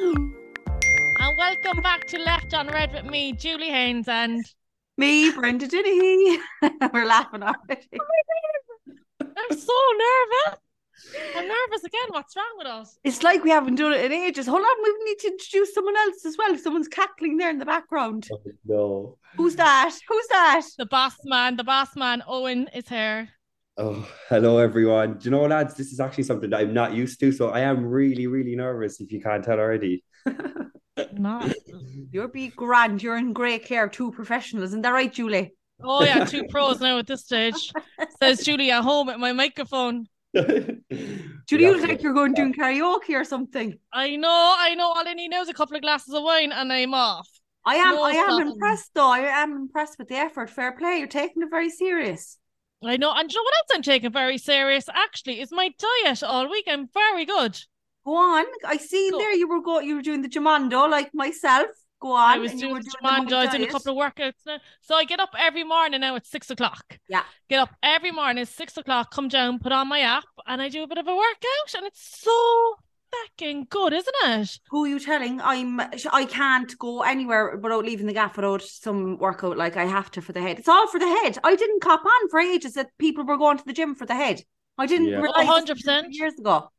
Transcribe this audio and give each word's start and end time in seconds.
And 0.00 1.36
welcome 1.36 1.82
back 1.82 2.06
to 2.06 2.18
Left 2.18 2.54
on 2.54 2.68
Read 2.68 2.92
with 2.92 3.06
me, 3.06 3.32
Julie 3.32 3.70
Haynes, 3.70 4.06
and 4.06 4.44
Me, 4.96 5.32
Brenda 5.32 5.66
Denny. 5.66 6.38
We're 6.92 7.04
laughing 7.04 7.42
already. 7.42 7.88
Oh 7.98 8.04
I'm 9.20 9.58
so 9.58 9.72
nervous. 9.98 10.60
I'm 11.34 11.48
nervous 11.48 11.82
again. 11.84 12.08
What's 12.10 12.36
wrong 12.36 12.54
with 12.58 12.68
us? 12.68 12.96
It's 13.02 13.24
like 13.24 13.42
we 13.42 13.50
haven't 13.50 13.74
done 13.74 13.92
it 13.92 14.04
in 14.04 14.12
ages. 14.12 14.46
Hold 14.46 14.62
on, 14.62 14.82
we 14.84 15.04
need 15.04 15.18
to 15.18 15.28
introduce 15.28 15.74
someone 15.74 15.96
else 15.96 16.24
as 16.24 16.36
well. 16.38 16.56
Someone's 16.56 16.88
cackling 16.88 17.36
there 17.36 17.50
in 17.50 17.58
the 17.58 17.66
background. 17.66 18.28
Oh, 18.32 18.40
no. 18.64 19.18
Who's 19.36 19.56
that? 19.56 19.96
Who's 20.08 20.28
that? 20.28 20.62
The 20.78 20.86
boss 20.86 21.16
man, 21.24 21.56
the 21.56 21.64
boss 21.64 21.96
man, 21.96 22.22
Eoghan 22.28 22.68
is 22.72 22.88
here. 22.88 23.30
Oh, 23.80 24.04
hello 24.28 24.58
everyone. 24.58 25.18
Do 25.18 25.26
you 25.26 25.30
know, 25.30 25.42
lads, 25.42 25.74
this 25.74 25.92
is 25.92 26.00
actually 26.00 26.24
something 26.24 26.50
that 26.50 26.58
I'm 26.60 26.74
not 26.74 26.94
used 26.94 27.20
to, 27.20 27.30
so 27.30 27.50
I 27.50 27.60
am 27.60 27.86
really, 27.86 28.26
really 28.26 28.56
nervous 28.56 29.00
if 29.00 29.12
you 29.12 29.20
can't 29.20 29.44
tell 29.44 29.60
already. 29.60 30.02
Not. 31.12 31.54
You're 32.10 32.26
be 32.26 32.48
grand. 32.48 33.02
You're 33.04 33.16
in 33.18 33.32
great 33.32 33.64
care. 33.64 33.88
Two 33.88 34.10
professionals. 34.10 34.70
Isn't 34.70 34.82
that 34.82 34.90
right, 34.90 35.12
Julie? 35.12 35.54
Oh 35.80 36.02
yeah, 36.02 36.24
two 36.24 36.44
pros 36.50 36.80
now 36.80 36.98
at 36.98 37.06
this 37.06 37.22
stage. 37.24 37.70
Says 38.20 38.40
Julie 38.44 38.72
at 38.72 38.82
home 38.82 39.08
at 39.10 39.20
my 39.20 39.30
microphone. 39.32 40.06
Julie, 40.34 40.80
Yeah. 40.90 41.06
you 41.50 41.72
look 41.76 41.82
like 41.88 42.02
you're 42.02 42.14
going 42.14 42.34
doing 42.34 42.52
karaoke 42.52 43.10
or 43.10 43.22
something. 43.22 43.78
I 43.92 44.16
know, 44.16 44.54
I 44.58 44.74
know. 44.74 44.88
All 44.88 45.06
I 45.06 45.14
need 45.14 45.28
now 45.28 45.42
is 45.42 45.48
a 45.48 45.54
couple 45.54 45.76
of 45.76 45.82
glasses 45.82 46.12
of 46.12 46.24
wine, 46.24 46.50
and 46.50 46.72
I'm 46.72 46.94
off. 46.94 47.28
I 47.64 47.76
am 47.76 47.94
No 47.94 48.02
I 48.02 48.10
am 48.10 48.24
problem. 48.26 48.48
impressed 48.48 48.90
though. 48.94 49.08
I 49.08 49.20
am 49.20 49.52
impressed 49.52 49.98
with 50.00 50.08
the 50.08 50.16
effort. 50.16 50.50
Fair 50.50 50.72
play. 50.72 50.98
You're 50.98 51.06
taking 51.06 51.42
it 51.42 51.48
very 51.50 51.70
serious. 51.70 52.38
I 52.82 52.96
know, 52.96 53.12
and 53.12 53.30
you 53.30 53.38
know 53.38 53.42
what 53.42 53.54
else 53.54 53.68
I'm 53.74 53.82
taking 53.82 54.12
very 54.12 54.38
serious? 54.38 54.88
Actually, 54.88 55.40
is 55.40 55.50
my 55.50 55.72
diet 56.04 56.22
all 56.22 56.48
week. 56.48 56.66
I'm 56.68 56.88
very 56.94 57.24
good. 57.24 57.58
Go 58.04 58.16
on. 58.16 58.44
I 58.64 58.76
seen 58.76 59.12
Go. 59.12 59.18
there 59.18 59.34
you 59.34 59.48
were 59.48 59.60
go 59.60 59.80
you 59.80 59.96
were 59.96 60.02
doing 60.02 60.22
the 60.22 60.28
Gymondo 60.28 60.88
like 60.88 61.12
myself. 61.12 61.68
Go 62.00 62.12
on. 62.12 62.30
I 62.30 62.38
was 62.38 62.52
doing 62.54 62.74
the 62.74 62.90
Gymondo, 63.02 63.32
I 63.34 63.44
was 63.44 63.50
doing 63.50 63.68
a 63.68 63.72
couple 63.72 64.00
of 64.00 64.14
workouts 64.14 64.46
now. 64.46 64.58
So 64.80 64.94
I 64.94 65.04
get 65.04 65.18
up 65.18 65.30
every 65.36 65.64
morning 65.64 66.00
now 66.00 66.14
at 66.14 66.26
six 66.26 66.48
o'clock. 66.50 66.98
Yeah. 67.08 67.24
Get 67.50 67.58
up 67.58 67.70
every 67.82 68.12
morning, 68.12 68.44
six 68.44 68.76
o'clock, 68.76 69.10
come 69.10 69.28
down, 69.28 69.58
put 69.58 69.72
on 69.72 69.88
my 69.88 70.00
app, 70.00 70.24
and 70.46 70.62
I 70.62 70.68
do 70.68 70.84
a 70.84 70.86
bit 70.86 70.98
of 70.98 71.08
a 71.08 71.14
workout, 71.14 71.74
and 71.76 71.86
it's 71.86 72.20
so 72.22 72.76
fucking 73.12 73.66
good, 73.70 73.92
isn't 73.92 74.14
it? 74.24 74.58
Who 74.70 74.84
are 74.84 74.88
you 74.88 74.98
telling? 74.98 75.40
I'm 75.40 75.80
I 76.12 76.26
can't 76.28 76.76
go 76.78 77.02
anywhere 77.02 77.56
without 77.56 77.84
leaving 77.84 78.06
the 78.06 78.12
gaff 78.12 78.36
without 78.36 78.62
some 78.62 79.18
workout. 79.18 79.56
Like 79.56 79.76
I 79.76 79.84
have 79.86 80.10
to 80.12 80.22
for 80.22 80.32
the 80.32 80.40
head. 80.40 80.58
It's 80.58 80.68
all 80.68 80.86
for 80.88 80.98
the 80.98 81.06
head. 81.06 81.38
I 81.44 81.56
didn't 81.56 81.82
cop 81.82 82.04
on 82.04 82.28
for 82.30 82.40
ages 82.40 82.74
that 82.74 82.90
people 82.98 83.24
were 83.24 83.36
going 83.38 83.58
to 83.58 83.64
the 83.64 83.72
gym 83.72 83.94
for 83.94 84.06
the 84.06 84.14
head. 84.14 84.42
I 84.76 84.86
didn't 84.86 85.08
Yeah. 85.08 85.20
realize 85.20 85.34
Oh, 85.36 85.46
100%. 85.46 86.14
years 86.14 86.34
ago. 86.38 86.70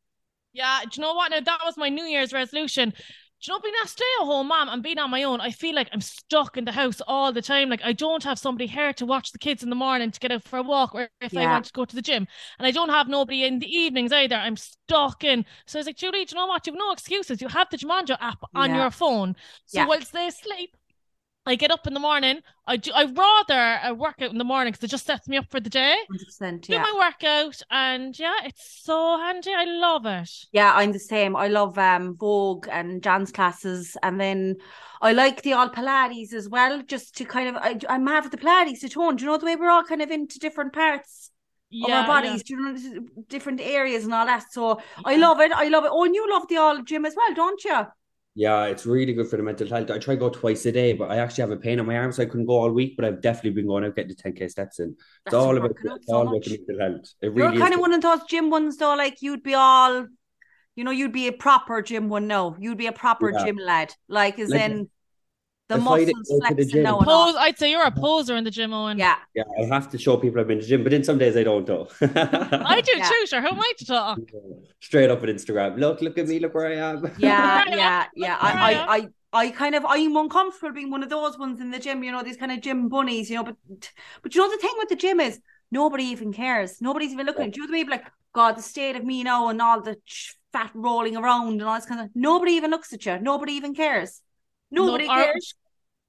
Yeah, 0.53 0.81
do 0.83 0.89
you 0.93 1.01
know 1.01 1.13
what? 1.13 1.31
Now 1.31 1.41
that 1.41 1.59
was 1.65 1.77
my 1.77 1.89
New 1.89 2.05
Year's 2.05 2.33
resolution. 2.33 2.93
Do 3.41 3.51
you 3.51 3.57
know 3.57 3.61
being 3.61 3.73
a 3.83 3.87
stay-at-home 3.87 4.47
mom 4.49 4.67
and 4.67 4.83
being 4.83 4.97
on 4.99 5.09
my 5.09 5.23
own, 5.23 5.39
I 5.39 5.51
feel 5.51 5.73
like 5.73 5.87
I'm 5.93 6.01
stuck 6.01 6.57
in 6.57 6.65
the 6.65 6.73
house 6.73 6.99
all 7.07 7.31
the 7.31 7.41
time. 7.41 7.69
Like 7.69 7.81
I 7.83 7.93
don't 7.93 8.23
have 8.23 8.37
somebody 8.37 8.67
here 8.67 8.91
to 8.93 9.05
watch 9.05 9.31
the 9.31 9.39
kids 9.39 9.63
in 9.63 9.69
the 9.69 9.75
morning 9.77 10.11
to 10.11 10.19
get 10.19 10.31
out 10.31 10.43
for 10.43 10.57
a 10.59 10.63
walk 10.63 10.93
or 10.93 11.09
if 11.21 11.37
I 11.37 11.41
Yeah. 11.41 11.47
want 11.47 11.65
to 11.65 11.73
go 11.73 11.85
to 11.85 11.95
the 11.95 12.01
gym. 12.01 12.27
And 12.57 12.67
I 12.67 12.71
don't 12.71 12.89
have 12.89 13.07
nobody 13.07 13.45
in 13.45 13.59
the 13.59 13.67
evenings 13.73 14.11
either. 14.11 14.35
I'm 14.35 14.57
stuck 14.57 15.23
in. 15.23 15.45
So 15.65 15.79
I 15.79 15.81
was 15.81 15.87
like, 15.87 15.95
Julie, 15.95 16.25
do 16.25 16.35
you 16.35 16.41
know 16.41 16.47
what? 16.47 16.67
You've 16.67 16.75
no 16.75 16.91
excuses. 16.91 17.41
You 17.41 17.47
have 17.47 17.69
the 17.69 17.77
Gymondo 17.77 18.17
app 18.19 18.43
on 18.55 18.71
Yeah. 18.71 18.75
your 18.75 18.91
phone. 18.91 19.35
So 19.65 19.81
Yeah. 19.81 19.85
whilst 19.85 20.11
they 20.11 20.29
sleep, 20.31 20.75
I 21.45 21.55
get 21.55 21.71
up 21.71 21.87
in 21.87 21.93
the 21.93 21.99
morning. 21.99 22.41
I 22.67 22.77
do 22.77 22.91
I 22.93 23.05
rather 23.05 23.79
a 23.83 23.93
workout 23.93 24.31
in 24.31 24.37
the 24.37 24.43
morning 24.43 24.71
because 24.71 24.83
it 24.83 24.91
just 24.91 25.05
sets 25.05 25.27
me 25.27 25.37
up 25.37 25.49
for 25.49 25.59
the 25.59 25.69
day. 25.69 25.95
Hundred 26.07 26.25
percent. 26.25 26.61
Do 26.63 26.73
Yeah. 26.73 26.83
my 26.83 26.93
workout 26.95 27.61
and 27.71 28.17
yeah, 28.17 28.35
it's 28.43 28.83
so 28.83 29.17
handy. 29.17 29.51
I 29.53 29.65
love 29.65 30.05
it. 30.05 30.29
Yeah, 30.51 30.73
I'm 30.75 30.91
the 30.91 30.99
same. 30.99 31.35
I 31.35 31.47
love 31.47 31.77
um 31.77 32.15
Vogue 32.17 32.67
and 32.69 33.01
dance 33.01 33.31
classes, 33.31 33.97
and 34.03 34.19
then 34.19 34.57
I 35.01 35.13
like 35.13 35.41
the 35.41 35.53
all 35.53 35.69
Pilates 35.69 36.33
as 36.33 36.49
well, 36.49 36.81
just 36.83 37.15
to 37.17 37.25
kind 37.25 37.49
of 37.49 37.55
I, 37.55 37.79
I'm 37.89 38.05
with 38.05 38.31
the 38.31 38.37
Pilates 38.37 38.81
to 38.81 38.89
tone. 38.89 39.15
Do 39.15 39.23
you 39.23 39.31
know 39.31 39.37
the 39.37 39.45
way 39.45 39.55
we're 39.55 39.69
all 39.69 39.83
kind 39.83 40.01
of 40.01 40.11
into 40.11 40.39
different 40.39 40.73
parts 40.73 41.31
of 41.81 41.89
our 41.89 42.05
bodies? 42.05 42.43
Do 42.43 42.53
you 42.53 42.61
know 42.61 42.99
different 43.27 43.61
areas 43.61 44.03
and 44.03 44.13
all 44.13 44.25
that? 44.25 44.51
So 44.51 44.81
I 45.05 45.15
love 45.15 45.39
it. 45.39 45.51
I 45.51 45.69
love 45.69 45.85
it. 45.85 45.91
Oh, 45.91 46.03
and 46.03 46.13
you 46.13 46.29
love 46.29 46.47
the 46.47 46.57
all 46.57 46.83
gym 46.83 47.05
as 47.05 47.15
well, 47.15 47.33
don't 47.33 47.63
you? 47.63 47.85
Yeah, 48.39 48.65
it's 48.67 48.85
really 48.85 49.11
good 49.13 49.27
for 49.27 49.35
the 49.35 49.43
mental 49.43 49.67
health. 49.67 49.91
I 49.91 49.97
try 49.99 50.13
to 50.15 50.19
go 50.19 50.29
twice 50.29 50.65
a 50.65 50.71
day, 50.71 50.93
but 50.93 51.11
I 51.11 51.17
actually 51.17 51.41
have 51.41 51.51
a 51.51 51.57
pain 51.57 51.77
in 51.79 51.85
my 51.85 51.97
arm, 51.97 52.11
so 52.13 52.23
I 52.23 52.25
couldn't 52.25 52.45
go 52.45 52.53
all 52.53 52.71
week. 52.71 52.95
But 52.95 53.05
I've 53.05 53.21
definitely 53.21 53.51
been 53.51 53.67
going 53.67 53.83
out 53.83 53.95
getting 53.95 54.09
the 54.09 54.15
10k 54.15 54.47
steps 54.47 54.79
in. 54.79 54.95
It's 55.25 55.33
all 55.33 55.57
about 55.57 55.71
it's 55.83 56.07
so 56.07 56.13
all 56.13 56.25
about 56.27 56.45
the 56.45 56.51
mental 56.51 56.79
health. 56.79 57.13
It 57.21 57.33
You're 57.35 57.53
really 57.53 57.57
is 57.59 57.69
kind 57.69 57.73
of 57.73 57.79
good. 57.79 57.81
one 57.81 57.93
of 57.93 58.01
those 58.01 58.23
gym 58.25 58.49
ones 58.49 58.77
though, 58.77 58.95
like 58.95 59.21
you'd 59.21 59.43
be 59.43 59.53
all, 59.53 60.07
you 60.75 60.83
know, 60.83 60.91
you'd 60.91 61.13
be 61.13 61.27
a 61.27 61.33
proper 61.33 61.81
gym 61.81 62.09
one. 62.09 62.27
No, 62.27 62.55
you'd 62.59 62.77
be 62.77 62.87
a 62.87 62.91
proper 62.93 63.31
Yeah. 63.31 63.45
gym 63.45 63.57
lad, 63.57 63.95
like 64.09 64.39
as 64.39 64.53
Like, 64.53 64.65
in 64.69 64.89
the 65.69 65.77
if 65.77 65.89
I 65.89 66.05
didn't 66.05 66.17
muscles 66.17 66.27
go 66.27 66.41
to 66.41 66.55
the 66.55 66.65
flexing 66.65 66.69
gym- 66.69 66.83
now 66.83 66.99
and 67.01 67.11
all. 67.11 67.33
Pose, 67.33 67.35
I'd 67.39 67.57
say 67.59 67.71
you're 67.71 67.83
a 67.85 67.91
poser 67.91 68.35
in 68.35 68.43
the 68.43 68.51
gym, 68.51 68.71
Eoghan. 68.71 68.97
Yeah, 68.97 69.15
Yeah, 69.33 69.43
I 69.61 69.65
have 69.73 69.89
to 69.91 69.97
show 69.97 70.17
people 70.17 70.39
I've 70.41 70.47
been 70.47 70.57
to 70.59 70.63
the 70.63 70.69
gym, 70.69 70.83
but 70.83 70.93
in 70.93 71.03
some 71.03 71.17
days 71.17 71.37
I 71.37 71.43
don't 71.43 71.65
though. 71.65 71.87
I 72.01 72.81
do 72.81 72.91
Yeah. 72.97 73.09
too, 73.09 73.25
sure. 73.27 73.41
Who 73.41 73.47
am 73.49 73.59
I 73.59 73.71
to 73.77 73.85
talk? 73.85 74.19
Straight 74.81 75.09
up 75.09 75.21
on 75.21 75.27
Instagram. 75.29 75.77
Look, 75.77 76.01
look 76.01 76.17
at 76.17 76.27
me, 76.27 76.39
look 76.39 76.53
where 76.55 76.67
I 76.67 76.75
am. 76.75 77.11
yeah, 77.17 77.63
yeah, 77.67 78.05
yeah. 78.15 78.37
I. 78.39 78.73
I, 78.73 78.95
I, 78.97 79.07
I 79.31 79.51
kind 79.51 79.75
of, 79.75 79.85
I'm 79.87 80.15
uncomfortable 80.17 80.73
being 80.73 80.89
one 80.89 81.03
of 81.03 81.09
those 81.09 81.37
ones 81.37 81.61
in 81.61 81.69
the 81.69 81.77
gym. 81.77 82.03
You 82.03 82.11
know, 82.11 82.23
these 82.23 82.37
kind 82.37 82.51
of 82.51 82.61
gym 82.61 82.89
bunnies. 82.89 83.29
You 83.29 83.35
know, 83.35 83.43
but, 83.43 83.57
but 84.23 84.33
you 84.33 84.41
know 84.41 84.49
the 84.49 84.57
thing 84.57 84.73
with 84.79 84.89
the 84.89 84.95
gym 84.95 85.19
is 85.19 85.39
nobody 85.71 86.05
even 86.05 86.33
cares. 86.33 86.81
Nobody's 86.81 87.11
even 87.11 87.27
looking. 87.27 87.51
Do 87.51 87.61
you 87.61 87.67
know 87.67 87.71
the 87.71 87.83
way 87.83 87.89
like, 87.89 88.05
God, 88.33 88.57
the 88.57 88.63
state 88.63 88.95
of 88.95 89.03
me 89.03 89.23
now 89.23 89.49
and 89.49 89.61
all 89.61 89.81
the 89.81 89.97
ch- 90.07 90.35
fat 90.51 90.71
rolling 90.73 91.15
around 91.15 91.49
and 91.53 91.61
all 91.63 91.75
this 91.75 91.85
kind 91.85 92.01
of. 92.01 92.09
Nobody 92.15 92.53
even 92.53 92.71
looks 92.71 92.91
at 92.91 93.05
you. 93.05 93.19
Nobody 93.19 93.53
even 93.53 93.75
cares. 93.75 94.21
Nobody 94.71 95.05
No, 95.07 95.13
cares. 95.13 95.53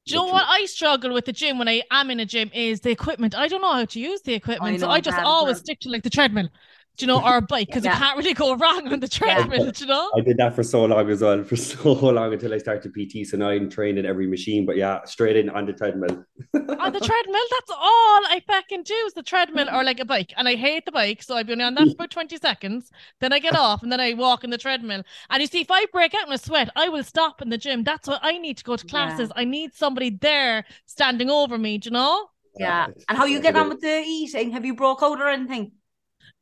Do 0.07 0.15
you 0.15 0.21
know 0.21 0.33
what 0.33 0.47
I 0.49 0.65
struggle 0.65 1.13
with 1.13 1.27
the 1.27 1.33
gym 1.33 1.59
when 1.59 1.69
I 1.69 1.83
am 1.91 2.11
in 2.11 2.21
a 2.21 2.27
gym 2.27 2.51
is 2.55 2.81
the 2.81 2.91
equipment. 2.91 3.35
I 3.35 3.49
don't 3.49 3.61
know 3.61 3.73
how 3.73 3.85
to 3.85 4.01
use 4.01 4.23
the 4.23 4.35
equipment. 4.35 4.81
so 4.81 4.87
know, 4.87 4.93
I 4.93 5.01
just 5.01 5.19
always 5.19 5.57
well. 5.57 5.61
stick 5.61 5.81
to 5.81 5.91
like 5.91 6.03
the 6.03 6.11
treadmill, 6.11 6.49
you 6.99 7.07
know, 7.07 7.23
or 7.25 7.37
a 7.39 7.43
bike 7.43 7.69
because 7.69 7.85
Yeah. 7.85 7.95
you 7.95 7.99
can't 7.99 8.19
really 8.19 8.35
go 8.35 8.55
wrong 8.57 8.93
on 8.93 9.01
the 9.01 9.09
treadmill, 9.09 9.71
do 9.71 9.85
you 9.85 9.89
know? 9.89 10.11
I 10.17 10.21
did 10.21 10.37
that 10.37 10.55
for 10.55 10.63
so 10.63 10.85
long 10.85 11.09
as 11.09 11.23
well, 11.23 11.43
for 11.45 11.57
so 11.57 11.93
long 11.93 12.33
until 12.33 12.53
I 12.53 12.59
started 12.59 12.93
PT. 12.93 13.27
So 13.27 13.37
now 13.39 13.49
I'm 13.49 13.71
trained 13.71 13.99
in 13.99 14.05
every 14.05 14.27
machine, 14.27 14.67
but 14.67 14.77
yeah, 14.77 15.03
straight 15.05 15.37
in 15.37 15.49
on 15.49 15.65
the 15.67 15.73
treadmill. 15.73 16.25
on 16.55 16.93
the 16.93 17.01
treadmill, 17.11 17.47
that's 17.51 17.71
all 17.71 18.23
I 18.27 18.43
fucking 18.47 18.83
do 18.83 18.95
is 19.07 19.15
the 19.15 19.23
treadmill 19.23 19.69
or 19.73 19.83
like 19.85 20.01
a 20.01 20.05
bike. 20.05 20.33
And 20.37 20.47
I 20.49 20.57
hate 20.57 20.85
the 20.85 20.93
bike, 20.93 21.23
so 21.23 21.37
I've 21.37 21.47
been 21.47 21.61
on 21.63 21.75
that 21.75 21.87
for 21.87 21.93
about 21.93 22.11
20 22.11 22.37
seconds. 22.37 22.91
Then 23.21 23.33
I 23.33 23.39
get 23.39 23.57
off 23.67 23.83
and 23.83 23.91
then 23.91 24.01
I 24.01 24.13
walk 24.15 24.45
in 24.45 24.51
the 24.51 24.59
treadmill. 24.59 25.03
And 25.31 25.41
you 25.41 25.47
see, 25.47 25.61
if 25.61 25.71
I 25.71 25.87
break 25.93 26.15
out 26.15 26.27
in 26.27 26.33
a 26.33 26.39
sweat, 26.39 26.69
I 26.77 26.89
will 26.91 27.05
stop 27.05 27.41
in 27.41 27.49
the 27.49 27.59
gym. 27.59 27.83
That's 27.85 28.09
what 28.09 28.21
I 28.23 28.37
need 28.39 28.59
to 28.59 28.65
go 28.65 28.77
to 28.77 28.87
Yeah. 28.87 28.91
classes. 28.91 29.33
I 29.37 29.45
need 29.45 29.75
somebody 29.75 30.11
there 30.11 30.67
standing 30.87 31.31
over 31.31 31.57
me, 31.57 31.79
do 31.79 31.89
you 31.89 31.93
know? 31.93 32.29
Yeah. 32.59 32.89
it's- 32.89 33.05
And 33.09 33.17
how 33.17 33.25
you 33.25 33.37
it's 33.39 33.43
get 33.45 33.57
on 33.57 33.69
with 33.71 33.81
the 33.81 34.03
eating? 34.07 34.51
Have 34.51 34.65
you 34.67 34.75
broke 34.75 35.03
out 35.03 35.19
or 35.21 35.29
anything? 35.29 35.73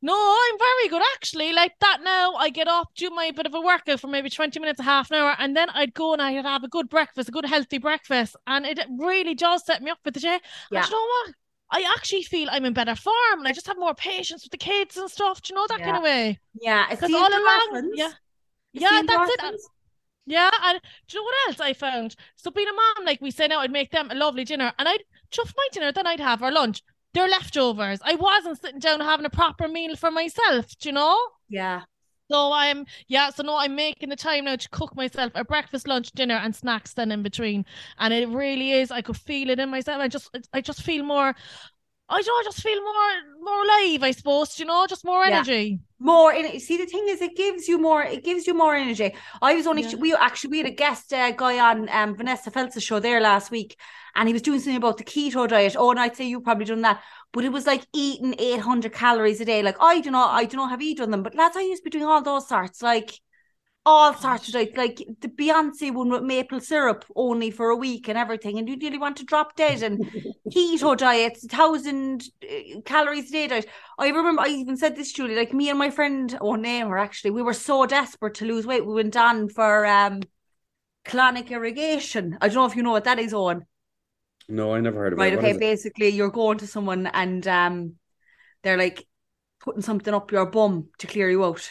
No, 0.01 0.13
I'm 0.13 0.57
very 0.57 0.87
good 0.87 1.01
actually. 1.15 1.51
Like 1.51 1.73
that 1.81 1.99
now, 2.03 2.33
I 2.35 2.49
get 2.49 2.67
up, 2.69 2.89
do 2.95 3.09
my 3.09 3.31
bit 3.31 3.45
of 3.45 3.53
a 3.53 3.59
workout 3.59 3.99
for 3.99 4.07
maybe 4.07 4.29
20 4.29 4.59
minutes, 4.59 4.79
a 4.79 4.83
half 4.83 5.11
an 5.11 5.17
hour, 5.17 5.35
and 5.37 5.55
then 5.57 5.69
I'd 5.71 5.93
go 5.93 6.13
and 6.13 6.21
I'd 6.21 6.45
have 6.45 6.63
a 6.63 6.69
good 6.69 6.89
breakfast, 6.89 7.29
a 7.29 7.31
good 7.31 7.45
healthy 7.45 7.79
breakfast. 7.79 8.35
And 8.47 8.65
it 8.65 8.79
really 8.97 9.35
does 9.35 9.65
set 9.65 9.81
me 9.83 9.91
up 9.91 9.99
for 10.03 10.11
the 10.11 10.19
day. 10.21 10.39
Yeah. 10.71 10.79
And 10.79 10.89
you 10.89 10.95
know 10.95 11.01
what? 11.05 11.35
I 11.71 11.93
actually 11.95 12.23
feel 12.23 12.47
I'm 12.49 12.65
in 12.65 12.73
better 12.73 12.95
form 12.95 13.39
and 13.39 13.47
I 13.47 13.51
just 13.51 13.67
have 13.67 13.77
more 13.77 13.93
patience 13.93 14.43
with 14.43 14.51
the 14.51 14.57
kids 14.57 14.97
and 14.97 15.11
stuff. 15.11 15.41
Do 15.41 15.53
you 15.53 15.55
know 15.59 15.67
that 15.67 15.81
kind 15.81 15.97
of 15.97 16.03
way? 16.03 16.39
Yeah. 16.59 16.87
It's 16.89 17.03
all 17.03 17.27
along, 17.27 17.91
yeah. 17.95 18.13
It's 18.73 18.81
Yeah, 18.81 19.01
that's 19.05 19.31
it. 19.31 19.61
Yeah, 20.25 20.51
and 20.63 20.79
do 21.07 21.17
you 21.17 21.19
know 21.19 21.25
what 21.25 21.35
else 21.47 21.59
I 21.59 21.73
found? 21.73 22.15
So 22.35 22.51
being 22.51 22.67
a 22.67 22.73
mom, 22.73 23.05
like 23.05 23.19
we 23.19 23.31
say 23.31 23.47
now, 23.47 23.59
I'd 23.61 23.71
make 23.71 23.89
them 23.89 24.11
a 24.11 24.15
lovely 24.15 24.43
dinner, 24.43 24.71
and 24.77 24.87
I'd 24.87 25.03
chuff 25.31 25.51
my 25.57 25.67
dinner, 25.71 25.91
then 25.91 26.05
I'd 26.05 26.19
have 26.19 26.43
our 26.43 26.51
lunch. 26.51 26.83
They're 27.13 27.27
leftovers. 27.27 27.99
I 28.03 28.15
wasn't 28.15 28.61
sitting 28.61 28.79
down 28.79 28.99
having 28.99 29.25
a 29.25 29.29
proper 29.29 29.67
meal 29.67 29.95
for 29.95 30.11
myself, 30.11 30.77
do 30.77 30.89
you 30.89 30.93
know? 30.93 31.17
Yeah. 31.49 31.81
So 32.31 32.51
I'm 32.53 32.85
yeah, 33.07 33.31
so 33.31 33.41
no, 33.41 33.57
I'm 33.57 33.75
making 33.75 34.09
the 34.09 34.15
time 34.15 34.45
now 34.45 34.55
to 34.55 34.69
cook 34.69 34.95
myself 34.95 35.31
a 35.33 35.43
breakfast, 35.43 35.87
lunch, 35.87 36.11
dinner, 36.11 36.35
and 36.35 36.55
snacks 36.55 36.93
then 36.93 37.11
in 37.11 37.23
between. 37.23 37.65
And 37.97 38.13
it 38.13 38.29
really 38.29 38.71
is, 38.73 38.91
I 38.91 39.01
could 39.01 39.17
feel 39.17 39.49
it 39.49 39.59
in 39.59 39.69
myself. 39.69 39.99
I 39.99 40.07
just 40.07 40.29
I 40.53 40.61
just 40.61 40.83
feel 40.83 41.03
more 41.03 41.35
I 42.09 42.21
don't 42.21 42.41
I 42.41 42.43
just 42.45 42.61
feel 42.61 42.81
more 42.81 43.11
more 43.43 43.63
alive, 43.63 44.03
I 44.03 44.11
suppose, 44.11 44.57
you 44.59 44.65
know, 44.65 44.85
just 44.87 45.05
more 45.05 45.23
Yeah. 45.23 45.43
energy. 45.43 45.79
more 45.99 46.31
in. 46.33 46.59
See, 46.59 46.77
the 46.77 46.85
thing 46.85 47.05
is, 47.09 47.21
it 47.21 47.35
gives 47.35 47.67
you 47.67 47.77
more. 47.77 48.01
It 48.03 48.23
gives 48.23 48.47
you 48.47 48.53
more 48.53 48.75
energy. 48.75 49.15
I 49.41 49.55
was 49.55 49.67
only 49.67 49.83
Yeah. 49.83 49.95
we 49.99 50.15
actually 50.15 50.51
we 50.51 50.57
had 50.59 50.67
a 50.67 50.71
guest 50.71 51.13
uh, 51.13 51.31
guy 51.31 51.59
on 51.59 51.89
um, 51.89 52.15
Vanessa 52.15 52.51
Feltz's 52.51 52.83
show 52.83 52.99
there 52.99 53.19
last 53.19 53.51
week, 53.51 53.77
and 54.15 54.27
he 54.27 54.33
was 54.33 54.41
doing 54.41 54.59
something 54.59 54.77
about 54.77 54.97
the 54.97 55.03
keto 55.03 55.47
diet. 55.47 55.75
Oh, 55.77 55.91
and 55.91 55.99
I'd 55.99 56.15
say 56.15 56.25
you 56.25 56.41
probably 56.41 56.65
done 56.65 56.81
that, 56.81 57.01
but 57.33 57.43
it 57.43 57.51
was 57.51 57.67
like 57.67 57.85
eating 57.93 58.33
eight 58.39 58.61
hundred 58.61 58.93
calories 58.93 59.41
a 59.41 59.45
day. 59.45 59.61
Like 59.61 59.77
I 59.81 59.99
do 59.99 60.09
not, 60.11 60.33
I 60.33 60.45
do 60.45 60.57
not 60.57 60.69
have 60.71 60.97
done 60.97 61.11
them, 61.11 61.23
but 61.23 61.35
lads, 61.35 61.57
I 61.57 61.61
used 61.61 61.83
to 61.83 61.89
be 61.89 61.97
doing 61.97 62.05
all 62.05 62.21
those 62.21 62.47
sorts, 62.47 62.81
like 62.81 63.19
all 63.89 64.13
sorts 64.13 64.47
of 64.47 64.53
diets, 64.53 64.77
like 64.77 64.97
the 65.21 65.27
Beyonce 65.27 65.91
one 65.93 66.09
with 66.09 66.23
maple 66.23 66.59
syrup 66.59 67.05
only 67.15 67.49
for 67.51 67.69
a 67.69 67.75
week 67.75 68.07
and 68.07 68.17
everything, 68.17 68.57
and 68.59 68.69
you 68.69 68.77
really 68.81 68.97
want 68.99 69.17
to 69.17 69.25
drop 69.25 69.55
dead 69.55 69.81
and 69.83 69.99
keto 70.55 70.95
diets, 70.95 71.45
thousand 71.47 72.23
uh, 72.43 72.81
calories 72.85 73.29
a 73.29 73.31
day 73.31 73.47
diet. 73.47 73.67
I 73.97 74.09
remember 74.09 74.43
I 74.43 74.47
even 74.49 74.77
said 74.77 74.95
this, 74.95 75.11
Julie, 75.11 75.35
like 75.35 75.53
me 75.53 75.69
and 75.69 75.79
my 75.79 75.89
friend, 75.89 76.37
oh 76.39 76.55
name 76.55 76.87
her 76.89 76.97
actually, 76.97 77.31
we 77.31 77.41
were 77.41 77.53
so 77.53 77.85
desperate 77.85 78.35
to 78.35 78.45
lose 78.45 78.67
weight. 78.67 78.85
We 78.85 78.93
went 78.93 79.17
on 79.17 79.49
for 79.49 79.85
um 79.85 80.21
colonic 81.05 81.49
irrigation. 81.49 82.37
I 82.41 82.47
don't 82.47 82.55
know 82.55 82.65
if 82.65 82.75
you 82.75 82.83
know 82.83 82.91
what 82.91 83.05
that 83.05 83.19
is, 83.19 83.33
Eoghan. 83.33 83.63
No, 84.47 84.73
I 84.73 84.79
never 84.81 84.97
heard 84.99 85.13
of 85.13 85.19
Right, 85.19 85.33
it. 85.33 85.37
Right, 85.37 85.45
okay. 85.45 85.51
is 85.51 85.57
it? 85.57 85.59
Basically, 85.59 86.09
you're 86.09 86.29
going 86.31 86.59
to 86.59 86.67
someone 86.67 87.07
and 87.07 87.47
um, 87.47 87.95
they're 88.63 88.77
like 88.77 89.05
putting 89.59 89.81
something 89.81 90.13
up 90.13 90.31
your 90.31 90.45
bum 90.45 90.87
to 90.99 91.07
clear 91.07 91.29
you 91.29 91.43
out, 91.45 91.69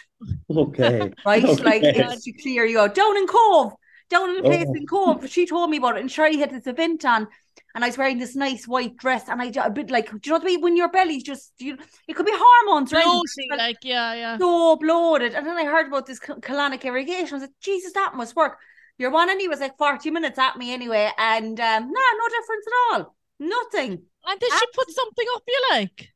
Okay. 0.50 1.12
right? 1.26 1.42
Like 1.44 1.82
Okay. 1.84 2.04
it's 2.12 2.24
to 2.24 2.32
clear 2.32 2.64
you 2.64 2.80
out. 2.80 2.94
Down 2.94 3.16
in 3.16 3.26
Cobh, 3.26 3.72
down 4.10 4.30
in 4.30 4.38
a 4.38 4.42
place 4.42 4.66
Oh. 4.68 4.74
in 4.74 4.86
Cobh. 4.86 5.28
She 5.28 5.46
told 5.46 5.70
me 5.70 5.78
about 5.78 5.96
it, 5.96 6.00
and 6.00 6.10
Sherry 6.10 6.36
had 6.36 6.50
this 6.50 6.66
event 6.66 7.04
on, 7.04 7.28
and 7.74 7.84
I 7.84 7.88
was 7.88 7.98
wearing 7.98 8.18
this 8.18 8.34
nice 8.36 8.66
white 8.66 8.96
dress, 8.96 9.28
and 9.28 9.40
I 9.40 9.52
a 9.64 9.70
bit 9.70 9.90
like, 9.90 10.10
do 10.10 10.18
you 10.24 10.30
know 10.32 10.36
what 10.38 10.42
I 10.42 10.46
mean? 10.46 10.60
When 10.60 10.76
your 10.76 10.90
belly's 10.90 11.22
just, 11.22 11.52
you, 11.58 11.76
it 12.06 12.14
could 12.14 12.26
be 12.26 12.32
hormones, 12.34 12.92
right? 12.92 13.04
Bloating, 13.04 13.48
like 13.56 13.78
yeah, 13.82 14.14
yeah. 14.14 14.38
so 14.38 14.76
bloated. 14.76 15.34
And 15.34 15.46
then 15.46 15.56
I 15.56 15.64
heard 15.64 15.86
about 15.88 16.06
this 16.06 16.18
col- 16.18 16.40
colonic 16.40 16.84
irrigation. 16.84 17.28
I 17.30 17.34
was 17.34 17.42
like, 17.42 17.50
Jesus, 17.60 17.92
that 17.92 18.14
must 18.14 18.36
work. 18.36 18.58
Your 18.98 19.10
one 19.10 19.30
and 19.30 19.40
he 19.40 19.46
was 19.46 19.60
like 19.60 19.78
40 19.78 20.10
minutes 20.10 20.38
at 20.40 20.56
me 20.56 20.72
anyway. 20.74 21.10
And 21.16 21.58
um, 21.60 21.82
nah, 21.84 22.10
no 22.18 22.28
difference 22.28 22.66
at 22.66 22.96
all. 22.98 23.16
Nothing. 23.38 24.02
And 24.26 24.40
did 24.40 24.52
she 24.52 24.66
put 24.74 24.90
something 24.90 25.26
up 25.36 25.42
you 25.46 25.62
like? 25.70 26.08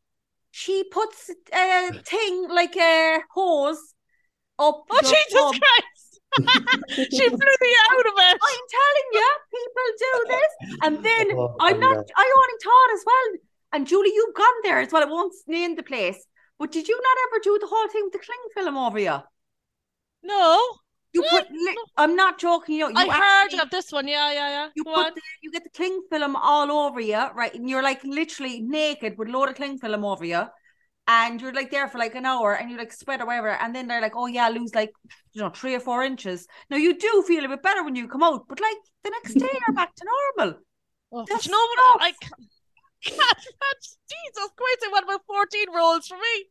She 0.52 0.84
puts 0.84 1.30
a 1.52 1.92
thing 2.04 2.48
like 2.48 2.76
a 2.76 3.20
hose 3.34 3.94
up. 4.58 4.84
Oh 4.90 5.00
your 5.02 5.02
Jesus 5.02 5.32
bum. 5.32 5.54
Christ! 5.58 6.20
she 7.10 7.28
blew 7.28 7.56
me 7.60 7.72
out 7.90 8.06
of 8.06 8.12
it. 8.16 8.38
I'm 8.40 8.64
telling 8.78 9.08
you, 9.12 9.28
people 9.50 9.88
do 9.98 10.24
this. 10.28 10.52
And 10.82 11.04
then 11.04 11.38
Oh, 11.38 11.56
I'm 11.60 11.80
not, 11.80 11.96
yeah. 11.96 12.14
I 12.16 12.32
only 12.36 12.58
thought 12.62 12.94
as 12.94 13.04
well. 13.06 13.40
And 13.72 13.86
Julie, 13.86 14.12
you've 14.14 14.34
gone 14.34 14.62
there 14.62 14.80
as 14.80 14.92
well. 14.92 15.02
I 15.02 15.06
won't 15.06 15.34
name 15.46 15.74
the 15.74 15.82
place. 15.82 16.24
But 16.58 16.70
did 16.70 16.86
you 16.86 16.96
not 16.96 17.16
ever 17.26 17.40
do 17.42 17.58
the 17.58 17.66
whole 17.66 17.88
thing 17.88 18.04
with 18.04 18.12
the 18.12 18.18
cling 18.18 18.38
film 18.54 18.76
over 18.76 18.98
you? 18.98 19.16
No, 20.22 20.62
You 21.12 21.22
put, 21.28 21.50
li- 21.50 21.76
I'm 21.96 22.16
not 22.16 22.38
joking. 22.38 22.76
You, 22.76 22.88
you 22.88 22.94
I 22.96 23.08
heard 23.08 23.60
of 23.60 23.70
this 23.70 23.92
one. 23.92 24.08
Yeah, 24.08 24.32
yeah, 24.32 24.48
yeah. 24.48 24.68
You 24.74 24.84
Go 24.84 24.94
put 24.94 25.14
the, 25.14 25.20
you 25.42 25.50
get 25.50 25.62
the 25.62 25.70
cling 25.70 26.00
film 26.10 26.36
all 26.36 26.70
over 26.70 27.00
you, 27.00 27.22
right? 27.34 27.54
And 27.54 27.68
you're 27.68 27.82
like 27.82 28.02
literally 28.02 28.62
naked 28.62 29.18
with 29.18 29.28
a 29.28 29.30
load 29.30 29.50
of 29.50 29.56
cling 29.56 29.78
film 29.78 30.04
over 30.04 30.24
you. 30.24 30.44
And 31.08 31.40
you're 31.40 31.52
like 31.52 31.70
there 31.70 31.88
for 31.88 31.98
like 31.98 32.14
an 32.14 32.24
hour 32.24 32.54
and 32.54 32.70
you 32.70 32.78
like 32.78 32.92
sweat 32.92 33.20
or 33.20 33.26
whatever. 33.26 33.50
And 33.50 33.74
then 33.74 33.88
they're 33.88 34.00
like, 34.00 34.16
oh 34.16 34.26
yeah, 34.26 34.48
lose 34.48 34.74
like, 34.74 34.92
you 35.32 35.42
know, 35.42 35.50
three 35.50 35.74
or 35.74 35.80
four 35.80 36.02
inches. 36.02 36.46
Now 36.70 36.76
you 36.76 36.96
do 36.96 37.24
feel 37.26 37.44
a 37.44 37.48
bit 37.48 37.62
better 37.62 37.84
when 37.84 37.96
you 37.96 38.08
come 38.08 38.22
out, 38.22 38.46
but 38.48 38.60
like 38.60 38.76
the 39.04 39.10
next 39.10 39.34
day 39.34 39.48
you're 39.66 39.74
back 39.74 39.94
to 39.94 40.04
normal. 40.38 40.60
Oh, 41.12 41.26
That's 41.28 41.46
you 41.46 41.52
know 41.52 41.58
what? 41.58 42.02
I 42.02 42.12
can't. 42.12 42.32
Jesus 43.04 44.50
Christ! 44.56 44.86
Want 44.92 45.04
about 45.04 45.22
fourteen 45.26 45.66
rolls 45.74 46.06
for 46.06 46.16
me. 46.16 46.44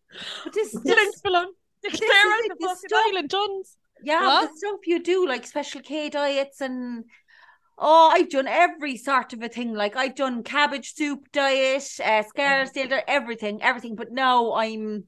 But 0.43 0.53
this, 0.53 0.71
Cling 0.71 0.83
this 0.83 1.21
film. 1.21 1.47
this 1.81 1.93
Declare 1.93 2.09
is 2.09 2.25
out 2.25 2.45
it, 2.45 2.59
the 2.59 2.67
fucking 2.67 3.13
island 3.15 3.29
tons. 3.29 3.77
Yeah, 4.03 4.25
What? 4.25 4.49
the 4.49 4.57
stuff 4.57 4.79
you 4.85 5.01
do, 5.01 5.27
like 5.27 5.45
special 5.45 5.81
K 5.81 6.09
diets 6.09 6.61
and 6.61 7.05
oh, 7.77 8.09
I've 8.13 8.29
done 8.29 8.47
every 8.47 8.97
sort 8.97 9.33
of 9.33 9.41
a 9.41 9.49
thing. 9.49 9.73
Like 9.73 9.95
I've 9.95 10.15
done 10.15 10.43
cabbage 10.43 10.93
soup 10.93 11.31
diet, 11.31 11.83
uh, 12.03 12.23
Scarsdale 12.23 12.87
diet, 12.87 13.03
everything, 13.07 13.61
everything. 13.61 13.95
But 13.95 14.11
now 14.11 14.53
I'm, 14.53 15.05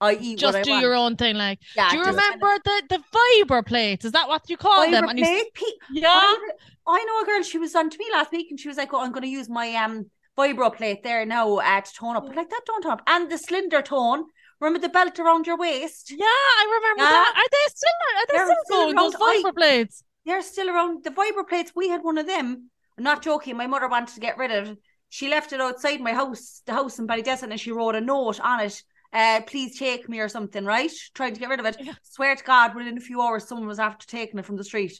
I 0.00 0.16
eat 0.20 0.38
Just 0.38 0.62
do 0.62 0.72
your 0.72 0.94
own 0.94 1.16
thing, 1.16 1.36
like. 1.36 1.58
Yeah, 1.76 1.90
do 1.90 1.98
you 1.98 2.04
remember 2.04 2.58
the 2.64 2.82
the 2.88 3.02
fiber 3.12 3.62
plates? 3.62 4.04
Is 4.04 4.12
that 4.12 4.28
what 4.28 4.48
you 4.50 4.56
call 4.56 4.82
them? 4.82 5.06
Fiber 5.06 5.10
And 5.10 5.18
you, 5.18 5.46
pe- 5.54 5.64
yeah. 5.92 6.08
I, 6.08 6.50
I 6.86 7.04
know 7.04 7.22
a 7.22 7.26
girl, 7.26 7.42
she 7.42 7.58
was 7.58 7.74
on 7.74 7.90
to 7.90 7.98
me 7.98 8.06
last 8.12 8.32
week 8.32 8.48
and 8.50 8.58
she 8.58 8.68
was 8.68 8.76
like, 8.76 8.92
Oh, 8.92 9.00
I'm 9.00 9.12
gonna 9.12 9.26
use 9.26 9.48
my 9.48 9.74
um 9.74 10.10
vibro 10.36 10.74
plate 10.74 11.02
there 11.02 11.24
now 11.24 11.56
uh, 11.56 11.80
to 11.80 11.92
tone 11.92 12.16
up. 12.16 12.26
But 12.26 12.36
like 12.36 12.50
that 12.50 12.62
don't 12.66 12.82
tone 12.82 12.92
up. 12.92 13.02
And 13.06 13.30
the 13.30 13.38
slender 13.38 13.82
tone. 13.82 14.24
Remember 14.60 14.78
the 14.78 14.88
belt 14.88 15.18
around 15.18 15.46
your 15.46 15.56
waist? 15.56 16.10
Yeah, 16.10 16.24
I 16.24 16.80
remember 16.80 17.02
Yeah. 17.02 17.10
that. 17.10 17.34
Are 17.36 17.48
they 17.50 17.74
still 17.74 17.90
are 18.16 18.26
they 18.26 18.32
They're 18.36 18.46
still, 18.46 18.64
still 18.64 18.84
going? 18.84 18.96
Those 18.96 19.14
around. 19.14 19.22
I- 19.22 19.42
Viber 19.44 19.54
plates. 19.56 20.04
They're 20.26 20.42
still 20.42 20.70
around. 20.70 21.04
The 21.04 21.10
vibro 21.10 21.46
plates, 21.46 21.72
we 21.74 21.88
had 21.90 22.02
one 22.02 22.16
of 22.18 22.26
them. 22.26 22.70
I'm 22.96 23.04
not 23.04 23.22
joking. 23.22 23.56
My 23.56 23.66
mother 23.66 23.88
wanted 23.88 24.14
to 24.14 24.20
get 24.20 24.38
rid 24.38 24.50
of 24.50 24.68
it. 24.70 24.78
She 25.10 25.28
left 25.28 25.52
it 25.52 25.60
outside 25.60 26.00
my 26.00 26.12
house, 26.12 26.62
the 26.66 26.72
house 26.72 26.98
in 26.98 27.06
Ballydesmond, 27.06 27.50
and 27.50 27.60
she 27.60 27.72
wrote 27.72 27.94
a 27.94 28.00
note 28.00 28.40
on 28.40 28.60
it. 28.60 28.82
Uh, 29.12 29.42
please 29.46 29.78
take 29.78 30.08
me 30.08 30.18
or 30.20 30.28
something, 30.28 30.64
right? 30.64 30.90
Trying 31.14 31.34
to 31.34 31.40
get 31.40 31.48
rid 31.50 31.60
of 31.60 31.66
it. 31.66 31.76
Yeah. 31.78 31.92
Swear 32.02 32.34
to 32.34 32.42
God, 32.42 32.74
within 32.74 32.96
a 32.96 33.00
few 33.00 33.20
hours, 33.20 33.46
someone 33.46 33.68
was 33.68 33.78
after 33.78 34.06
taking 34.06 34.38
it 34.38 34.46
from 34.46 34.56
the 34.56 34.64
street. 34.64 34.98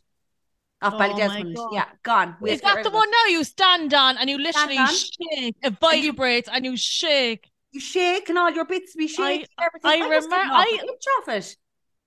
Off 0.82 0.94
Oh 0.94 0.98
Ballydesmond. 0.98 1.54
Yeah, 1.72 1.86
gone. 2.02 2.36
We 2.40 2.50
Is 2.52 2.60
that 2.60 2.84
the 2.84 2.90
one 2.90 3.10
now 3.10 3.26
you 3.30 3.42
stand 3.44 3.94
on 3.94 4.18
and 4.18 4.28
you 4.28 4.38
literally 4.38 4.76
shake? 4.86 5.56
It 5.62 5.78
vibrates 5.80 6.48
and 6.52 6.64
you 6.64 6.76
shake. 6.76 7.50
You 7.74 7.80
shake 7.80 8.28
and 8.28 8.38
all 8.38 8.50
your 8.52 8.64
bits 8.64 8.94
be 8.94 9.08
shaking. 9.08 9.46
I- 9.58 9.64
everything. 9.66 10.02
I 10.02 10.06
was 10.08 10.26
getting 10.26 10.48
remem- 10.48 10.50
off 10.52 10.66
I- 10.66 10.78
the 10.80 10.92
itch 10.92 11.04
off 11.18 11.28
it. 11.28 11.56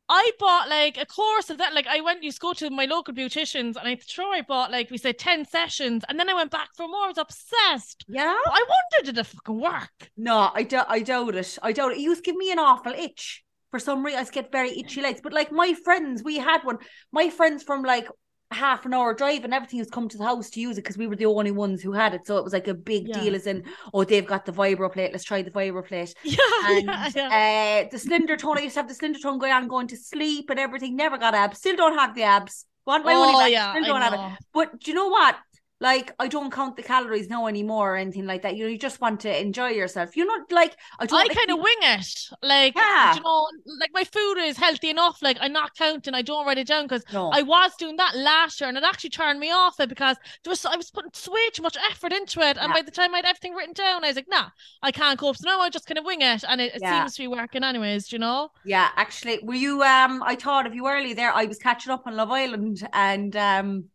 I 0.10 0.32
bought 0.40 0.70
like 0.70 0.98
a 0.98 1.06
course 1.06 1.50
of 1.50 1.58
that. 1.58 1.74
Like 1.74 1.86
I 1.88 2.00
went, 2.00 2.24
used 2.24 2.38
to 2.38 2.42
go 2.42 2.54
to 2.54 2.70
my 2.70 2.86
local 2.86 3.14
beauticians, 3.14 3.76
and 3.76 3.80
I'm 3.90 3.98
sure 4.06 4.34
I 4.34 4.42
bought 4.42 4.72
like 4.72 4.90
we 4.90 4.98
said 4.98 5.20
ten 5.20 5.44
sessions, 5.44 6.06
and 6.08 6.18
then 6.18 6.30
I 6.30 6.34
went 6.34 6.50
back 6.50 6.70
for 6.78 6.88
more. 6.88 7.04
I 7.04 7.08
was 7.10 7.18
obsessed. 7.18 8.06
Yeah. 8.08 8.34
But 8.46 8.54
I 8.54 8.64
wondered 8.70 9.14
did 9.14 9.18
it 9.20 9.26
fucking 9.26 9.60
work? 9.60 10.10
No, 10.16 10.50
I, 10.56 10.64
do- 10.64 10.82
I 10.88 11.02
doubt 11.02 11.36
it. 11.36 11.58
I 11.62 11.74
doubt 11.74 11.92
it. 11.92 11.98
It 11.98 12.02
used 12.02 12.24
to 12.24 12.32
give 12.32 12.38
me 12.38 12.54
an 12.54 12.60
awful 12.60 12.94
itch. 12.94 13.44
For 13.70 13.80
some 13.80 14.06
reason, 14.06 14.22
I 14.22 14.24
get 14.32 14.50
very 14.50 14.80
itchy 14.80 15.02
legs. 15.02 15.20
But 15.22 15.34
like 15.34 15.52
my 15.52 15.74
friends, 15.84 16.24
we 16.24 16.38
had 16.38 16.62
one. 16.64 16.78
My 17.12 17.30
friends 17.30 17.64
from 17.64 17.84
like 17.84 18.08
half 18.52 18.86
an 18.86 18.94
hour 18.94 19.14
drive 19.14 19.44
and 19.44 19.54
everything 19.54 19.80
has 19.80 19.90
come 19.90 20.08
to 20.08 20.18
the 20.18 20.24
house 20.24 20.50
to 20.52 20.62
use 20.62 20.78
it 20.78 20.82
because 20.84 20.98
we 20.98 21.08
were 21.08 21.16
the 21.18 21.26
only 21.26 21.52
ones 21.52 21.82
who 21.82 21.92
had 21.92 22.14
it. 22.14 22.26
So 22.26 22.38
it 22.38 22.44
was 22.44 22.54
like 22.54 22.68
a 22.68 22.74
big 22.74 23.08
Yeah. 23.08 23.14
deal 23.14 23.36
as 23.36 23.46
in, 23.46 23.64
oh, 23.94 24.04
they've 24.04 24.26
got 24.26 24.46
the 24.46 24.54
vibro 24.54 24.92
plate. 24.92 25.12
Let's 25.12 25.26
try 25.26 25.42
the 25.42 25.52
vibro 25.52 25.86
plate. 25.86 26.14
Yeah, 26.24 26.38
And 26.66 26.88
yeah, 26.88 27.10
yeah. 27.16 27.86
uh, 27.86 27.90
the 27.92 28.00
slender 28.00 28.38
tone, 28.38 28.58
I 28.58 28.62
used 28.62 28.76
to 28.76 28.80
have 28.82 28.88
the 28.88 28.96
slender 28.96 29.20
tone 29.20 29.38
going 29.40 29.52
on, 29.52 29.68
going 29.68 29.88
to 29.88 29.98
sleep 29.98 30.50
and 30.50 30.60
everything. 30.60 30.96
Never 30.96 31.18
got 31.18 31.36
abs. 31.36 31.58
Still 31.60 31.76
don't 31.76 31.98
have 31.98 32.16
the 32.16 32.24
abs. 32.24 32.66
Want 32.86 33.04
my 33.04 33.14
money 33.16 33.34
oh 33.36 33.40
back. 33.40 33.52
yeah, 33.52 33.72
Still 33.74 33.84
don't 33.86 34.02
have 34.02 34.14
it. 34.14 34.20
But 34.54 34.80
do 34.80 34.92
you 34.92 34.96
know 34.96 35.10
what? 35.10 35.36
Like, 35.80 36.14
I 36.20 36.28
don't 36.28 36.52
count 36.52 36.76
the 36.76 36.82
calories 36.84 37.30
now 37.30 37.46
anymore 37.48 37.94
or 37.94 37.98
anything 37.98 38.26
like 38.26 38.42
that. 38.42 38.56
You 38.56 38.64
know, 38.64 38.70
you 38.70 38.80
just 38.80 39.00
want 39.00 39.20
to 39.22 39.42
enjoy 39.42 39.70
yourself. 39.70 40.18
You're 40.18 40.26
not 40.26 40.52
like 40.52 40.76
I 41.00 41.06
don't. 41.06 41.20
I 41.20 41.24
like 41.24 41.36
kind 41.38 41.52
of 41.52 41.60
wing 41.60 41.78
it. 41.82 42.08
Like, 42.42 42.76
Yeah. 42.76 43.14
you 43.16 43.22
know, 43.22 43.48
like 43.80 43.92
my 43.94 44.04
food 44.04 44.38
is 44.40 44.58
healthy 44.58 44.90
enough. 44.90 45.22
Like, 45.22 45.38
I'm 45.40 45.54
not 45.54 45.76
counting. 45.76 46.16
I 46.16 46.24
don't 46.24 46.46
write 46.48 46.58
it 46.58 46.68
down 46.68 46.86
because 46.86 47.04
No. 47.14 47.30
I 47.32 47.44
was 47.44 47.76
doing 47.78 47.96
that 47.98 48.16
last 48.16 48.60
year 48.60 48.68
and 48.70 48.78
it 48.78 48.84
actually 48.84 49.12
turned 49.12 49.40
me 49.40 49.52
off 49.52 49.80
it 49.80 49.90
because 49.90 50.18
there 50.44 50.50
was 50.52 50.66
I 50.66 50.76
was 50.76 50.90
putting 50.90 51.12
way 51.32 51.50
too 51.54 51.62
much 51.62 51.78
effort 51.92 52.12
into 52.14 52.42
it. 52.42 52.58
And 52.58 52.70
Yeah. 52.70 52.74
by 52.74 52.82
the 52.82 52.92
time 52.92 53.14
I 53.14 53.18
had 53.18 53.26
everything 53.26 53.54
written 53.54 53.74
down, 53.74 54.04
I 54.04 54.08
was 54.08 54.16
like, 54.16 54.28
nah, 54.30 54.50
I 54.82 54.92
can't 54.92 55.20
cope. 55.20 55.38
So 55.38 55.48
now 55.50 55.60
I 55.62 55.70
just 55.70 55.86
kind 55.86 55.98
of 56.00 56.06
wing 56.06 56.22
it 56.22 56.44
and 56.48 56.60
it, 56.62 56.76
it 56.76 56.82
Yeah. 56.82 57.02
seems 57.02 57.16
to 57.16 57.22
be 57.24 57.28
working 57.28 57.64
anyways, 57.64 58.08
do 58.08 58.16
you 58.16 58.20
know? 58.20 58.50
Yeah, 58.64 58.90
actually, 58.96 59.40
were 59.44 59.54
you? 59.54 59.84
Um, 59.84 60.24
I 60.24 60.36
thought 60.36 60.66
of 60.66 60.74
you 60.76 60.88
early 60.88 61.14
there. 61.14 61.32
I 61.34 61.46
was 61.46 61.60
catching 61.60 61.92
up 61.92 62.06
on 62.08 62.16
Love 62.16 62.32
Island, 62.32 62.88
and 62.94 63.36
um, 63.36 63.90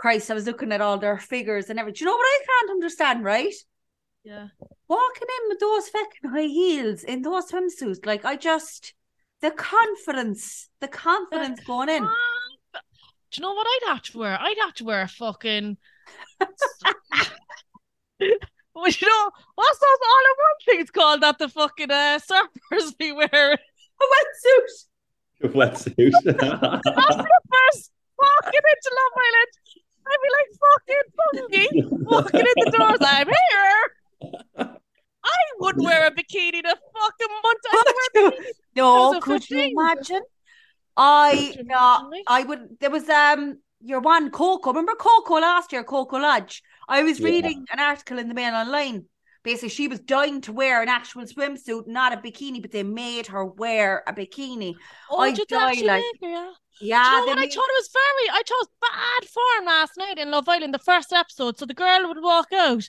Christ, 0.00 0.30
I 0.30 0.34
was 0.34 0.46
looking 0.46 0.72
at 0.72 0.80
all 0.80 0.96
their 0.96 1.18
figures 1.18 1.68
and 1.68 1.78
everything. 1.78 1.98
Do 1.98 2.04
you 2.04 2.10
know 2.10 2.16
what 2.16 2.24
I 2.24 2.38
can't 2.46 2.70
understand, 2.70 3.22
right? 3.22 3.52
Yeah. 4.24 4.48
Walking 4.88 5.28
in 5.28 5.48
with 5.48 5.60
those 5.60 5.90
fucking 5.90 6.30
high 6.30 6.46
heels 6.46 7.04
in 7.04 7.20
those 7.20 7.50
swimsuits, 7.50 8.06
like 8.06 8.24
I 8.24 8.36
just 8.36 8.94
the 9.42 9.50
confidence, 9.50 10.70
the 10.80 10.88
confidence 10.88 11.60
going 11.60 11.90
in. 11.90 12.02
Do 12.02 12.08
you 13.34 13.42
know 13.42 13.52
what 13.52 13.66
I'd 13.68 13.88
have 13.92 14.02
to 14.02 14.18
wear? 14.18 14.38
I'd 14.40 14.56
have 14.62 14.74
to 14.74 14.84
wear 14.84 15.02
a 15.02 15.08
fucking 15.08 15.76
Well, 18.74 18.88
you 18.88 19.06
know, 19.06 19.30
what's 19.56 19.78
those 19.78 19.98
all 20.08 20.24
in 20.24 20.36
one 20.38 20.60
things 20.64 20.90
called 20.90 21.22
that 21.22 21.38
the 21.38 21.48
fucking 21.48 21.90
uh, 21.90 22.18
surfers 22.18 22.96
be 22.96 23.12
wearing? 23.12 23.30
A 23.32 24.04
wetsuit. 24.12 25.52
Wetsuit. 25.52 26.12
Surfers 26.24 27.90
walking 28.18 28.64
into 28.64 28.90
Love 28.96 29.16
Island. 29.26 29.52
I'd 30.06 30.22
be 30.22 30.28
like 30.38 30.50
fucking 30.64 31.06
funky 31.18 31.66
walking 32.04 32.40
in 32.40 32.64
the 32.64 32.70
doors. 32.76 32.98
I'm 33.00 33.26
here. 33.26 34.70
I 35.22 35.36
wouldn't 35.58 35.84
wear 35.84 36.06
a 36.06 36.10
bikini 36.10 36.62
to 36.62 36.76
fucking 36.94 37.34
month. 37.42 37.60
I'd 37.72 37.92
wear. 38.14 38.32
No, 38.76 39.20
could 39.20 39.48
you 39.50 39.72
imagine? 39.76 40.22
I 40.96 41.52
Could 41.52 41.56
you 41.56 41.64
no, 41.64 41.98
imagine. 42.08 42.24
I 42.26 42.42
would. 42.44 42.80
There 42.80 42.90
was 42.90 43.08
um 43.08 43.58
your 43.80 44.00
one 44.00 44.30
Coco. 44.30 44.70
Remember 44.70 44.94
Coco 44.94 45.34
last 45.34 45.72
year, 45.72 45.84
Coco 45.84 46.18
Lodge. 46.18 46.62
I 46.88 47.02
was 47.02 47.20
Yeah. 47.20 47.26
reading 47.26 47.64
an 47.72 47.78
article 47.78 48.18
in 48.18 48.28
the 48.28 48.34
Mail 48.34 48.54
Online. 48.54 49.04
Basically, 49.42 49.70
she 49.70 49.88
was 49.88 50.00
dying 50.00 50.40
to 50.42 50.52
wear 50.52 50.82
an 50.82 50.88
actual 50.88 51.22
swimsuit, 51.22 51.86
not 51.86 52.12
a 52.12 52.16
bikini, 52.18 52.60
but 52.60 52.72
they 52.72 52.82
made 52.82 53.26
her 53.28 53.44
wear 53.44 54.02
a 54.06 54.12
bikini. 54.12 54.74
Oh, 55.10 55.18
I 55.20 55.30
did 55.32 55.48
die 55.48 55.80
like- 55.82 56.04
yeah? 56.20 56.52
Yeah, 56.82 57.20
you 57.20 57.26
know 57.26 57.32
what? 57.32 57.38
I 57.38 57.42
thought 57.42 57.68
it 57.68 57.78
was 57.78 57.90
very. 57.92 58.30
I 58.30 58.42
thought 58.42 58.50
it 58.50 58.68
was 58.68 58.68
bad 58.80 59.28
form 59.28 59.66
last 59.66 59.92
night 59.98 60.18
in 60.18 60.30
Love 60.30 60.48
Island, 60.48 60.72
the 60.72 60.78
first 60.78 61.12
episode. 61.12 61.58
So 61.58 61.66
the 61.66 61.74
girl 61.74 62.08
would 62.08 62.22
walk 62.22 62.52
out, 62.54 62.88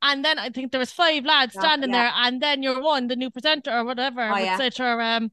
and 0.00 0.24
then 0.24 0.38
I 0.38 0.48
think 0.50 0.70
there 0.70 0.78
was 0.78 0.92
five 0.92 1.24
lads 1.24 1.54
Yeah, 1.54 1.60
standing 1.60 1.90
yeah. 1.90 2.02
there, 2.04 2.12
and 2.16 2.40
then 2.40 2.62
your 2.62 2.80
one, 2.80 3.08
the 3.08 3.16
new 3.16 3.30
presenter 3.30 3.70
or 3.72 3.84
whatever, 3.84 4.22
Oh, 4.22 4.32
would 4.34 4.42
yeah. 4.42 4.56
say 4.58 4.70
to 4.70 4.82
her, 4.82 5.00
um, 5.00 5.32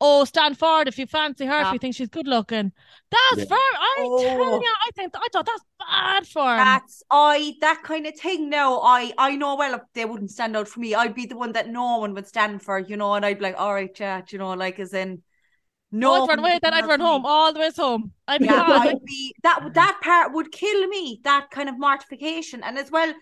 "Oh, 0.00 0.24
stand 0.24 0.58
forward 0.58 0.88
if 0.88 0.98
you 0.98 1.06
fancy 1.06 1.46
her, 1.46 1.60
if 1.60 1.72
you 1.72 1.78
think 1.78 1.94
she's 1.94 2.08
good 2.08 2.26
looking." 2.28 2.72
That's 3.10 3.44
Yeah. 3.44 3.46
very. 3.46 3.60
I 3.60 4.10
tell 4.16 4.28
Oh. 4.36 4.60
you, 4.60 4.74
I 4.86 4.90
think 4.94 5.12
I 5.16 5.28
thought 5.32 5.46
that's 5.46 5.64
bad 5.78 6.26
form. 6.28 6.80
That's 6.80 7.02
I 7.10 7.54
that 7.60 7.82
kind 7.84 8.06
of 8.06 8.16
thing. 8.18 8.50
No, 8.50 8.80
I 8.82 9.12
I 9.18 9.36
know 9.36 9.56
well 9.56 9.74
if 9.74 9.82
they 9.94 10.04
wouldn't 10.04 10.30
stand 10.30 10.56
out 10.56 10.68
for 10.68 10.80
me, 10.80 10.94
I'd 10.94 11.14
be 11.14 11.26
the 11.26 11.36
one 11.36 11.52
that 11.52 11.68
no 11.68 11.98
one 11.98 12.14
would 12.14 12.26
stand 12.26 12.62
for, 12.62 12.78
you 12.78 12.96
know, 12.96 13.14
and 13.14 13.24
I'd 13.24 13.38
be 13.38 13.44
like, 13.44 13.54
all 13.58 13.72
right, 13.74 13.92
chat, 13.94 14.32
you 14.32 14.38
know, 14.38 14.52
like 14.54 14.78
as 14.78 14.92
in, 14.94 15.22
No, 15.92 16.12
I'd 16.14 16.26
run 16.28 16.38
away 16.40 16.58
then 16.62 16.74
I'd 16.74 16.86
run 16.86 17.00
home 17.00 17.24
all 17.26 17.52
the 17.52 17.60
way 17.60 17.70
home. 17.76 18.12
I'd 18.28 18.42
be 18.42 18.48
Yeah. 18.48 18.62
I'd 18.76 19.04
be 19.04 19.34
that 19.42 19.74
that 19.74 20.00
part 20.02 20.32
would 20.32 20.52
kill 20.52 20.86
me. 20.88 21.20
That 21.24 21.50
kind 21.50 21.68
of 21.68 21.78
mortification, 21.78 22.62
and 22.62 22.78
as 22.78 22.90
well. 22.90 23.12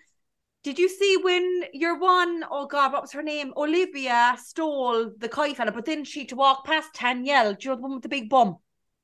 Did 0.63 0.77
you 0.77 0.89
see 0.89 1.17
when 1.21 1.63
your 1.73 1.97
one, 1.99 2.43
oh 2.51 2.65
God, 2.67 2.91
what 2.91 3.01
was 3.01 3.13
her 3.13 3.23
name? 3.23 3.53
Olivia 3.55 4.35
stole 4.43 5.11
the 5.17 5.29
kite 5.29 5.55
fella, 5.57 5.71
but 5.71 5.85
then 5.85 6.03
she 6.03 6.25
to 6.25 6.35
walk 6.35 6.65
past 6.65 6.93
Danielle, 6.99 7.53
do 7.53 7.59
you 7.61 7.69
know 7.69 7.75
the 7.77 7.81
one 7.81 7.93
with 7.93 8.03
the 8.03 8.09
big 8.09 8.29
bum? 8.29 8.57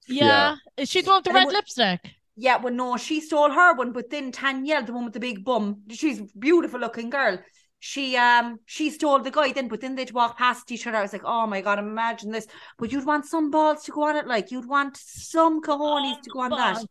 Yeah. 0.07 0.55
Is 0.77 0.89
she 0.89 1.01
the 1.01 1.09
one 1.11 1.17
with 1.17 1.23
the 1.25 1.29
And 1.29 1.35
red 1.35 1.45
would- 1.45 1.53
lipstick? 1.53 2.11
Yeah, 2.37 2.57
well, 2.57 2.73
no, 2.73 2.97
she 2.97 3.21
stole 3.21 3.49
her 3.49 3.73
one, 3.75 3.93
but 3.93 4.09
then 4.09 4.31
Danielle, 4.31 4.83
the 4.83 4.91
one 4.91 5.05
with 5.05 5.13
the 5.13 5.21
big 5.21 5.45
bum, 5.45 5.83
she's 5.89 6.19
a 6.19 6.27
beautiful 6.37 6.81
looking 6.81 7.09
girl. 7.09 7.39
She 7.79 8.17
um 8.17 8.57
she 8.65 8.89
stole 8.89 9.19
the 9.19 9.31
guy 9.31 9.53
then, 9.53 9.67
but 9.69 9.79
then 9.79 9.95
they'd 9.95 10.11
walk 10.11 10.37
past 10.37 10.69
each 10.71 10.85
other. 10.87 10.97
I 10.97 11.01
was 11.03 11.13
like, 11.13 11.23
oh 11.23 11.45
my 11.47 11.61
god, 11.61 11.79
imagine 11.79 12.31
this. 12.31 12.47
But 12.77 12.91
you'd 12.91 13.05
want 13.05 13.25
some 13.25 13.51
balls 13.51 13.83
to 13.83 13.91
go 13.91 14.03
on 14.03 14.15
it, 14.17 14.27
like 14.27 14.51
you'd 14.51 14.67
want 14.67 14.97
some 14.97 15.61
cojones 15.61 16.19
to 16.23 16.29
go 16.31 16.41
on 16.41 16.49
that. 16.51 16.83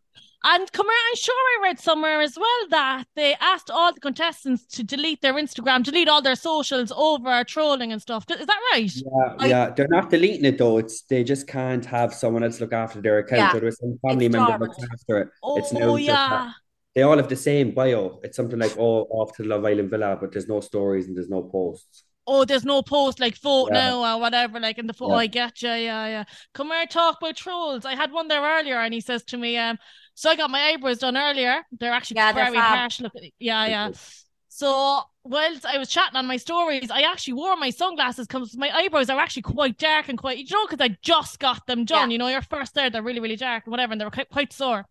And 0.47 0.71
come 0.71 0.85
here, 0.85 1.03
I'm 1.09 1.15
sure 1.15 1.33
I 1.35 1.59
read 1.63 1.79
somewhere 1.79 2.21
as 2.21 2.37
well 2.37 2.67
that 2.69 3.05
they 3.15 3.33
asked 3.41 3.71
all 3.71 3.91
the 3.91 3.99
contestants 3.99 4.63
to 4.75 4.83
delete 4.83 5.21
their 5.21 5.33
Instagram, 5.33 5.81
delete 5.83 6.07
all 6.07 6.21
their 6.21 6.35
socials 6.35 6.91
over 6.95 7.43
trolling 7.43 7.91
and 7.91 7.99
stuff. 7.99 8.25
Is 8.29 8.45
that 8.45 8.59
right? 8.71 8.91
Yeah, 8.95 9.35
I- 9.39 9.47
yeah, 9.47 9.69
they're 9.71 9.87
not 9.89 10.11
deleting 10.11 10.45
it 10.45 10.59
though. 10.59 10.77
It's 10.77 11.01
they 11.01 11.23
just 11.23 11.47
can't 11.47 11.83
have 11.85 12.13
someone 12.13 12.43
else 12.43 12.61
look 12.61 12.73
after 12.73 13.01
their 13.01 13.17
account. 13.19 13.39
Yeah, 13.39 13.57
or 13.57 13.59
there's 13.61 13.79
some 13.79 13.97
family 14.07 14.27
it's 14.27 14.33
member 14.35 14.57
looks 14.65 14.77
after 14.93 15.17
it. 15.21 15.29
It's 15.57 15.73
now 15.73 15.79
Oh 15.81 15.95
yeah. 15.95 16.51
They 16.93 17.01
all 17.01 17.17
have 17.17 17.27
the 17.27 17.35
same 17.35 17.71
bio. 17.71 18.19
It's 18.23 18.37
something 18.37 18.59
like 18.59 18.77
oh 18.77 19.07
off 19.09 19.35
to 19.37 19.43
the 19.43 19.49
Love 19.49 19.65
Island 19.65 19.89
villa, 19.89 20.15
but 20.21 20.31
there's 20.31 20.47
no 20.47 20.61
stories 20.61 21.07
and 21.07 21.17
there's 21.17 21.27
no 21.29 21.41
posts. 21.41 22.03
Oh, 22.27 22.43
there's 22.43 22.65
no 22.65 22.81
post 22.81 23.19
like 23.19 23.37
vote 23.39 23.69
Yeah. 23.71 23.91
now 23.91 24.15
or 24.15 24.19
whatever, 24.19 24.59
like 24.59 24.77
in 24.79 24.87
the 24.87 24.93
photo. 24.93 25.13
Yeah. 25.13 25.19
I 25.19 25.27
get 25.27 25.61
you, 25.61 25.69
yeah, 25.69 26.07
yeah. 26.07 26.23
Come 26.53 26.71
here, 26.71 26.85
talk 26.87 27.17
about 27.21 27.35
trolls. 27.35 27.85
I 27.85 27.95
had 27.95 28.11
one 28.11 28.27
there 28.27 28.41
earlier, 28.41 28.79
and 28.79 28.93
he 28.93 29.01
says 29.01 29.23
to 29.25 29.37
me, 29.37 29.57
um, 29.57 29.77
so 30.15 30.29
I 30.31 30.35
got 30.35 30.49
my 30.49 30.61
eyebrows 30.61 30.99
done 30.99 31.17
earlier. 31.17 31.61
They're 31.79 31.91
actually 31.91 32.17
Yeah, 32.17 32.31
they're 32.31 32.45
very 32.45 32.57
harsh 32.57 32.99
looking. 32.99 33.31
Yeah, 33.37 33.65
yeah. 33.67 33.91
So 34.47 35.01
whilst 35.23 35.65
I 35.65 35.77
was 35.77 35.89
chatting 35.89 36.15
on 36.15 36.25
my 36.25 36.37
stories, 36.37 36.89
I 36.89 37.01
actually 37.01 37.33
wore 37.33 37.57
my 37.57 37.69
sunglasses 37.69 38.25
because 38.25 38.55
my 38.57 38.71
eyebrows 38.71 39.09
are 39.09 39.19
actually 39.19 39.41
quite 39.43 39.77
dark 39.77 40.07
and 40.07 40.17
quite, 40.17 40.37
you 40.37 40.45
know, 40.49 40.65
because 40.65 40.83
I 40.83 40.97
just 41.01 41.39
got 41.39 41.67
them 41.67 41.83
done. 41.83 42.09
Yeah. 42.09 42.13
You 42.13 42.17
know, 42.19 42.27
you're 42.29 42.41
first 42.41 42.73
there, 42.73 42.89
they're 42.89 43.03
really, 43.03 43.19
really 43.19 43.35
dark 43.35 43.65
and 43.65 43.71
whatever, 43.71 43.91
and 43.91 43.99
they 43.99 44.05
were 44.05 44.11
quite, 44.11 44.29
quite 44.29 44.53
sore. 44.53 44.85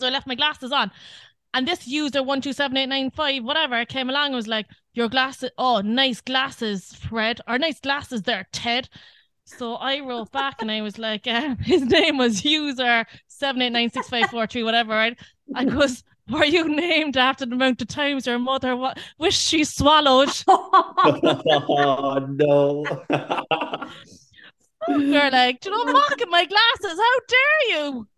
So 0.00 0.08
I 0.08 0.10
left 0.10 0.26
my 0.26 0.34
glasses 0.34 0.72
on. 0.72 0.90
And 1.54 1.66
this 1.66 1.86
user 1.86 2.22
one 2.22 2.40
two 2.40 2.52
seven 2.52 2.76
eight 2.76 2.88
nine 2.88 3.10
five 3.12 3.44
whatever 3.44 3.84
came 3.86 4.10
along 4.10 4.26
and 4.26 4.34
was 4.34 4.48
like, 4.48 4.66
"Your 4.96 5.10
glasses, 5.10 5.50
oh, 5.58 5.82
nice 5.82 6.22
glasses, 6.22 6.94
Fred, 6.94 7.42
or 7.46 7.58
nice 7.58 7.80
glasses 7.80 8.22
there, 8.22 8.48
Ted." 8.50 8.88
So 9.44 9.74
I 9.74 10.00
wrote 10.00 10.32
back 10.32 10.62
and 10.62 10.70
I 10.70 10.80
was 10.80 10.98
like, 10.98 11.26
uh, 11.26 11.54
"His 11.60 11.82
name 11.82 12.16
was 12.16 12.44
user 12.46 13.04
seven 13.28 13.60
eight 13.60 13.72
nine 13.72 13.90
six 13.90 14.08
five 14.08 14.30
four 14.30 14.46
three 14.46 14.64
whatever." 14.64 14.94
Right? 14.94 15.18
I 15.54 15.64
goes, 15.66 16.02
"Were 16.30 16.46
you 16.46 16.66
named 16.74 17.18
after 17.18 17.44
the 17.44 17.54
amount 17.54 17.82
of 17.82 17.88
times 17.88 18.26
your 18.26 18.38
mother 18.38 18.74
wa- 18.74 18.94
wished 19.18 19.46
she 19.46 19.64
swallowed?" 19.64 20.30
oh 20.48 22.26
no. 22.38 22.84
They're 24.88 25.30
like, 25.30 25.60
"Do 25.60 25.70
you 25.70 25.84
know, 25.84 25.92
mocking 25.92 26.30
my 26.30 26.46
glasses? 26.46 26.98
How 26.98 27.20
dare 27.28 27.76
you?" 27.76 28.08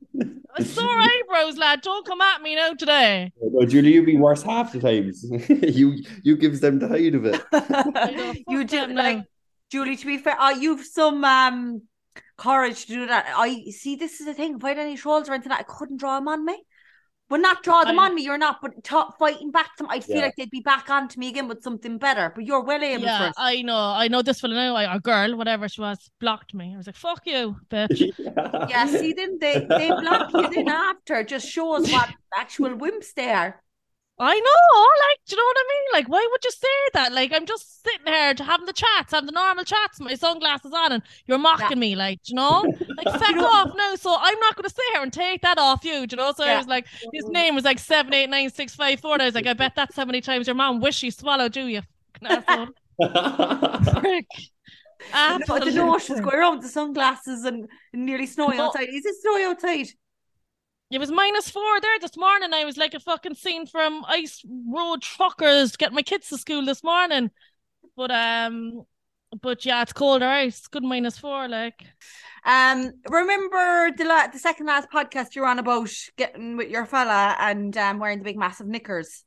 Sore 0.65 1.01
eyebrows, 1.01 1.57
lad. 1.57 1.83
Don't 1.83 2.07
come 2.07 2.21
at 2.21 2.43
me 2.43 2.57
now 2.57 2.73
today. 2.75 3.33
no, 3.41 3.65
Julie, 3.65 3.95
you 3.95 4.05
be 4.05 4.17
worse 4.17 4.43
half 4.43 4.73
the 4.73 4.81
times. 4.81 5.25
you 5.49 6.03
you 6.23 6.37
gives 6.37 6.61
them 6.61 6.79
the 6.79 6.89
height 6.89 7.15
of 7.15 7.25
it. 7.27 7.41
Know, 7.53 8.35
you 8.49 8.61
fuck 8.63 8.71
do 8.71 8.95
like 8.95 9.19
now. 9.19 9.25
Julie. 9.71 9.97
To 9.97 10.07
be 10.07 10.19
fair, 10.19 10.41
uh, 10.41 10.51
you've 10.51 10.85
some 10.85 11.25
um 11.25 11.83
courage 12.37 12.87
to 12.87 12.95
do 12.95 13.07
that. 13.07 13.27
I 13.37 13.65
see. 13.71 13.97
This 13.97 14.21
is 14.21 14.27
the 14.27 14.35
thing. 14.35 14.57
If 14.57 14.65
I 14.65 14.71
had 14.71 14.79
any 14.79 14.97
trolls 14.97 15.29
or 15.29 15.35
anything, 15.35 15.53
I 15.53 15.63
couldn't 15.63 15.99
draw 15.99 16.19
them 16.19 16.29
on 16.29 16.45
me. 16.45 16.65
Well, 17.31 17.41
not 17.41 17.63
draw 17.63 17.85
them 17.85 17.99
I- 17.99 18.07
on 18.07 18.15
me. 18.15 18.23
You're 18.23 18.39
not, 18.39 18.61
but 18.63 18.83
ta 18.83 19.11
fighting 19.19 19.51
back 19.51 19.77
to 19.77 19.83
them. 19.85 19.91
I'd 19.91 20.03
feel 20.05 20.17
Yeah. 20.17 20.23
like 20.23 20.37
they'd 20.37 20.51
be 20.51 20.61
back 20.61 20.89
onto 20.89 21.21
me 21.21 21.29
again 21.29 21.47
with 21.47 21.63
something 21.63 21.99
better. 21.99 22.33
But 22.35 22.45
you're 22.47 22.63
well 22.63 22.83
able 22.83 23.03
for 23.03 23.07
Yeah, 23.07 23.29
it. 23.29 23.35
I 23.37 23.61
know. 23.63 23.77
I 23.77 24.09
know 24.09 24.23
this 24.23 24.41
fella 24.41 24.55
now, 24.55 24.75
I- 24.77 24.95
a 24.97 24.99
girl, 24.99 25.37
whatever 25.37 25.69
she 25.69 25.81
was, 25.83 26.11
blocked 26.21 26.55
me. 26.55 26.73
I 26.75 26.77
was 26.79 26.87
like, 26.87 26.97
fuck 26.97 27.27
you, 27.27 27.57
bitch. 27.71 28.01
Yeah, 28.71 28.87
see, 28.87 29.13
then 29.13 29.39
they, 29.41 29.67
they 29.69 29.89
block 29.89 30.33
you 30.33 30.49
then 30.49 30.69
after. 30.69 31.23
Just 31.23 31.49
shows 31.49 31.91
what 31.93 32.09
actual 32.37 32.71
wimps 32.71 33.13
they 33.15 33.31
are. 33.31 33.63
I 34.21 34.35
know, 34.35 34.87
like, 35.09 35.19
do 35.27 35.37
you 35.37 35.37
know 35.37 35.45
what 35.45 35.57
I 35.59 35.65
mean? 35.69 35.85
Like, 35.93 36.09
why 36.09 36.27
would 36.31 36.45
you 36.45 36.51
say 36.51 36.91
that? 36.95 37.13
Like, 37.13 37.33
I'm 37.33 37.47
just 37.47 37.85
sitting 37.85 38.07
here 38.07 38.35
having 38.39 38.67
the 38.67 38.73
chats, 38.73 39.13
having 39.13 39.27
the 39.27 39.33
normal 39.33 39.65
chats, 39.65 40.01
my 40.01 40.15
sunglasses 40.15 40.73
on, 40.73 40.91
and 40.93 41.03
you're 41.27 41.39
mocking 41.39 41.79
me, 41.79 41.95
like, 41.95 42.19
you 42.25 42.35
know? 42.35 42.65
Like, 42.97 43.07
fuck 43.21 43.37
off 43.37 43.71
now. 43.77 43.95
So 43.95 44.17
I'm 44.19 44.39
not 44.41 44.57
going 44.57 44.69
to 44.69 44.75
sit 44.75 44.85
here 44.93 45.03
and 45.03 45.13
take 45.13 45.43
that 45.43 45.59
off 45.59 45.85
you, 45.85 46.07
do 46.07 46.17
you 46.17 46.23
know? 46.23 46.33
So 46.33 46.45
I 46.45 46.57
was 46.57 46.67
like, 46.67 46.87
his 47.13 47.27
name 47.29 47.55
was 47.55 47.63
like 47.65 47.79
789654. 47.79 49.13
And 49.15 49.23
I 49.23 49.25
was 49.27 49.35
like, 49.37 49.47
I 49.47 49.53
bet 49.53 49.75
that's 49.77 49.95
how 49.95 50.05
many 50.05 50.21
times 50.21 50.47
your 50.49 50.57
mom 50.57 50.81
wished 50.81 50.99
she 50.99 51.11
swallowed 51.11 51.57
you, 51.57 51.65
you 51.65 51.83
fucking 52.21 52.45
asshole. 52.49 52.69
Prick. 54.03 54.27
No, 55.13 55.39
the 55.39 55.45
Absolute 55.45 55.75
notions 55.75 56.21
prick. 56.21 56.31
go 56.33 56.37
around 56.37 56.57
with 56.57 56.63
the 56.63 56.69
sunglasses 56.71 57.45
and 57.45 57.69
nearly 57.93 58.27
snowing 58.27 58.57
No. 58.57 58.67
outside. 58.67 58.89
Is 58.89 59.07
it 59.07 59.15
snowy 59.23 59.45
outside? 59.45 59.87
It 60.91 60.99
was 60.99 61.11
minus 61.11 61.51
four 61.51 61.81
there 61.81 61.99
this 62.01 62.17
morning. 62.17 62.55
I 62.55 62.65
was 62.65 62.79
like 62.79 62.95
a 62.95 63.01
fucking 63.01 63.35
scene 63.35 63.67
from 63.67 64.05
Ice 64.09 64.43
Road 64.47 65.03
Truckers 65.03 65.77
getting 65.77 65.95
my 65.95 66.03
kids 66.03 66.29
to 66.29 66.39
school 66.39 66.65
this 66.65 66.83
morning. 66.83 67.31
But 67.95 68.11
um, 68.11 68.85
but 69.43 69.67
yeah, 69.67 69.83
it's 69.83 69.93
colder 69.93 70.25
out. 70.25 70.47
It's 70.47 70.67
good 70.67 70.83
minus 70.83 71.19
four, 71.19 71.47
like. 71.47 71.85
Um, 72.47 72.91
remember 73.11 73.91
the 73.99 74.05
la- 74.05 74.29
the 74.29 74.39
second 74.39 74.65
last 74.65 74.89
podcast 74.91 75.35
you 75.35 75.43
were 75.43 75.49
on 75.49 75.59
about 75.59 75.91
getting 76.17 76.57
with 76.57 76.71
your 76.71 76.87
fella 76.87 77.37
and 77.39 77.77
um 77.77 77.99
wearing 77.99 78.19
the 78.19 78.25
big 78.25 78.39
massive 78.39 78.67
knickers. 78.67 79.25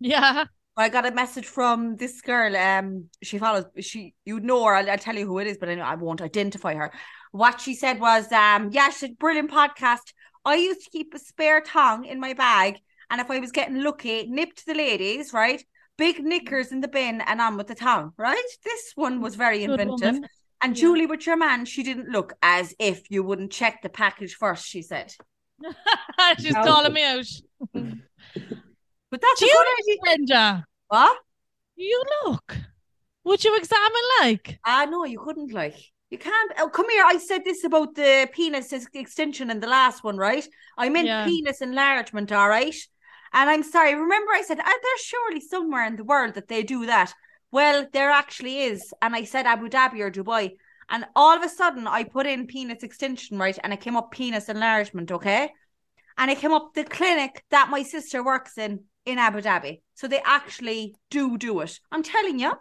Yeah. 0.00 0.46
I 0.76 0.88
got 0.88 1.06
a 1.06 1.12
message 1.12 1.46
from 1.46 1.94
this 1.94 2.20
girl. 2.22 2.56
Um, 2.56 3.04
she 3.22 3.38
follows. 3.38 3.66
She, 3.78 4.14
you 4.24 4.40
know 4.40 4.64
her. 4.64 4.74
I'll, 4.74 4.90
I'll 4.90 4.98
tell 4.98 5.14
you 5.14 5.26
who 5.26 5.38
it 5.38 5.46
is, 5.46 5.58
but 5.58 5.68
I, 5.68 5.76
know, 5.76 5.84
I 5.84 5.94
won't 5.94 6.20
identify 6.20 6.74
her. 6.74 6.92
What 7.30 7.60
she 7.60 7.74
said 7.74 8.00
was, 8.00 8.30
um, 8.32 8.70
yeah, 8.72 8.90
she 8.90 8.98
said, 8.98 9.18
brilliant 9.18 9.52
podcast. 9.52 10.12
I 10.44 10.56
used 10.56 10.84
to 10.84 10.90
keep 10.90 11.14
a 11.14 11.18
spare 11.18 11.60
tongue 11.60 12.04
in 12.04 12.20
my 12.20 12.34
bag, 12.34 12.78
and 13.10 13.20
if 13.20 13.30
I 13.30 13.38
was 13.40 13.52
getting 13.52 13.82
lucky, 13.82 14.26
nip 14.26 14.54
to 14.56 14.66
the 14.66 14.74
ladies, 14.74 15.32
right? 15.32 15.64
Big 15.96 16.22
knickers 16.22 16.72
in 16.72 16.80
the 16.80 16.88
bin 16.88 17.20
and 17.20 17.40
on 17.40 17.56
with 17.56 17.68
the 17.68 17.74
tongue, 17.74 18.12
right? 18.16 18.42
This 18.64 18.92
one 18.94 19.20
was 19.20 19.34
very 19.36 19.58
Good 19.66 19.80
inventive. 19.80 20.14
woman. 20.14 20.28
And 20.62 20.76
Yeah. 20.76 20.80
Julie, 20.80 21.06
with 21.06 21.26
your 21.26 21.36
man, 21.36 21.64
she 21.66 21.82
didn't 21.82 22.08
look 22.10 22.32
as 22.42 22.74
if 22.78 23.10
you 23.10 23.22
wouldn't 23.22 23.52
check 23.52 23.82
the 23.82 23.88
package 23.88 24.34
first. 24.34 24.66
She 24.66 24.82
said, 24.82 25.12
She's 26.40 26.52
No. 26.54 26.62
calling 26.64 26.92
me 26.92 27.04
out. 27.04 27.26
but 27.72 29.20
that's 29.20 29.40
Do 29.40 29.46
a 29.46 29.48
you 29.48 29.54
good 29.54 29.66
idea. 29.82 29.96
Brenda, 30.02 30.66
What? 30.88 31.18
you 31.76 32.02
look. 32.24 32.56
Would 33.24 33.44
you 33.44 33.56
examine 33.56 34.02
like? 34.20 34.58
Ah, 34.66 34.86
no, 34.90 35.04
you 35.04 35.18
couldn't 35.20 35.52
like. 35.52 35.76
You 36.14 36.18
can't. 36.18 36.52
Oh, 36.60 36.68
come 36.68 36.88
here. 36.88 37.02
I 37.04 37.18
said 37.18 37.44
this 37.44 37.64
about 37.64 37.96
the 37.96 38.28
penis 38.32 38.72
extension 38.72 39.50
in 39.50 39.58
the 39.58 39.66
last 39.66 40.04
one, 40.04 40.16
right? 40.16 40.46
I 40.78 40.88
meant 40.88 41.08
Yeah. 41.08 41.24
penis 41.24 41.60
enlargement, 41.60 42.30
all 42.30 42.48
right? 42.48 42.76
And 43.32 43.50
I'm 43.50 43.64
sorry. 43.64 43.96
Remember, 43.96 44.30
I 44.30 44.42
said, 44.42 44.58
there's 44.58 45.00
surely 45.00 45.40
somewhere 45.40 45.84
in 45.84 45.96
the 45.96 46.04
world 46.04 46.34
that 46.34 46.46
they 46.46 46.62
do 46.62 46.86
that. 46.86 47.12
Well, 47.50 47.88
there 47.92 48.10
actually 48.10 48.60
is. 48.60 48.94
And 49.02 49.16
I 49.16 49.24
said 49.24 49.44
Abu 49.46 49.68
Dhabi 49.68 49.98
or 50.02 50.10
Dubai. 50.12 50.52
And 50.88 51.04
all 51.16 51.36
of 51.36 51.42
a 51.42 51.48
sudden, 51.48 51.88
I 51.88 52.04
put 52.04 52.26
in 52.26 52.46
penis 52.46 52.84
extension, 52.84 53.36
right? 53.36 53.58
And 53.64 53.72
it 53.72 53.80
came 53.80 53.96
up 53.96 54.12
penis 54.12 54.48
enlargement, 54.48 55.10
okay? 55.10 55.50
And 56.16 56.30
it 56.30 56.38
came 56.38 56.52
up 56.52 56.74
the 56.74 56.84
clinic 56.84 57.42
that 57.50 57.70
my 57.70 57.82
sister 57.82 58.22
works 58.22 58.56
in 58.56 58.84
in 59.04 59.18
Abu 59.18 59.40
Dhabi. 59.40 59.80
So 59.94 60.06
they 60.06 60.22
actually 60.24 60.94
do 61.10 61.36
do 61.38 61.58
it. 61.58 61.80
I'm 61.90 62.04
telling 62.04 62.38
you 62.38 62.52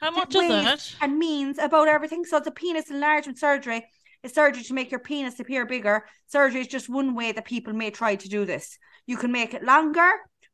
How 0.00 0.10
much 0.10 0.34
ways 0.34 0.50
is 0.50 0.66
it? 0.92 0.96
and 1.00 1.18
means 1.18 1.58
about 1.58 1.88
everything. 1.88 2.24
So 2.24 2.36
it's 2.36 2.46
a 2.46 2.50
penis 2.50 2.90
enlargement 2.90 3.38
surgery. 3.38 3.86
It's 4.22 4.34
surgery 4.34 4.62
to 4.64 4.74
make 4.74 4.90
your 4.90 5.00
penis 5.00 5.38
appear 5.40 5.66
bigger. 5.66 6.04
Surgery 6.26 6.60
is 6.62 6.66
just 6.66 6.88
one 6.88 7.14
way 7.14 7.32
that 7.32 7.44
people 7.44 7.72
may 7.72 7.90
try 7.90 8.16
to 8.16 8.28
do 8.28 8.44
this. 8.44 8.78
You 9.06 9.16
can 9.16 9.32
make 9.32 9.54
it 9.54 9.62
longer, 9.64 10.10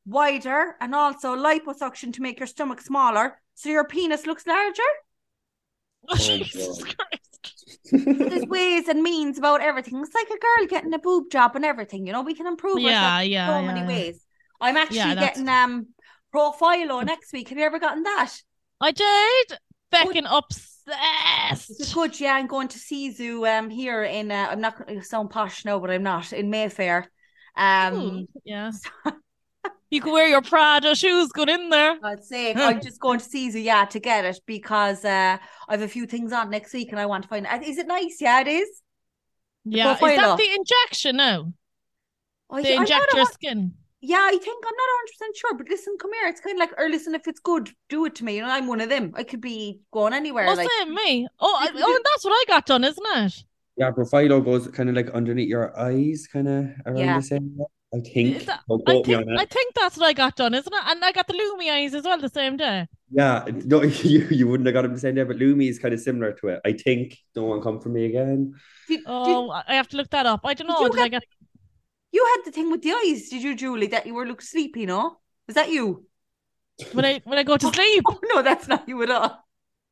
wider, 0.06 0.76
and 0.80 0.94
also 0.94 1.34
liposuction 1.36 2.12
to 2.14 2.22
make 2.22 2.38
your 2.38 2.46
stomach 2.46 2.80
smaller, 2.80 3.40
so 3.54 3.68
your 3.68 3.84
penis 3.86 4.26
looks 4.26 4.46
larger. 4.46 4.82
Oh, 6.08 6.16
Jesus 6.16 6.82
Christ. 6.82 7.88
There's 7.92 8.46
ways 8.46 8.88
and 8.88 9.02
means 9.02 9.38
about 9.38 9.60
everything. 9.60 10.00
It's 10.02 10.14
like 10.14 10.26
a 10.28 10.38
girl 10.38 10.66
getting 10.68 10.92
a 10.94 10.98
boob 10.98 11.30
job 11.30 11.56
and 11.56 11.64
everything. 11.64 12.06
You 12.06 12.12
know, 12.12 12.22
we 12.22 12.34
can 12.34 12.46
improve 12.46 12.80
Yeah, 12.80 12.88
ourselves 13.02 13.28
yeah, 13.28 13.46
so 13.48 13.60
yeah, 13.60 13.66
many 13.66 13.80
yeah. 13.80 13.86
ways. 13.86 14.20
I'm 14.60 14.76
actually 14.76 14.96
Yeah, 14.98 15.14
that's- 15.14 15.36
getting 15.38 15.48
um 15.48 15.86
Profhilo 16.34 17.04
next 17.04 17.32
week. 17.32 17.48
Have 17.50 17.58
you 17.58 17.64
ever 17.64 17.78
gotten 17.78 18.02
that? 18.04 18.32
I 18.82 18.90
did. 18.90 19.58
Becking 19.90 20.26
It's 20.26 21.68
obsessed. 21.68 21.94
good, 21.94 22.18
yeah. 22.18 22.34
I'm 22.34 22.48
going 22.48 22.68
to 22.68 22.78
Sisu 22.78 23.46
um 23.48 23.70
here 23.70 24.02
in 24.02 24.32
uh, 24.32 24.48
I'm 24.50 24.60
not 24.60 24.76
going 24.78 24.98
to 24.98 25.04
sound 25.04 25.30
posh 25.30 25.64
now, 25.64 25.78
but 25.78 25.90
I'm 25.90 26.02
not 26.02 26.32
in 26.32 26.50
Mayfair. 26.50 27.10
Um, 27.56 27.94
Ooh, 27.94 28.26
yeah. 28.44 28.72
You 29.90 30.00
can 30.00 30.12
wear 30.12 30.26
your 30.26 30.40
Prada 30.40 30.94
shoes, 30.96 31.28
good 31.32 31.50
in 31.50 31.68
there. 31.68 31.98
I'd 32.02 32.24
say 32.24 32.54
I'm 32.56 32.80
just 32.80 32.98
going 32.98 33.20
to 33.20 33.26
Sisu, 33.26 33.62
yeah, 33.62 33.84
to 33.84 34.00
get 34.00 34.24
it 34.24 34.40
because 34.46 35.04
uh 35.04 35.36
I 35.68 35.72
have 35.72 35.82
a 35.82 35.88
few 35.88 36.06
things 36.06 36.32
on 36.32 36.50
next 36.50 36.72
week 36.72 36.90
and 36.90 36.98
I 36.98 37.06
want 37.06 37.24
to 37.24 37.28
find. 37.28 37.46
Is 37.62 37.78
it 37.78 37.86
nice? 37.86 38.16
Yeah, 38.20 38.40
it 38.40 38.48
is. 38.48 38.68
Yeah, 39.64 39.92
is 39.92 40.00
that 40.00 40.38
the 40.38 40.54
injection 40.56 41.16
now? 41.16 41.52
I, 42.50 42.62
They 42.62 42.76
inject 42.76 43.14
your 43.14 43.26
skin. 43.26 43.74
Yeah, 44.04 44.18
I 44.20 44.30
think 44.32 44.64
I'm 44.66 44.74
not 44.74 44.90
100 45.06 45.12
percent 45.12 45.36
sure, 45.36 45.54
but 45.56 45.68
listen, 45.68 45.96
come 46.00 46.12
here. 46.12 46.26
It's 46.28 46.40
kind 46.40 46.56
of 46.56 46.60
like, 46.60 46.78
or 46.78 46.88
listen, 46.90 47.14
if 47.14 47.28
it's 47.28 47.38
good, 47.38 47.70
do 47.88 48.04
it 48.06 48.16
to 48.16 48.24
me. 48.24 48.36
You 48.36 48.42
know, 48.42 48.48
I'm 48.50 48.66
one 48.66 48.80
of 48.80 48.88
them. 48.88 49.12
I 49.14 49.22
could 49.22 49.40
be 49.40 49.80
going 49.92 50.12
anywhere. 50.12 50.46
Oh, 50.48 50.54
like, 50.54 50.68
same 50.80 50.92
me. 50.94 51.28
Oh, 51.38 51.56
I, 51.60 51.68
oh, 51.72 51.72
do- 51.96 52.02
that's 52.12 52.24
what 52.24 52.32
I 52.32 52.44
got 52.48 52.66
done, 52.66 52.82
isn't 52.82 53.06
it? 53.16 53.44
Yeah, 53.76 53.90
Profhilo 53.92 54.44
goes 54.44 54.66
kind 54.68 54.88
of 54.88 54.96
like 54.96 55.10
underneath 55.10 55.48
your 55.48 55.78
eyes, 55.78 56.26
kind 56.30 56.48
of 56.48 56.64
around 56.84 56.96
Yeah. 56.98 57.16
the 57.18 57.22
same. 57.22 57.58
I 57.94 58.00
think. 58.00 58.44
That- 58.46 58.60
I 58.68 59.02
think 59.04 59.28
I 59.38 59.44
think 59.44 59.74
that's 59.74 59.96
what 59.98 60.06
I 60.06 60.12
got 60.14 60.34
done, 60.34 60.54
isn't 60.54 60.72
it? 60.72 60.82
And 60.86 61.04
I 61.04 61.12
got 61.12 61.26
the 61.28 61.34
Lumi 61.34 61.70
eyes 61.70 61.94
as 61.94 62.02
well 62.04 62.18
the 62.18 62.28
same 62.28 62.56
day. 62.56 62.88
Yeah, 63.12 63.44
no, 63.66 63.82
you, 64.02 64.26
you 64.30 64.48
wouldn't 64.48 64.66
have 64.66 64.74
got 64.74 64.84
him 64.84 64.94
the 64.94 65.00
same 65.00 65.14
day, 65.14 65.22
but 65.22 65.36
Lumi 65.36 65.68
is 65.68 65.78
kind 65.78 65.94
of 65.94 66.00
similar 66.00 66.32
to 66.32 66.48
it. 66.48 66.60
I 66.64 66.72
think. 66.72 67.18
Don't 67.36 67.46
want 67.48 67.60
to 67.62 67.64
come 67.64 67.80
for 67.80 67.88
me 67.90 68.06
again. 68.06 68.54
did, 68.88 68.96
did- 68.96 69.04
Oh, 69.06 69.50
I 69.50 69.74
have 69.74 69.88
to 69.90 69.96
look 69.96 70.10
that 70.10 70.26
up. 70.26 70.40
I 70.44 70.54
don't 70.54 70.66
Did 70.66 70.72
know. 70.72 70.80
you 70.86 70.90
Did 70.90 71.00
I 71.02 71.08
get? 71.08 71.22
You 72.12 72.24
had 72.36 72.44
the 72.44 72.52
thing 72.52 72.70
with 72.70 72.82
the 72.82 72.92
eyes, 72.92 73.28
did 73.28 73.42
you, 73.42 73.54
Julie? 73.54 73.88
That 73.88 74.06
you 74.06 74.14
were 74.14 74.26
look 74.26 74.42
sleepy, 74.42 74.86
no? 74.86 75.18
Was 75.46 75.54
that 75.54 75.70
you? 75.70 76.06
when 76.92 77.04
I 77.04 77.20
when 77.24 77.38
I 77.38 77.42
go 77.42 77.56
to 77.56 77.72
sleep? 77.72 78.02
Oh 78.06 78.18
no, 78.24 78.42
that's 78.42 78.68
not 78.68 78.88
you 78.88 79.02
at 79.02 79.10
all. 79.10 79.38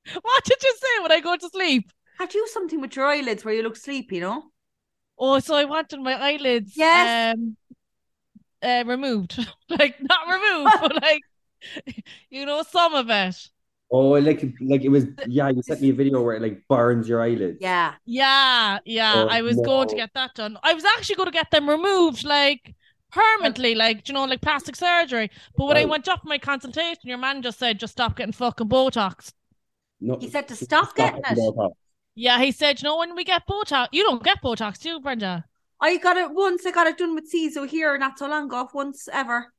What 0.23 0.45
did 0.45 0.63
you 0.63 0.75
say 0.81 1.03
when 1.03 1.13
I 1.13 1.21
go 1.21 1.37
to 1.37 1.49
sleep? 1.51 1.91
Had 2.19 2.35
you 2.35 2.47
something 2.49 2.81
with 2.81 2.97
your 2.97 3.07
eyelids 3.07 3.45
where 3.45 3.55
you 3.55 3.63
look 3.63 3.77
sleepy, 3.77 4.21
no? 4.21 4.45
Oh, 5.19 5.39
so 5.39 5.55
I 5.55 5.65
wanted 5.65 6.01
my 6.01 6.15
eyelids 6.15 6.73
Yes. 6.77 7.35
um 7.35 7.57
uh, 8.63 8.85
removed. 8.87 9.39
like 9.69 9.97
not 10.01 10.29
removed, 10.29 10.75
but 10.81 11.03
like 11.03 11.23
you 12.31 12.47
know, 12.47 12.63
some 12.63 12.95
of 12.95 13.11
it. 13.11 13.37
Oh, 13.93 14.11
like 14.11 14.45
like 14.61 14.83
it 14.83 14.89
was. 14.89 15.07
Yeah, 15.27 15.49
you 15.49 15.63
sent 15.63 15.81
me 15.81 15.91
a 15.91 15.95
video 15.95 16.23
where 16.23 16.37
it 16.37 16.43
like 16.43 16.63
burns 16.69 17.09
your 17.09 17.23
eyelids. 17.23 17.59
Yeah. 17.61 17.95
Yeah, 18.05 18.79
yeah. 18.85 19.13
Oh, 19.17 19.29
I 19.29 19.43
was 19.43 19.57
going 19.57 19.89
to 19.89 19.97
get 19.97 20.11
that 20.15 20.35
done. 20.35 20.59
I 20.63 20.75
was 20.75 20.85
actually 20.85 21.17
going 21.17 21.27
to 21.27 21.33
get 21.33 21.51
them 21.51 21.69
removed, 21.69 22.25
like 22.25 22.75
permanently, 23.11 23.75
like 23.75 24.09
you 24.09 24.15
know, 24.15 24.25
like 24.25 24.41
plastic 24.41 24.77
surgery. 24.77 25.31
But 25.57 25.67
when 25.67 25.77
I 25.77 25.85
oh. 25.85 25.89
went 25.89 26.09
up 26.09 26.23
for 26.23 26.29
my 26.29 26.39
consultation, 26.39 27.03
your 27.05 27.19
man 27.19 27.43
just 27.43 27.59
said, 27.59 27.81
just 27.81 27.93
stop 27.93 28.17
getting 28.17 28.33
fucking 28.33 28.69
Botox. 28.69 29.33
No, 30.01 30.17
He 30.19 30.31
said 30.31 30.49
to 30.49 30.57
stop 30.57 30.95
getting 30.95 31.21
it. 31.21 31.39
Botox. 31.39 31.71
Yeah, 32.15 32.39
he 32.39 32.53
said, 32.53 32.81
you 32.81 32.89
know, 32.89 32.99
when 32.99 33.15
we 33.15 33.25
get 33.25 33.47
Botox, 33.47 33.89
you 33.93 34.03
don't 34.03 34.23
get 34.23 34.43
Botox, 34.43 34.79
do 34.79 34.91
you, 34.91 35.01
Brenda? 35.01 35.45
I 35.81 35.97
got 35.97 36.17
it 36.17 36.31
once. 36.33 36.67
I 36.67 36.71
got 36.71 36.87
it 36.87 36.99
done 36.99 37.15
with 37.15 37.33
Sisu 37.33 37.67
here 37.69 37.97
not 37.99 38.19
so 38.19 38.29
long 38.29 38.45
ago. 38.45 38.69
Once 38.75 39.09
ever. 39.13 39.53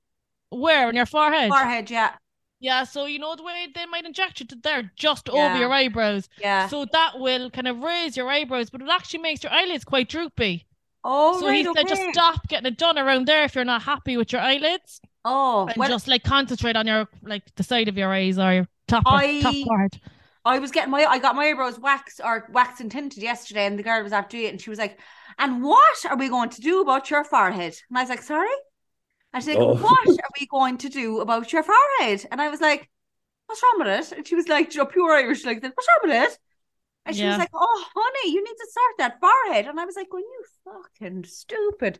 Where 0.49 0.87
on 0.87 0.95
your 0.95 1.05
forehead? 1.05 1.49
Forehead, 1.49 1.89
yeah. 1.89 2.15
Yeah, 2.61 2.83
so 2.83 3.05
you 3.07 3.17
know 3.19 3.35
the 3.35 3.43
way 3.43 3.67
they 3.73 3.85
might 3.87 4.05
inject 4.05 4.39
you 4.39 4.45
to 4.45 4.55
there, 4.55 4.91
just 4.95 5.27
Yeah. 5.27 5.33
over 5.49 5.57
your 5.57 5.73
eyebrows. 5.73 6.29
Yeah. 6.39 6.67
So 6.67 6.85
that 6.85 7.19
will 7.19 7.49
kind 7.49 7.67
of 7.67 7.79
raise 7.79 8.15
your 8.15 8.29
eyebrows, 8.29 8.69
but 8.69 8.81
it 8.81 8.87
actually 8.89 9.19
makes 9.21 9.43
your 9.43 9.51
eyelids 9.51 9.83
quite 9.83 10.07
droopy. 10.07 10.67
oh, 11.03 11.39
so 11.39 11.47
right, 11.47 11.65
he 11.65 11.73
said, 11.75 11.87
just 11.87 12.03
stop 12.13 12.47
getting 12.47 12.67
it 12.71 12.77
done 12.77 12.97
around 12.99 13.25
there 13.27 13.43
if 13.43 13.55
you're 13.55 13.65
not 13.65 13.81
happy 13.81 14.15
with 14.15 14.31
your 14.31 14.41
eyelids, 14.41 15.01
Oh, 15.25 15.65
and 15.65 15.75
well, 15.75 15.89
just 15.89 16.07
like 16.07 16.23
concentrate 16.23 16.75
on 16.75 16.85
your 16.85 17.07
like 17.23 17.43
the 17.55 17.63
side 17.63 17.87
of 17.87 17.97
your 17.97 18.13
eyes 18.13 18.37
or 18.37 18.53
your 18.53 18.67
top 18.87 19.03
I- 19.07 19.41
top 19.41 19.55
part. 19.67 19.97
I 20.45 20.59
was 20.59 20.69
getting 20.71 20.91
my 20.91 21.03
I 21.05 21.17
got 21.17 21.35
my 21.35 21.45
eyebrows 21.47 21.79
waxed 21.79 22.21
or 22.23 22.47
waxed 22.51 22.81
and 22.81 22.91
tinted 22.91 23.23
yesterday, 23.23 23.65
and 23.65 23.79
the 23.79 23.83
girl 23.83 24.03
was 24.03 24.13
after 24.13 24.37
it, 24.37 24.51
and 24.51 24.61
she 24.61 24.69
was 24.69 24.77
like, 24.77 24.99
"And 25.39 25.63
what 25.63 26.05
are 26.07 26.17
we 26.17 26.29
going 26.29 26.49
to 26.49 26.61
do 26.61 26.81
about 26.81 27.09
your 27.09 27.23
forehead?" 27.23 27.75
And 27.89 27.97
I 27.97 28.01
was 28.01 28.09
like, 28.09 28.21
"Sorry." 28.21 28.49
And 29.33 29.43
she's 29.43 29.49
like, 29.49 29.61
Oh. 29.61 29.75
"What 29.81 30.09
are 30.23 30.29
we 30.39 30.47
going 30.47 30.77
to 30.79 30.89
do 30.89 31.19
about 31.21 31.51
your 31.53 31.63
forehead?" 31.63 32.25
And 32.31 32.41
I 32.41 32.49
was 32.49 32.61
like, 32.61 32.89
"What's 33.47 33.61
wrong 33.63 33.79
with 33.79 34.11
it?" 34.11 34.17
And 34.17 34.27
she 34.27 34.35
was 34.35 34.47
like, 34.47 34.73
you 34.73 34.79
know, 34.79 34.85
"Pure 34.87 35.13
Irish 35.13 35.45
like 35.45 35.61
that. 35.61 35.73
What's 35.75 35.87
wrong 36.03 36.11
with 36.11 36.31
it?" 36.33 36.39
And 37.05 37.15
she 37.15 37.27
was 37.27 37.37
like, 37.37 37.49
"Oh, 37.53 37.85
honey, 37.95 38.33
you 38.33 38.43
need 38.43 38.55
to 38.55 38.67
sort 38.71 38.97
that 38.99 39.19
forehead." 39.19 39.67
And 39.67 39.79
I 39.79 39.85
was 39.85 39.95
like, 39.95 40.11
"Well, 40.13 40.21
you 40.21 40.43
fucking 40.65 41.25
stupid." 41.25 41.99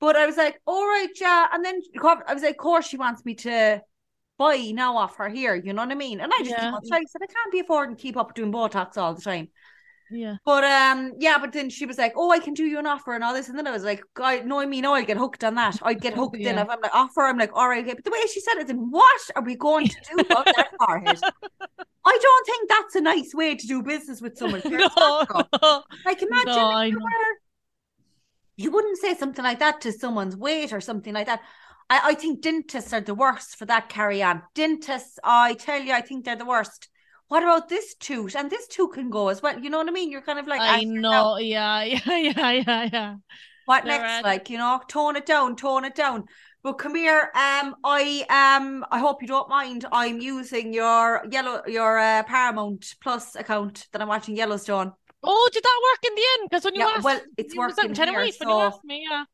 But 0.00 0.16
I 0.16 0.26
was 0.26 0.36
like, 0.36 0.60
"All 0.66 0.86
right, 0.86 1.10
yeah." 1.20 1.48
And 1.52 1.64
then 1.64 1.80
I 2.28 2.34
was 2.34 2.42
like, 2.42 2.52
"Of 2.52 2.58
course, 2.58 2.86
she 2.88 2.96
wants 2.98 3.24
me 3.24 3.34
to." 3.36 3.82
buy 4.38 4.56
now 4.74 4.96
off 4.96 5.16
her 5.16 5.28
here, 5.28 5.54
you 5.54 5.72
know 5.72 5.82
what 5.82 5.92
I 5.92 5.94
mean? 5.94 6.20
And 6.20 6.32
I 6.32 6.42
just 6.44 6.56
Yeah. 6.56 6.56
came 6.58 6.74
out, 6.74 6.82
I 6.92 7.04
said 7.04 7.22
I 7.22 7.26
can't 7.26 7.52
be 7.52 7.60
affording 7.60 7.96
to 7.96 8.02
keep 8.02 8.16
up 8.16 8.34
doing 8.34 8.52
Botox 8.52 8.96
all 8.96 9.14
the 9.14 9.20
time. 9.22 9.48
Yeah. 10.10 10.36
But 10.44 10.64
um, 10.64 11.12
yeah, 11.18 11.38
but 11.38 11.52
then 11.52 11.70
she 11.70 11.86
was 11.86 11.98
like, 11.98 12.12
"Oh, 12.16 12.30
I 12.30 12.38
can 12.38 12.54
do 12.54 12.64
you 12.64 12.78
an 12.78 12.86
offer 12.86 13.14
and 13.14 13.22
all 13.22 13.32
this," 13.32 13.48
and 13.48 13.56
then 13.56 13.66
I 13.66 13.70
was 13.70 13.84
like, 13.84 14.02
"God, 14.14 14.44
no, 14.46 14.58
I 14.60 14.66
mean, 14.66 14.82
no, 14.82 14.94
I'll 14.94 15.04
get 15.04 15.16
hooked 15.16 15.44
on 15.44 15.54
that. 15.54 15.78
I'd 15.82 16.00
get 16.00 16.14
hooked 16.14 16.36
in. 16.36 16.42
Yeah. 16.42 16.62
If 16.62 16.68
I'm 16.68 16.80
like 16.80 16.94
offer, 16.94 17.22
I'm 17.22 17.38
like, 17.38 17.52
all 17.54 17.68
right, 17.68 17.84
okay." 17.84 17.94
But 17.94 18.04
the 18.04 18.10
way 18.10 18.20
she 18.32 18.40
said 18.40 18.56
it, 18.58 18.66
then 18.66 18.90
what 18.90 19.20
are 19.36 19.42
we 19.42 19.56
going 19.56 19.88
to 19.88 19.96
do 20.10 20.20
about 20.20 20.46
that 20.56 20.68
forehead? 20.78 21.18
I 22.04 22.18
don't 22.22 22.46
think 22.46 22.68
that's 22.68 22.94
a 22.96 23.00
nice 23.00 23.34
way 23.34 23.54
to 23.54 23.66
do 23.66 23.82
business 23.82 24.20
with 24.20 24.36
someone. 24.36 24.62
no, 24.68 25.24
no. 25.62 25.84
Like 26.04 26.22
imagine 26.22 26.46
No, 26.46 26.80
you 26.80 26.98
were, 26.98 27.38
you 28.56 28.70
wouldn't 28.70 28.98
say 28.98 29.14
something 29.14 29.44
like 29.44 29.58
that 29.60 29.80
to 29.82 29.92
someone's 29.92 30.36
weight 30.36 30.72
or 30.72 30.80
something 30.80 31.14
like 31.14 31.26
that. 31.26 31.40
I, 31.88 32.00
I 32.10 32.14
think 32.14 32.42
dentists 32.42 32.92
are 32.92 33.00
the 33.00 33.14
worst 33.14 33.56
for 33.56 33.66
that 33.66 33.88
carry 33.88 34.22
on. 34.22 34.42
Dentists, 34.54 35.18
I 35.24 35.54
tell 35.54 35.80
you, 35.80 35.92
I 35.92 36.00
think 36.00 36.24
they're 36.24 36.36
the 36.36 36.44
worst. 36.44 36.88
What 37.30 37.42
about 37.42 37.68
this 37.68 37.94
tooth? 37.94 38.34
And 38.36 38.50
this 38.50 38.66
tooth 38.66 38.92
can 38.92 39.08
go 39.08 39.28
as 39.28 39.40
well. 39.40 39.58
You 39.58 39.70
know 39.70 39.78
what 39.78 39.88
I 39.88 39.92
mean? 39.92 40.10
You're 40.10 40.20
kind 40.20 40.38
of 40.38 40.46
like, 40.46 40.60
I 40.60 40.80
"Ah, 40.80 40.82
know. 40.84 41.36
Yeah, 41.38 41.82
yeah, 41.84 42.16
yeah, 42.16 42.50
yeah, 42.50 42.88
yeah. 42.92 43.14
What 43.66 43.84
They're 43.84 43.98
next? 43.98 44.10
at- 44.10 44.24
Like, 44.24 44.50
you 44.50 44.58
know, 44.58 44.80
tone 44.88 45.16
it 45.16 45.26
down, 45.26 45.54
tone 45.56 45.84
it 45.84 45.94
down. 45.94 46.24
But 46.62 46.74
come 46.74 46.94
here, 46.94 47.30
um, 47.34 47.76
I 47.84 48.26
um, 48.28 48.84
I 48.90 48.98
hope 48.98 49.22
you 49.22 49.28
don't 49.28 49.48
mind. 49.48 49.86
I'm 49.92 50.20
using 50.20 50.74
your 50.74 51.24
yellow, 51.30 51.62
your 51.66 51.98
uh, 51.98 52.22
Paramount 52.24 52.84
Plus 53.00 53.34
account 53.36 53.86
that 53.92 54.02
I'm 54.02 54.08
watching 54.08 54.36
Yellowstone. 54.36 54.92
Oh, 55.22 55.48
did 55.52 55.62
that 55.62 55.80
work 55.88 56.10
in 56.10 56.14
the 56.16 56.22
end? 56.34 56.50
Because 56.50 56.64
when 56.64 56.74
you 56.74 56.80
Yeah, 56.82 56.92
asked, 56.96 57.04
well, 57.04 57.20
it's 57.38 57.54
you 57.54 57.60
working 57.60 57.90
in 57.90 57.94
here, 57.96 58.12
when 58.18 58.26
you 58.26 58.32
so- 58.32 58.60
asked 58.60 58.84
me. 58.84 59.06
Yeah. 59.08 59.24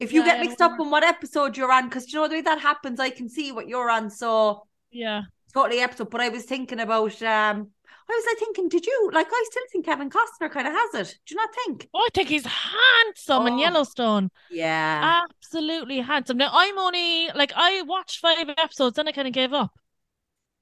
If 0.00 0.12
you 0.12 0.20
Yeah, 0.20 0.26
get 0.26 0.36
yeah, 0.36 0.42
mixed 0.42 0.60
no 0.60 0.66
up 0.66 0.80
on 0.80 0.90
what 0.90 1.04
episode 1.04 1.56
you're 1.56 1.72
on, 1.72 1.88
because 1.88 2.12
you 2.12 2.18
know 2.18 2.28
the 2.28 2.34
way 2.34 2.40
that 2.42 2.60
happens, 2.60 3.00
I 3.00 3.08
can 3.10 3.28
see 3.30 3.52
what 3.52 3.68
you're 3.68 3.88
on. 3.90 4.10
So 4.10 4.66
Yeah. 4.90 5.22
Totally 5.56 5.80
episode. 5.80 6.10
But 6.10 6.20
I 6.20 6.28
was 6.30 6.44
thinking 6.44 6.80
about 6.80 7.22
um, 7.22 7.70
I 8.08 8.12
was 8.12 8.26
like 8.26 8.38
thinking, 8.38 8.68
did 8.68 8.86
you 8.86 9.10
like? 9.12 9.28
I 9.30 9.44
still 9.50 9.62
think 9.72 9.84
Kevin 9.86 10.10
Costner 10.10 10.50
kind 10.50 10.66
of 10.68 10.74
has 10.74 10.94
it. 11.08 11.18
Do 11.26 11.34
you 11.34 11.40
not 11.40 11.54
think? 11.54 11.90
Oh, 11.94 12.00
I 12.00 12.08
think 12.14 12.28
he's 12.28 12.46
handsome 12.46 13.46
in 13.46 13.58
Oh. 13.58 13.58
Yellowstone. 13.58 14.30
Yeah. 14.48 15.14
Absolutely 15.24 16.00
handsome. 16.00 16.38
Now 16.38 16.50
I'm 16.52 16.78
only 16.78 17.28
like 17.34 17.52
I 17.56 17.82
watched 17.82 18.20
five 18.20 18.48
episodes, 18.50 18.96
then 18.96 19.08
I 19.08 19.12
kind 19.12 19.28
of 19.28 19.34
gave 19.34 19.52
up. 19.52 19.72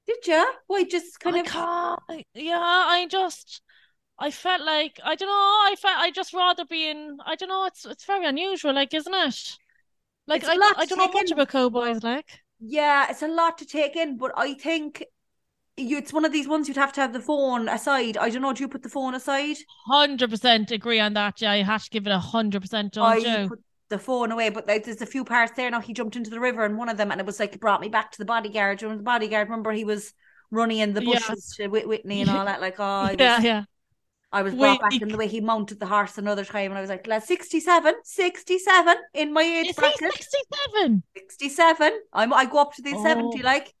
Did 0.07 0.25
you? 0.25 0.53
Why 0.67 0.83
just 0.83 1.19
kind 1.19 1.37
I 1.37 1.41
of? 1.41 1.45
can't. 1.45 1.99
Yeah, 2.33 2.59
I 2.59 3.07
just. 3.09 3.61
I 4.19 4.31
felt 4.31 4.61
like 4.63 4.99
I 5.03 5.15
don't 5.15 5.29
know. 5.29 5.33
I 5.33 5.75
felt 5.79 5.97
I 5.99 6.11
just 6.11 6.33
rather 6.33 6.65
be 6.65 6.89
in. 6.89 7.19
I 7.25 7.35
don't 7.35 7.49
know. 7.49 7.65
It's 7.65 7.85
it's 7.85 8.05
very 8.05 8.25
unusual, 8.27 8.73
like 8.73 8.93
isn't 8.93 9.13
it? 9.13 9.57
Like 10.27 10.43
It's 10.43 10.49
I 10.49 10.55
I 10.77 10.85
don't 10.85 10.99
know 10.99 11.11
much 11.11 11.31
in. 11.31 11.33
about 11.33 11.49
cowboys. 11.49 12.03
Like 12.03 12.41
Yeah, 12.59 13.07
it's 13.09 13.21
a 13.21 13.27
lot 13.27 13.57
to 13.59 13.65
take 13.65 13.95
in, 13.95 14.17
but 14.17 14.31
I 14.35 14.53
think 14.53 15.03
you, 15.77 15.97
it's 15.97 16.13
one 16.13 16.25
of 16.25 16.31
these 16.31 16.47
ones 16.47 16.67
you'd 16.67 16.77
have 16.77 16.93
to 16.93 17.01
have 17.01 17.13
the 17.13 17.19
phone 17.19 17.67
aside. 17.67 18.17
I 18.17 18.29
don't 18.29 18.41
know. 18.41 18.53
Do 18.53 18.63
you 18.63 18.69
put 18.69 18.83
the 18.83 18.89
phone 18.89 19.13
aside? 19.13 19.57
hundred 19.87 20.29
percent 20.29 20.71
agree 20.71 20.99
on 20.99 21.13
that. 21.13 21.41
Yeah, 21.41 21.51
I 21.51 21.63
have 21.63 21.83
to 21.83 21.89
give 21.89 22.07
it 22.07 22.11
a 22.11 22.19
hundred 22.19 22.61
percent. 22.61 22.93
Don't 22.93 23.03
I 23.03 23.17
you? 23.17 23.49
put 23.49 23.61
the 23.89 23.99
phone 23.99 24.31
away, 24.31 24.49
but 24.49 24.67
like, 24.67 24.85
there's 24.85 25.01
a 25.01 25.05
few 25.05 25.25
parts 25.25 25.51
there 25.55 25.69
now. 25.69 25.81
He 25.81 25.93
jumped 25.93 26.15
into 26.15 26.29
the 26.29 26.39
river, 26.39 26.63
and 26.63 26.77
one 26.77 26.89
of 26.89 26.97
them, 26.97 27.11
and 27.11 27.19
it 27.19 27.25
was 27.25 27.39
like 27.39 27.53
it 27.55 27.61
brought 27.61 27.81
me 27.81 27.89
back 27.89 28.11
to 28.11 28.17
the 28.17 28.25
bodyguard. 28.25 28.81
You 28.81 28.89
know, 28.89 28.97
the 28.97 29.03
bodyguard. 29.03 29.49
Remember, 29.49 29.71
he 29.71 29.83
was 29.83 30.13
running 30.49 30.79
in 30.79 30.93
the 30.93 31.01
bushes 31.01 31.53
to 31.57 31.67
Whitney 31.67 32.21
and 32.21 32.29
all 32.31 32.45
that. 32.45 32.61
Like, 32.61 32.75
oh, 32.79 33.13
yeah, 33.17 33.41
yeah. 33.41 33.63
I 34.35 34.41
was 34.43 34.55
brought 34.55 34.79
back 34.81 35.01
in 35.01 35.11
the 35.11 35.17
way 35.17 35.27
he 35.27 35.41
mounted 35.41 35.79
the 35.79 35.87
horse 35.87 36.17
another 36.17 36.45
time, 36.45 36.71
and 36.71 36.77
I 36.77 36.81
was 36.81 36.89
like, 36.89 37.07
"Lad, 37.07 37.23
67, 37.23 37.95
67 38.03 38.97
in 39.13 39.33
my 39.33 39.43
age 39.43 39.69
Is 39.69 39.75
bracket, 39.75 40.13
sixty-seven? 40.13 41.03
67. 41.15 41.93
I'm 42.13 42.33
I 42.33 42.45
go 42.45 42.59
up 42.59 42.73
to 42.75 42.81
the 42.81 42.95
Oh. 42.95 43.01
70, 43.03 43.41
like 43.43 43.73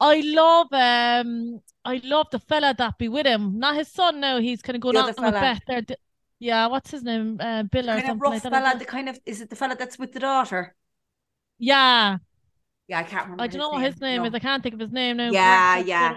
I 0.00 0.20
love 0.24 0.68
um 0.72 1.60
I 1.84 2.00
love 2.04 2.28
the 2.30 2.40
fella 2.40 2.74
that 2.78 2.98
be 2.98 3.08
with 3.08 3.26
him. 3.26 3.58
Not 3.58 3.76
his 3.76 3.88
son 3.92 4.20
now, 4.20 4.38
he's 4.38 4.62
kind 4.62 4.76
of 4.76 4.82
going 4.82 4.96
The 4.96 5.00
on 5.00 5.14
fella. 5.14 5.32
Beth 5.32 5.60
there. 5.66 5.82
Yeah, 6.38 6.66
what's 6.66 6.90
his 6.90 7.02
name? 7.04 7.38
Uh, 7.40 7.62
Bill 7.64 7.90
or 7.90 8.00
kind 8.00 8.08
of 8.08 8.18
something 8.18 8.18
rough 8.18 8.32
like 8.32 8.42
that. 8.42 8.50
fella. 8.50 8.74
isn't 8.74 8.78
The 8.78 8.84
kind 8.84 9.08
of 9.08 9.18
is 9.26 9.40
it 9.40 9.50
the 9.50 9.56
fella 9.56 9.76
that's 9.76 9.98
with 9.98 10.12
the 10.12 10.20
daughter? 10.20 10.74
Yeah, 11.58 12.18
Yeah, 12.88 12.98
I 12.98 13.02
can't 13.04 13.24
remember. 13.24 13.42
I 13.42 13.46
don't 13.46 13.58
know 13.60 13.70
what 13.70 13.82
his 13.84 14.00
name 14.00 14.22
no. 14.22 14.24
is. 14.24 14.34
I 14.34 14.38
can't 14.38 14.62
think 14.62 14.74
of 14.74 14.80
his 14.80 14.92
name 14.92 15.16
now. 15.18 15.30
Yeah, 15.30 15.78
yeah. 15.78 16.14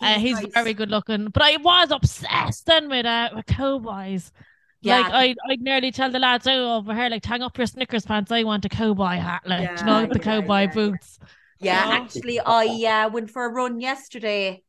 Or 0.00 0.06
something. 0.06 0.16
Uh, 0.16 0.18
he's 0.20 0.42
nice. 0.42 0.52
very 0.52 0.74
good 0.74 0.90
looking, 0.90 1.28
but 1.28 1.42
I 1.42 1.56
was 1.56 1.90
obsessed 1.90 2.66
then 2.66 2.88
with 2.88 3.06
uh 3.06 3.30
with 3.34 3.46
cowboys. 3.46 4.32
Yeah. 4.82 5.00
Like 5.00 5.12
I, 5.12 5.34
I'd 5.50 5.60
nearly 5.60 5.90
tell 5.90 6.10
the 6.10 6.18
lads 6.18 6.46
oh, 6.46 6.76
over 6.76 6.94
here, 6.94 7.08
like 7.08 7.24
hang 7.24 7.42
up 7.42 7.56
your 7.58 7.66
Snickers 7.66 8.04
pants. 8.04 8.30
I 8.30 8.44
want 8.44 8.64
a 8.64 8.68
cowboy 8.68 9.16
hat, 9.16 9.42
like 9.46 9.76
do 9.76 9.80
you 9.80 9.86
know, 9.86 10.00
Yeah, 10.00 10.06
the 10.06 10.14
yeah, 10.18 10.24
cowboy 10.24 10.60
yeah. 10.60 10.72
boots. 10.72 11.18
Yeah, 11.58 11.82
actually, 11.86 12.38
I 12.40 13.06
uh, 13.06 13.08
went 13.10 13.30
for 13.30 13.46
a 13.46 13.48
run 13.48 13.80
yesterday 13.80 14.62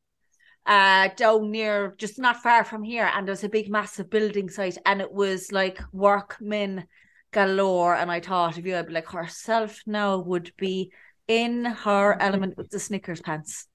uh, 0.65 1.09
down 1.15 1.51
near, 1.51 1.95
just 1.97 2.19
not 2.19 2.41
far 2.41 2.63
from 2.63 2.83
here, 2.83 3.09
and 3.13 3.27
there's 3.27 3.43
a 3.43 3.49
big, 3.49 3.69
massive 3.69 4.09
building 4.09 4.49
site, 4.49 4.77
and 4.85 5.01
it 5.01 5.11
was 5.11 5.51
like 5.51 5.79
workmen 5.91 6.85
galore. 7.31 7.95
And 7.95 8.11
I 8.11 8.19
thought, 8.19 8.57
if 8.57 8.65
you 8.65 8.73
had 8.73 8.91
like 8.91 9.07
herself 9.07 9.81
now 9.85 10.17
would 10.19 10.51
be 10.57 10.91
in 11.27 11.65
her 11.65 12.21
element 12.21 12.57
with 12.57 12.69
the 12.69 12.79
Snickers 12.79 13.21
pants. 13.21 13.67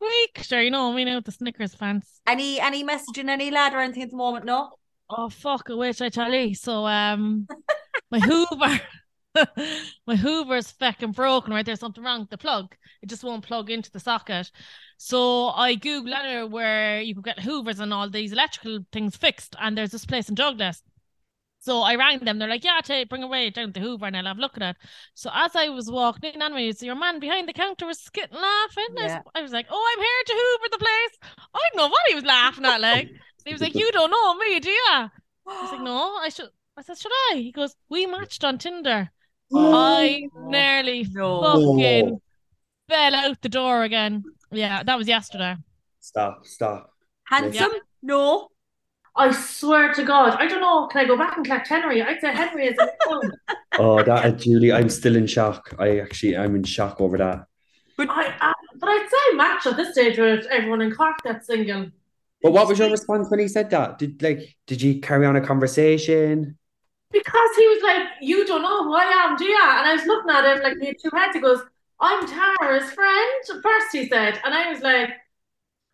Week, 0.00 0.42
sure, 0.42 0.62
you 0.62 0.70
know 0.70 0.92
me 0.92 1.04
now 1.04 1.16
with 1.16 1.24
the 1.24 1.32
Snickers 1.32 1.74
fans. 1.74 2.20
Any 2.26 2.60
any 2.60 2.84
messaging 2.84 3.28
any 3.28 3.50
lad 3.50 3.74
or 3.74 3.80
anything 3.80 4.04
at 4.04 4.10
the 4.10 4.16
moment? 4.16 4.44
No. 4.44 4.70
Oh 5.10 5.28
fuck! 5.28 5.68
I 5.70 5.74
wish 5.74 6.00
I 6.00 6.08
tell 6.08 6.32
you. 6.32 6.54
So 6.54 6.86
um, 6.86 7.48
my 8.10 8.20
Hoover, 8.20 8.80
my 10.06 10.16
Hoover's 10.16 10.70
fucking 10.72 11.12
broken. 11.12 11.52
Right 11.52 11.66
there's 11.66 11.80
something 11.80 12.04
wrong 12.04 12.20
with 12.20 12.30
the 12.30 12.38
plug. 12.38 12.76
It 13.02 13.08
just 13.08 13.24
won't 13.24 13.44
plug 13.44 13.70
into 13.70 13.90
the 13.90 14.00
socket. 14.00 14.50
So 14.98 15.48
I 15.48 15.74
googled 15.74 16.14
anywhere 16.14 16.46
where 16.46 17.00
you 17.00 17.14
could 17.14 17.24
get 17.24 17.40
Hoovers 17.40 17.80
and 17.80 17.92
all 17.92 18.08
these 18.08 18.32
electrical 18.32 18.80
things 18.92 19.16
fixed, 19.16 19.56
and 19.60 19.76
there's 19.76 19.90
this 19.90 20.06
place 20.06 20.28
in 20.28 20.36
Douglas. 20.36 20.82
So 21.60 21.82
I 21.82 21.96
rang 21.96 22.20
them. 22.20 22.38
They're 22.38 22.48
like, 22.48 22.64
"Yeah, 22.64 22.80
take 22.82 23.08
bring 23.08 23.22
away 23.24 23.50
down 23.50 23.72
the 23.72 23.80
Hoover, 23.80 24.06
and 24.06 24.16
I'll 24.16 24.26
have 24.26 24.38
a 24.38 24.40
look 24.40 24.56
at 24.56 24.62
it." 24.62 24.76
So 25.14 25.30
as 25.34 25.56
I 25.56 25.68
was 25.68 25.90
walking 25.90 26.32
in, 26.32 26.40
anyway, 26.42 26.72
so 26.72 26.86
your 26.86 26.94
man 26.94 27.18
behind 27.20 27.48
the 27.48 27.52
counter 27.52 27.86
was 27.86 27.98
skitting 28.00 28.40
laughing. 28.40 28.86
I 28.98 29.02
was- 29.02 29.12
Yeah. 29.12 29.22
I 29.34 29.42
was 29.42 29.52
like, 29.52 29.66
"Oh, 29.70 29.92
I'm 29.92 30.00
here 30.02 30.22
to 30.26 30.32
Hoover 30.34 30.68
the 30.70 30.78
place." 30.78 31.36
I 31.54 31.58
don't 31.72 31.76
know 31.82 31.88
what 31.88 32.08
he 32.08 32.14
was 32.14 32.24
laughing 32.24 32.64
at. 32.64 32.80
Like 32.80 33.10
he 33.44 33.52
was 33.52 33.60
like, 33.60 33.74
"You 33.74 33.90
don't 33.92 34.10
know 34.10 34.34
me, 34.34 34.60
do 34.60 34.70
you?" 34.70 34.84
I 34.90 35.10
was 35.46 35.72
like, 35.72 35.80
"No, 35.92 36.16
I 36.16 36.28
should." 36.28 36.48
I 36.76 36.82
said, 36.82 36.96
"Should 36.98 37.12
I?" 37.32 37.36
He 37.36 37.50
goes, 37.52 37.74
"We 37.88 38.06
matched 38.06 38.44
on 38.44 38.58
Tinder." 38.58 39.10
I 39.54 40.28
nearly 40.46 41.06
No. 41.10 41.42
fucking 41.42 42.20
fell 42.88 43.14
out 43.14 43.40
the 43.42 43.48
door 43.48 43.82
again. 43.82 44.22
Yeah, 44.52 44.82
that 44.84 44.96
was 44.96 45.08
yesterday. 45.08 45.56
Stop, 46.00 46.46
stop. 46.46 46.92
Handsome? 47.24 47.72
No. 48.02 48.48
I 49.18 49.32
swear 49.32 49.92
to 49.94 50.04
God, 50.04 50.36
I 50.38 50.46
don't 50.46 50.60
know. 50.60 50.86
Can 50.86 51.04
I 51.04 51.04
go 51.04 51.16
back 51.18 51.36
and 51.36 51.44
collect 51.44 51.66
Henry? 51.66 52.00
I'd 52.02 52.20
say 52.20 52.32
Henry 52.32 52.66
is 52.66 52.78
a 52.78 52.88
phone. 53.04 53.32
Oh, 53.80 54.02
that 54.02 54.24
uh, 54.24 54.30
Julie, 54.32 54.72
I'm 54.72 54.88
still 54.88 55.14
in 55.14 55.28
shock. 55.28 55.72
I 55.78 56.00
actually, 56.00 56.36
I'm 56.36 56.56
in 56.56 56.64
shock 56.64 57.00
over 57.00 57.16
that. 57.18 57.46
I, 57.96 58.34
I, 58.40 58.52
but 58.74 58.88
I'd 58.88 59.08
say 59.08 59.36
match 59.36 59.66
at 59.66 59.76
this 59.76 59.92
stage 59.92 60.18
with 60.18 60.46
everyone 60.46 60.80
in 60.80 60.92
Cork 60.92 61.14
that's 61.22 61.46
single. 61.46 61.86
But 62.42 62.52
what 62.52 62.66
was 62.66 62.80
your 62.80 62.90
response 62.90 63.30
when 63.30 63.38
he 63.38 63.46
said 63.46 63.70
that? 63.70 63.98
Did 63.98 64.20
like, 64.20 64.56
did 64.66 64.82
you 64.82 65.00
carry 65.00 65.26
on 65.26 65.36
a 65.36 65.40
conversation? 65.40 66.58
Because 67.12 67.50
he 67.56 67.68
was 67.68 67.82
like, 67.84 68.08
You 68.20 68.44
don't 68.46 68.62
know 68.62 68.82
who 68.82 68.94
I 68.94 69.04
am, 69.04 69.36
do 69.36 69.44
you? 69.44 69.56
And 69.56 69.86
I 69.86 69.94
was 69.94 70.06
looking 70.06 70.30
at 70.30 70.56
him 70.56 70.62
like 70.62 70.78
he 70.80 70.86
had 70.86 70.96
two 71.00 71.16
heads. 71.16 71.34
He 71.34 71.40
goes, 71.40 71.60
I'm 72.00 72.26
Tara's 72.26 72.90
friend. 72.90 73.62
First 73.62 73.86
he 73.92 74.08
said, 74.08 74.40
and 74.44 74.54
I 74.54 74.72
was 74.72 74.80
like, 74.82 75.10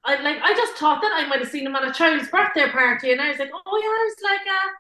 I 0.07 0.21
like 0.23 0.39
I 0.43 0.53
just 0.55 0.75
thought 0.75 1.01
that 1.03 1.13
I 1.15 1.27
might 1.27 1.41
have 1.41 1.49
seen 1.49 1.67
him 1.67 1.75
at 1.77 1.85
a 1.89 1.93
child's 1.93 2.29
birthday 2.29 2.69
party, 2.71 3.13
and 3.13 3.21
I 3.21 3.31
was 3.31 3.39
like, 3.39 3.51
Oh 3.55 3.81
yeah, 3.83 3.89
I 3.89 4.05
was 4.05 4.17
like, 4.23 4.47
uh, 4.47 4.71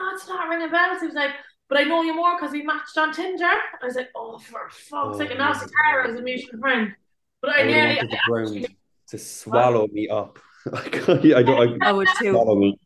no, 0.00 0.14
it's 0.14 0.28
not 0.28 0.48
ringing 0.48 0.70
bells. 0.70 1.00
He 1.00 1.06
was 1.06 1.16
like, 1.16 1.30
But 1.68 1.78
I 1.78 1.82
know 1.84 2.02
you 2.02 2.14
more 2.14 2.36
because 2.36 2.52
we 2.52 2.62
matched 2.62 2.96
on 2.96 3.12
Tinder. 3.12 3.44
I 3.44 3.84
was 3.84 3.96
like, 3.96 4.10
Oh, 4.14 4.38
for 4.38 4.68
fuck's 4.70 5.18
sake, 5.18 5.30
and 5.30 5.38
now 5.38 5.52
Oh. 5.54 5.66
Tara 5.90 6.10
is 6.12 6.18
a 6.18 6.22
mutual 6.22 6.60
friend. 6.60 6.94
But 7.40 7.50
I, 7.50 7.60
I 7.60 7.66
nearly 7.66 7.96
wanted 7.96 8.10
the 8.12 8.18
ground 8.28 8.66
to 9.08 9.18
swallow 9.18 9.86
me 9.92 10.08
up. 10.08 10.38
Like, 10.64 11.08
I 11.08 11.42
don't. 11.42 11.82
I 11.82 11.90
would 11.90 12.06
I, 12.06 12.14
too. 12.20 12.30
swallow 12.30 12.54
me. 12.54 12.78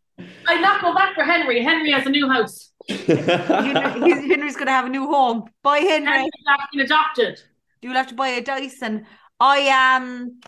I 0.48 0.58
not 0.58 0.80
go 0.80 0.94
back 0.94 1.14
for 1.14 1.24
Henry. 1.24 1.62
Henry 1.62 1.90
has 1.92 2.06
a 2.06 2.08
new 2.08 2.26
house. 2.26 2.72
Henry- 2.88 3.04
he's- 4.06 4.24
Henry's 4.24 4.54
going 4.54 4.64
to 4.66 4.72
have 4.72 4.86
a 4.86 4.88
new 4.88 5.06
home. 5.08 5.44
Bye, 5.62 5.80
Henry. 5.80 6.10
Henry's 6.10 6.30
not 6.46 6.60
been 6.72 6.80
adopted. 6.80 7.38
You'll 7.82 7.92
have 7.92 8.06
to 8.06 8.14
buy 8.14 8.28
a 8.28 8.40
Dyson. 8.40 9.04
I 9.38 9.68
um 9.96 10.40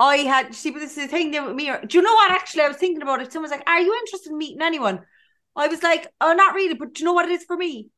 I 0.00 0.18
had 0.18 0.54
see, 0.54 0.70
but 0.70 0.78
this 0.80 0.96
is 0.96 1.04
the 1.04 1.08
thing 1.08 1.30
there 1.30 1.44
with 1.44 1.56
me. 1.56 1.72
Do 1.86 1.98
you 1.98 2.02
know 2.02 2.14
what? 2.14 2.30
Actually, 2.30 2.62
I 2.62 2.68
was 2.68 2.76
thinking 2.76 3.02
about 3.02 3.20
it. 3.20 3.32
Someone's 3.32 3.50
like, 3.52 3.68
"Are 3.68 3.80
you 3.80 3.94
interested 3.94 4.30
in 4.30 4.38
meeting 4.38 4.62
anyone?" 4.62 5.04
I 5.56 5.66
was 5.68 5.82
like, 5.82 6.06
"Oh, 6.20 6.32
not 6.34 6.54
really." 6.54 6.74
But 6.74 6.94
do 6.94 7.00
you 7.00 7.04
know 7.06 7.12
what 7.14 7.26
it 7.28 7.32
is 7.32 7.44
for 7.44 7.56
me? 7.56 7.88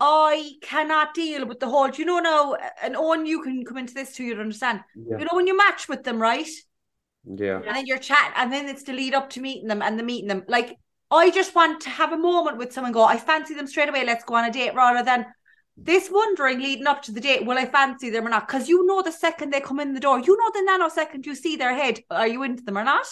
I 0.00 0.54
cannot 0.62 1.14
deal 1.14 1.46
with 1.46 1.60
the 1.60 1.68
whole. 1.68 1.88
Do 1.88 2.02
you 2.02 2.06
know 2.06 2.18
now? 2.18 2.54
Uh, 2.54 2.68
and 2.82 2.96
Eoghan, 2.96 3.26
you 3.26 3.42
can 3.42 3.64
come 3.64 3.78
into 3.78 3.94
this 3.94 4.14
too. 4.14 4.24
You'd 4.24 4.40
understand. 4.40 4.82
Yeah, 4.96 5.18
You 5.18 5.24
know 5.24 5.34
when 5.34 5.46
you 5.46 5.56
match 5.56 5.88
with 5.88 6.02
them, 6.02 6.20
right? 6.20 6.48
yeah. 7.24 7.60
And 7.64 7.76
then 7.76 7.86
you're 7.86 7.98
chatting, 7.98 8.32
and 8.36 8.52
then 8.52 8.68
it's 8.68 8.82
the 8.82 8.92
lead 8.92 9.14
up 9.14 9.30
to 9.30 9.40
meeting 9.40 9.68
them 9.68 9.82
and 9.82 9.98
the 9.98 10.02
meeting 10.02 10.28
them. 10.28 10.44
Like 10.48 10.76
I 11.10 11.30
just 11.30 11.54
want 11.54 11.82
to 11.82 11.90
have 11.90 12.12
a 12.12 12.16
moment 12.18 12.58
with 12.58 12.72
someone. 12.72 12.92
Go, 12.92 13.04
I 13.04 13.16
fancy 13.16 13.54
them 13.54 13.66
straight 13.66 13.88
away. 13.88 14.04
Let's 14.04 14.24
go 14.24 14.34
on 14.34 14.44
a 14.44 14.50
date, 14.52 14.74
rather 14.74 15.04
than 15.04 15.26
this 15.76 16.10
wondering 16.10 16.60
leading 16.60 16.86
up 16.86 17.02
to 17.02 17.12
the 17.12 17.20
date. 17.20 17.46
Will 17.46 17.58
I 17.58 17.66
fancy 17.66 18.10
them 18.10 18.26
or 18.26 18.30
not? 18.30 18.46
Because 18.46 18.68
you 18.68 18.86
know 18.86 19.02
the 19.02 19.12
second 19.12 19.52
they 19.52 19.60
come 19.60 19.80
in 19.80 19.94
the 19.94 20.00
door, 20.00 20.20
you 20.20 20.36
know 20.36 20.50
the 20.52 20.70
nanosecond 20.70 21.26
you 21.26 21.34
see 21.34 21.56
their 21.56 21.74
head. 21.74 22.00
Are 22.10 22.28
you 22.28 22.42
into 22.42 22.62
them 22.62 22.78
or 22.78 22.84
not? 22.84 23.06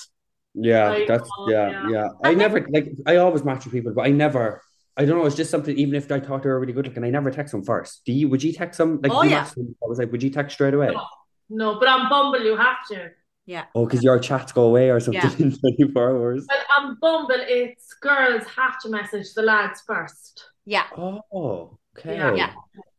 Yeah, 0.54 0.90
I 0.90 1.06
that's 1.06 1.28
know, 1.38 1.48
yeah, 1.50 1.70
yeah. 1.70 1.88
yeah. 1.90 2.08
I 2.24 2.34
never 2.34 2.66
like 2.70 2.90
I 3.06 3.16
always 3.16 3.44
match 3.44 3.64
with 3.64 3.72
people, 3.72 3.92
but 3.94 4.06
I 4.06 4.10
never 4.10 4.62
I 4.96 5.04
don't 5.04 5.18
know, 5.18 5.24
it's 5.26 5.36
just 5.36 5.50
something 5.50 5.76
even 5.78 5.94
if 5.94 6.10
I 6.10 6.20
thought 6.20 6.42
they 6.42 6.48
were 6.48 6.60
really 6.60 6.72
good 6.72 6.86
looking, 6.86 7.04
I 7.04 7.10
never 7.10 7.30
text 7.30 7.52
them 7.52 7.62
first. 7.64 8.02
Do 8.04 8.12
you 8.12 8.28
would 8.28 8.42
you 8.42 8.52
text 8.52 8.78
them 8.78 9.00
like 9.00 9.12
Oh, 9.12 9.22
you 9.22 9.30
yeah. 9.30 9.44
them, 9.44 9.74
I 9.82 9.86
was 9.86 9.98
like, 9.98 10.10
would 10.12 10.22
you 10.22 10.30
text 10.30 10.54
straight 10.54 10.74
away? 10.74 10.88
No. 10.88 11.06
No, 11.52 11.78
but 11.80 11.88
on 11.88 12.08
Bumble 12.08 12.42
you 12.42 12.56
have 12.56 12.86
to. 12.90 13.10
Yeah. 13.46 13.64
Oh, 13.74 13.84
because 13.84 14.04
your 14.04 14.18
chats 14.20 14.52
go 14.52 14.64
away 14.64 14.90
or 14.90 15.00
something 15.00 15.22
Yeah. 15.22 15.46
in 15.46 15.56
24 15.58 16.10
hours. 16.10 16.46
But 16.48 16.58
on 16.78 16.96
Bumble, 17.00 17.34
it's 17.38 17.94
girls 17.94 18.44
have 18.56 18.78
to 18.82 18.88
message 18.88 19.34
the 19.34 19.42
lads 19.42 19.82
first. 19.84 20.44
Yeah. 20.64 20.84
Oh, 20.96 21.78
okay. 21.98 22.16
Yeah. 22.16 22.34
Yeah. 22.34 22.52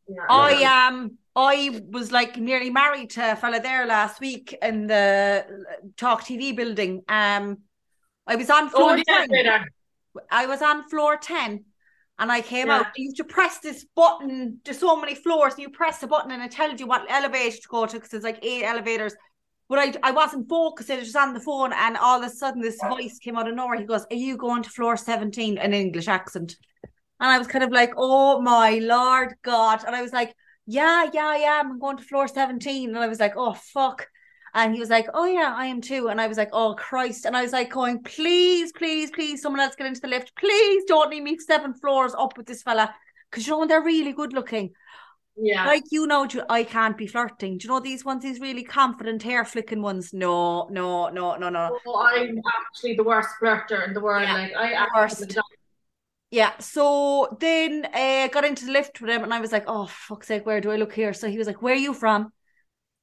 Yeah. 0.07 0.25
I 0.29 0.87
um 0.87 1.17
I 1.35 1.81
was 1.89 2.11
like 2.11 2.37
nearly 2.37 2.69
married 2.69 3.11
to 3.11 3.31
a 3.31 3.35
fella 3.35 3.61
there 3.61 3.85
last 3.85 4.19
week 4.19 4.55
in 4.61 4.87
the 4.87 5.45
Talk 5.97 6.23
TV 6.23 6.55
building. 6.55 7.03
Um 7.07 7.59
I 8.27 8.35
was 8.35 8.49
on 8.49 8.69
floor 8.69 8.93
Oh, 8.93 8.97
the 8.97 9.03
10. 9.03 9.29
I 10.29 10.45
was 10.45 10.61
on 10.61 10.87
floor 10.89 11.17
10 11.17 11.63
and 12.19 12.31
I 12.31 12.41
came 12.41 12.67
Yeah. 12.67 12.79
out. 12.81 12.87
You 12.95 13.09
have 13.09 13.15
to 13.15 13.33
press 13.33 13.59
this 13.59 13.85
button. 13.95 14.59
There's 14.63 14.79
so 14.79 14.95
many 14.97 15.15
floors. 15.15 15.53
And 15.53 15.63
you 15.63 15.69
press 15.69 15.99
the 15.99 16.07
button 16.07 16.31
and 16.31 16.43
it 16.43 16.51
tells 16.51 16.79
you 16.79 16.87
what 16.87 17.09
elevator 17.09 17.55
to 17.55 17.67
go 17.69 17.85
to 17.85 17.93
because 17.93 18.09
there's 18.09 18.23
like 18.23 18.39
eight 18.43 18.63
elevators. 18.63 19.15
But 19.69 19.79
I, 19.79 20.09
I 20.09 20.11
wasn't 20.11 20.49
focused. 20.49 20.91
I 20.91 20.97
was 20.97 21.05
just 21.05 21.15
on 21.15 21.33
the 21.33 21.39
phone 21.39 21.71
and 21.71 21.95
all 21.95 22.21
of 22.21 22.29
a 22.29 22.29
sudden 22.29 22.61
this 22.61 22.77
voice 22.89 23.17
came 23.19 23.37
out 23.37 23.47
of 23.47 23.55
nowhere. 23.55 23.79
He 23.79 23.85
goes, 23.85 24.05
Are 24.11 24.15
you 24.15 24.35
going 24.35 24.63
to 24.63 24.69
floor 24.69 24.97
17? 24.97 25.57
An 25.57 25.73
English 25.73 26.09
accent. 26.09 26.57
And 27.21 27.29
I 27.29 27.37
was 27.37 27.47
kind 27.47 27.63
of 27.63 27.71
like, 27.71 27.93
Oh 27.95 28.41
my 28.41 28.79
Lord 28.79 29.35
God. 29.43 29.83
And 29.85 29.95
I 29.95 30.01
was 30.01 30.11
like, 30.11 30.35
Yeah, 30.65 31.07
yeah, 31.13 31.27
I 31.27 31.37
am. 31.37 31.71
I'm 31.71 31.79
going 31.79 31.97
to 31.97 32.03
floor 32.03 32.27
17. 32.27 32.89
And 32.89 32.97
I 32.97 33.07
was 33.07 33.19
like, 33.19 33.33
Oh 33.37 33.53
fuck. 33.53 34.07
And 34.53 34.73
he 34.73 34.79
was 34.79 34.89
like, 34.89 35.07
Oh, 35.13 35.25
yeah, 35.25 35.53
I 35.55 35.67
am 35.67 35.79
too. 35.79 36.09
And 36.09 36.19
I 36.19 36.27
was 36.27 36.37
like, 36.37 36.49
Oh, 36.51 36.73
Christ. 36.73 37.25
And 37.25 37.37
I 37.37 37.41
was 37.41 37.53
like, 37.53 37.71
going, 37.71 38.03
Please, 38.03 38.71
please, 38.73 39.11
please, 39.11 39.41
someone 39.41 39.61
else 39.61 39.75
get 39.75 39.87
into 39.87 40.01
the 40.01 40.07
lift. 40.07 40.35
Please 40.35 40.83
don't 40.87 41.09
leave 41.09 41.23
me 41.23 41.37
seven 41.37 41.73
floors 41.73 42.13
up 42.17 42.37
with 42.37 42.47
this 42.47 42.63
fella. 42.63 42.93
Because 43.29 43.47
you 43.47 43.53
know, 43.53 43.65
they're 43.65 43.81
really 43.81 44.11
good 44.11 44.33
looking. 44.33 44.71
Yeah. 45.37 45.65
Like, 45.65 45.83
you 45.91 46.05
know, 46.07 46.27
I 46.49 46.63
can't 46.63 46.97
be 46.97 47.07
flirting. 47.07 47.57
Do 47.57 47.65
you 47.65 47.69
know 47.69 47.79
these 47.79 48.03
ones, 48.03 48.23
these 48.23 48.41
really 48.41 48.63
confident 48.63 49.23
hair 49.23 49.45
flicking 49.45 49.81
ones? 49.81 50.13
No, 50.13 50.67
no, 50.69 51.07
no, 51.09 51.37
no, 51.37 51.49
no. 51.49 51.79
Oh, 51.87 52.09
I'm 52.13 52.41
actually 52.59 52.95
the 52.95 53.03
worst 53.03 53.29
flirter 53.41 53.87
in 53.87 53.93
the 53.93 54.01
world. 54.01 54.23
Yeah, 54.23 54.49
like 54.53 54.75
I 54.75 54.87
worst. 54.93 55.37
Yeah. 56.31 56.57
So 56.59 57.37
then 57.39 57.87
I 57.93 58.23
uh, 58.23 58.27
got 58.29 58.45
into 58.45 58.65
the 58.65 58.71
lift 58.71 59.01
with 59.01 59.09
him 59.09 59.23
and 59.23 59.33
I 59.33 59.41
was 59.41 59.51
like, 59.51 59.65
oh, 59.67 59.85
fuck's 59.87 60.27
sake, 60.27 60.45
where 60.45 60.61
do 60.61 60.71
I 60.71 60.77
look 60.77 60.93
here? 60.93 61.13
So 61.13 61.27
he 61.27 61.37
was 61.37 61.45
like, 61.45 61.61
where 61.61 61.73
are 61.73 61.77
you 61.77 61.93
from? 61.93 62.31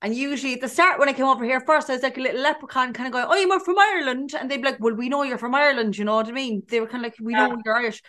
And 0.00 0.14
usually 0.14 0.54
at 0.54 0.60
the 0.60 0.68
start, 0.68 0.98
when 0.98 1.08
I 1.08 1.12
came 1.12 1.26
over 1.26 1.44
here 1.44 1.60
first, 1.60 1.90
I 1.90 1.94
was 1.94 2.02
like 2.02 2.16
a 2.16 2.20
little 2.20 2.40
leprechaun 2.40 2.92
kind 2.92 3.06
of 3.06 3.12
going, 3.12 3.26
oh, 3.28 3.34
you're 3.34 3.60
from 3.60 3.78
Ireland. 3.78 4.32
And 4.38 4.50
they'd 4.50 4.58
be 4.58 4.62
like, 4.62 4.80
well, 4.80 4.94
we 4.94 5.08
know 5.08 5.24
you're 5.24 5.38
from 5.38 5.54
Ireland. 5.54 5.98
You 5.98 6.04
know 6.04 6.14
what 6.14 6.28
I 6.28 6.32
mean? 6.32 6.62
They 6.68 6.80
were 6.80 6.86
kind 6.86 7.04
of 7.04 7.10
like, 7.12 7.16
we 7.20 7.34
know 7.34 7.48
Yeah. 7.48 7.56
you're 7.64 7.76
Irish. 7.76 8.02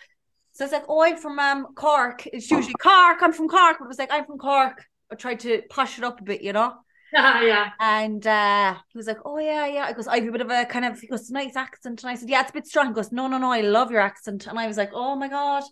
So 0.54 0.64
I 0.64 0.68
was 0.68 0.72
like, 0.72 0.86
oh, 0.88 1.02
I'm 1.04 1.18
from 1.18 1.40
um, 1.40 1.68
Cork. 1.76 2.28
It's 2.28 2.50
usually 2.50 2.76
Cork. 2.76 3.18
I'm 3.22 3.34
from 3.34 3.50
Cork. 3.50 3.78
But 3.80 3.86
it 3.86 3.88
was 3.90 4.00
like, 4.00 4.12
I'm 4.12 4.26
from 4.26 4.38
Cork. 4.38 4.86
I 5.12 5.16
tried 5.16 5.40
to 5.42 5.64
push 5.70 5.98
it 5.98 6.04
up 6.04 6.22
a 6.22 6.24
bit, 6.24 6.42
you 6.42 6.54
know? 6.54 6.76
Yeah, 7.14 7.42
yeah. 7.44 7.70
And 7.80 8.26
uh, 8.28 8.76
he 8.92 8.98
was 8.98 9.08
like, 9.08 9.20
Oh, 9.26 9.40
yeah, 9.40 9.66
yeah. 9.66 9.86
I 9.86 9.94
goes, 9.94 10.08
I 10.08 10.20
have 10.20 10.28
a 10.28 10.32
bit 10.32 10.42
of 10.42 10.50
a 10.52 10.66
kind 10.66 10.86
of, 10.86 11.00
he 11.00 11.08
goes, 11.08 11.30
nice 11.30 11.56
accent. 11.56 12.04
And 12.04 12.10
I 12.12 12.16
said, 12.16 12.30
Yeah, 12.30 12.42
it's 12.42 12.50
a 12.50 12.54
bit 12.54 12.68
strong. 12.68 12.88
He 12.88 12.94
goes, 12.94 13.12
No, 13.12 13.28
no, 13.28 13.38
no, 13.38 13.52
I 13.52 13.62
love 13.62 13.92
your 13.92 14.02
accent. 14.02 14.48
And 14.48 14.60
I 14.60 14.68
was 14.68 14.78
like, 14.78 14.92
Oh 14.94 15.16
my 15.16 15.28
God. 15.28 15.64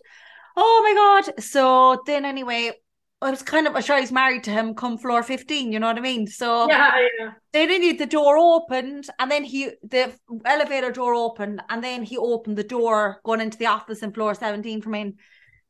Oh 0.56 0.80
my 0.82 1.22
God. 1.32 1.42
So 1.42 2.02
then, 2.06 2.24
anyway, 2.24 2.72
I 3.20 3.30
was 3.30 3.42
kind 3.42 3.66
of, 3.66 3.84
sure 3.84 3.96
I 3.96 4.00
was 4.00 4.12
married 4.12 4.44
to 4.44 4.50
him 4.50 4.74
come 4.74 4.98
floor 4.98 5.22
15, 5.22 5.72
you 5.72 5.80
know 5.80 5.88
what 5.88 5.98
I 5.98 6.00
mean? 6.00 6.26
So 6.26 6.68
Yeah, 6.68 6.92
yeah. 7.18 7.32
then 7.52 7.82
he, 7.82 7.92
the 7.92 8.06
door 8.06 8.36
opened 8.36 9.06
and 9.18 9.30
then 9.30 9.44
he, 9.44 9.70
the 9.82 10.12
elevator 10.44 10.90
door 10.92 11.14
opened 11.14 11.62
and 11.68 11.82
then 11.82 12.02
he 12.02 12.16
opened 12.16 12.56
the 12.56 12.64
door 12.64 13.20
going 13.24 13.40
into 13.40 13.58
the 13.58 13.66
office 13.66 14.02
in 14.02 14.12
floor 14.12 14.34
17 14.34 14.82
for 14.82 14.90
me. 14.90 15.00
And 15.00 15.14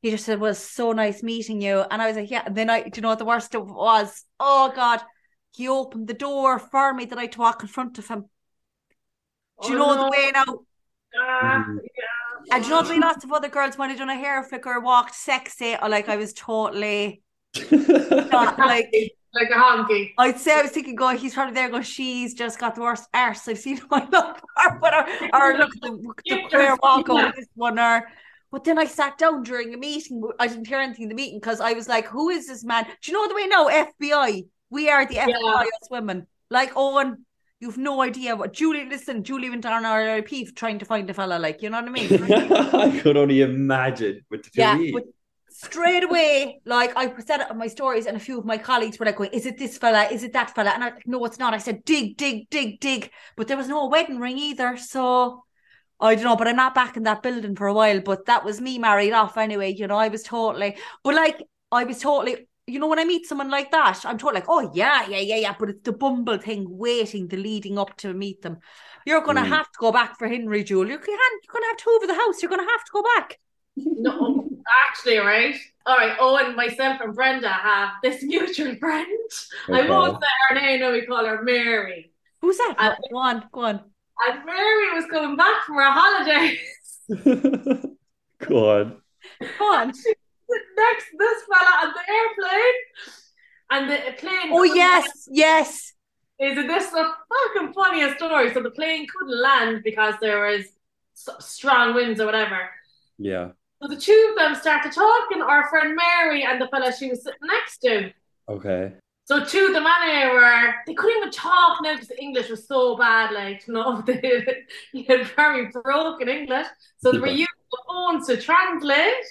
he 0.03 0.11
just 0.11 0.25
said, 0.25 0.35
it 0.35 0.41
was 0.41 0.59
so 0.59 0.93
nice 0.93 1.23
meeting 1.23 1.61
you. 1.61 1.85
And 1.91 2.01
I 2.03 2.07
was 2.09 2.17
like, 2.17 2.31
yeah. 2.31 2.43
And 2.47 2.55
then 2.57 2.71
I, 2.71 2.83
do 2.83 2.91
you 2.95 3.03
know 3.03 3.09
what 3.09 3.19
the 3.19 3.25
worst 3.25 3.55
of 3.55 3.69
was? 3.71 4.25
Oh 4.39 4.73
God, 4.75 5.01
he 5.55 5.69
opened 5.69 6.09
the 6.09 6.15
door 6.15 6.59
for 6.59 6.93
me 6.95 7.05
that 7.07 7.19
I 7.19 7.23
had 7.23 7.33
to 7.33 7.41
walk 7.41 7.63
in 7.63 7.69
front 7.69 7.99
of 7.99 8.09
him. 8.09 8.27
Do 9.63 9.69
you 9.73 9.75
Oh, 9.75 9.79
know 9.79 9.95
no. 9.95 10.05
the 10.05 10.11
way 10.11 10.31
now? 10.33 10.45
Ah, 11.19 11.65
Mhm. 11.67 11.79
yeah. 11.97 12.55
And 12.55 12.63
do 12.65 12.69
you 12.71 12.75
know 12.77 12.83
the 12.83 12.99
lots 12.99 13.25
of 13.25 13.33
other 13.33 13.49
girls 13.49 13.77
might 13.79 13.89
have 13.89 13.99
done 13.99 14.11
a 14.11 14.15
hair 14.15 14.43
flicker 14.43 14.71
or 14.73 14.81
walked 14.81 15.15
sexy 15.15 15.77
or 15.81 15.89
like 15.89 16.09
I 16.09 16.17
was 16.17 16.33
totally 16.33 17.23
not 17.71 18.59
like 18.59 18.91
like 19.35 19.51
a 19.51 19.55
honky. 19.55 20.13
I'd 20.17 20.39
say 20.39 20.59
I 20.59 20.63
was 20.63 20.71
thinking, 20.71 20.97
going, 20.97 21.19
he's 21.19 21.35
probably 21.35 21.55
there 21.55 21.69
go, 21.69 21.83
she's 21.83 22.35
just 22.35 22.59
got 22.59 22.75
the 22.75 22.81
worst 22.81 23.09
arse 23.13 23.47
I've 23.47 23.59
seen 23.59 23.79
in 23.79 23.85
my 23.91 24.07
life. 24.13 24.41
Or, 24.57 24.79
but, 24.81 24.95
or, 24.95 25.07
or 25.53 25.59
look, 25.59 25.71
the, 25.83 26.15
the 26.27 26.49
queer 26.51 26.77
walk 26.83 27.09
over 27.11 27.33
this 27.37 27.47
one. 27.55 27.79
Or, 27.79 28.09
but 28.51 28.65
then 28.65 28.79
I 28.79 28.87
sat 28.87 29.19
down 29.19 29.43
during 29.43 29.75
a 29.75 29.77
meeting. 29.77 30.23
I 30.41 30.47
didn't 30.47 30.67
hear 30.67 30.79
anything 30.81 31.05
in 31.05 31.09
the 31.11 31.15
meeting 31.15 31.39
because 31.41 31.61
I 31.61 31.75
was 31.75 31.89
like, 31.89 32.07
who 32.07 32.31
is 32.31 32.47
this 32.47 32.65
man? 32.65 32.85
Do 33.03 33.13
you 33.13 33.19
know 33.19 33.29
the 33.29 33.35
way 33.35 33.47
now? 33.47 33.69
FBI. 33.69 34.47
We 34.71 34.91
are 34.91 35.07
the 35.07 35.17
FBI, 35.17 35.63
us 35.63 35.91
women. 35.91 36.27
Like 36.51 36.75
Eoghan, 36.75 37.17
You've 37.61 37.79
no 37.79 38.03
idea 38.03 38.37
what 38.37 38.53
Julie. 38.53 38.89
Listen, 38.89 39.25
Julie 39.25 39.51
went 39.51 39.67
on 39.67 39.83
RIP 39.83 40.55
trying 40.55 40.79
to 40.79 40.85
find 40.85 41.11
a 41.11 41.15
fella. 41.15 41.41
Like 41.41 41.61
you 41.61 41.71
know 41.71 41.81
what 41.81 41.89
I 41.89 41.91
mean? 41.91 42.23
I 42.53 43.01
could 43.01 43.17
only 43.17 43.41
imagine 43.41 44.25
with 44.31 44.45
the 44.45 44.51
two 44.51 44.61
yeah, 44.61 44.79
you. 44.79 45.13
straight 45.51 46.05
away, 46.05 46.61
like 46.65 46.97
I 46.97 47.13
said 47.21 47.41
it 47.41 47.51
on 47.51 47.59
my 47.59 47.67
stories, 47.67 48.07
and 48.07 48.17
a 48.17 48.21
few 48.21 48.39
of 48.39 48.45
my 48.45 48.59
colleagues 48.59 49.01
were 49.01 49.07
like, 49.07 49.17
going, 49.17 49.33
"Is 49.33 49.45
it 49.45 49.59
this 49.59 49.77
fella? 49.77 50.05
Is 50.05 50.23
it 50.23 50.33
that 50.35 50.55
fella?" 50.55 50.71
And 50.71 50.85
I 50.85 50.91
like, 50.91 51.07
"No, 51.09 51.25
it's 51.25 51.41
not." 51.41 51.53
I 51.53 51.59
said, 51.59 51.85
"Dig, 51.85 52.17
dig, 52.17 52.49
dig, 52.49 52.79
dig," 52.79 53.11
but 53.37 53.49
there 53.49 53.57
was 53.57 53.69
no 53.69 53.87
wedding 53.89 54.21
ring 54.21 54.39
either, 54.39 54.77
so. 54.77 55.45
I 56.01 56.15
don't 56.15 56.23
know, 56.23 56.37
but 56.37 56.47
I'm 56.47 56.55
not 56.55 56.77
back 56.77 56.97
in 56.97 57.03
that 57.03 57.25
building 57.25 57.57
for 57.57 57.67
a 57.67 57.75
while. 57.75 58.01
But 58.01 58.27
that 58.27 58.45
was 58.45 58.61
me 58.61 58.79
married 58.79 59.13
off 59.13 59.37
anyway. 59.37 59.75
You 59.75 59.89
know, 59.89 59.97
I 59.97 60.07
was 60.07 60.23
totally, 60.23 60.77
but 61.03 61.17
like, 61.17 61.43
I 61.73 61.83
was 61.83 61.99
totally, 61.99 62.47
you 62.69 62.79
know, 62.79 62.87
when 62.89 62.99
I 62.99 63.05
meet 63.05 63.27
someone 63.27 63.51
like 63.51 63.71
that, 63.73 64.05
I'm 64.05 64.19
totally 64.19 64.35
like, 64.41 64.49
oh, 64.49 64.71
yeah, 64.75 65.09
yeah, 65.09 65.19
yeah, 65.21 65.37
yeah. 65.37 65.55
But 65.59 65.71
it's 65.71 65.83
the 65.83 65.93
bumble 65.93 66.39
thing, 66.39 66.67
waiting, 66.69 67.29
the 67.29 67.37
leading 67.37 67.79
up 67.79 67.97
to 67.99 68.13
meet 68.13 68.43
them. 68.43 68.59
You're 69.07 69.23
going 69.23 69.37
to 69.37 69.43
Mm. 69.43 69.49
have 69.49 69.67
to 69.67 69.79
go 69.81 69.91
back 69.93 70.19
for 70.19 70.29
Henry, 70.29 70.63
Jewel. 70.65 70.87
You 70.89 70.99
can't, 70.99 71.09
you're 71.09 71.53
going 71.53 71.63
to 71.65 71.69
have 71.69 71.77
to 71.79 71.91
over 71.91 72.07
the 72.07 72.15
house. 72.15 72.43
You're 72.43 72.51
going 72.51 72.65
to 72.65 72.71
have 72.71 72.85
to 72.85 72.91
go 72.93 73.03
back. 73.17 73.39
No, 73.77 74.49
actually, 74.89 75.19
right? 75.19 75.55
All 75.87 75.97
right, 75.97 76.17
Eoghan, 76.19 76.55
myself, 76.57 77.01
and 77.01 77.15
Brenda 77.15 77.49
have 77.49 77.91
this 78.03 78.23
mutual 78.23 78.75
friend. 78.77 79.07
I 79.73 79.81
Okay. 79.81 79.89
won't 79.89 80.21
say 80.21 80.29
her 80.49 80.55
name, 80.61 80.81
no, 80.81 80.93
we 80.93 81.07
call 81.07 81.25
her 81.25 81.43
Mary. 81.43 82.13
Who's 82.41 82.59
that? 82.59 82.75
Uh, 82.79 82.95
go 83.11 83.17
on, 83.19 83.45
go 83.53 83.61
on. 83.63 83.81
And 84.27 84.45
Mary 84.45 84.95
was 84.95 85.07
coming 85.11 85.37
back 85.37 85.63
from 85.65 85.77
her 85.77 85.91
holiday. 85.91 86.59
Go 88.41 88.71
on. 88.81 89.03
Go 89.59 89.65
on. 89.65 89.93
She's 89.93 90.03
sitting 90.03 90.18
next 90.77 91.11
to 91.11 91.17
this 91.19 91.43
fella 91.45 91.87
on 91.87 91.95
the 91.95 92.13
airplane. 92.13 92.75
And 93.71 93.91
the 93.91 94.13
plane. 94.19 94.51
Oh, 94.53 94.63
couldn't 94.63 94.77
yes, 94.77 95.29
yes. 95.31 95.93
Is 96.41 96.57
it 96.57 96.67
this 96.69 96.89
the 96.91 97.05
fucking 97.55 97.73
funniest 97.75 98.17
story? 98.17 98.53
So 98.55 98.63
the 98.63 98.71
plane 98.71 99.07
couldn't 99.07 99.43
land 99.43 99.83
because 99.85 100.15
there 100.21 100.47
was 100.47 100.65
strong 101.41 101.95
winds 101.95 102.21
or 102.21 102.27
whatever. 102.27 102.71
Yeah. 103.19 103.49
So 103.83 103.89
the 103.89 103.97
two 103.97 104.29
of 104.31 104.37
them 104.39 104.55
started 104.55 104.93
talking, 104.93 105.43
our 105.43 105.69
friend 105.69 105.97
Mary 105.97 106.45
and 106.45 106.61
the 106.61 106.69
fella 106.69 106.93
she 106.93 107.11
was 107.11 107.23
sitting 107.23 107.39
next 107.43 107.79
to. 107.79 108.11
Okay. 108.49 108.93
So 109.27 109.45
two 109.45 109.67
of 109.67 109.73
them 109.75 109.87
anyway 109.87 110.33
were 110.33 110.75
they 110.87 110.95
couldn't 110.95 111.19
even 111.19 111.31
talk 111.31 111.81
now 111.83 111.93
because 111.93 112.09
the 112.09 112.21
English 112.23 112.49
was 112.49 112.67
so 112.67 112.97
bad, 112.97 113.33
like 113.35 113.67
you 113.67 113.75
know, 113.75 114.01
they 114.07 114.45
you 114.93 115.05
had 115.07 115.27
very 115.37 115.67
broken 115.67 116.29
English. 116.29 116.67
So 116.99 117.13
they 117.13 117.19
were 117.19 117.27
Yeah. 117.27 117.33
using 117.47 117.47
the 117.71 117.79
phones 117.87 118.27
to 118.29 118.37
translate. 118.41 119.27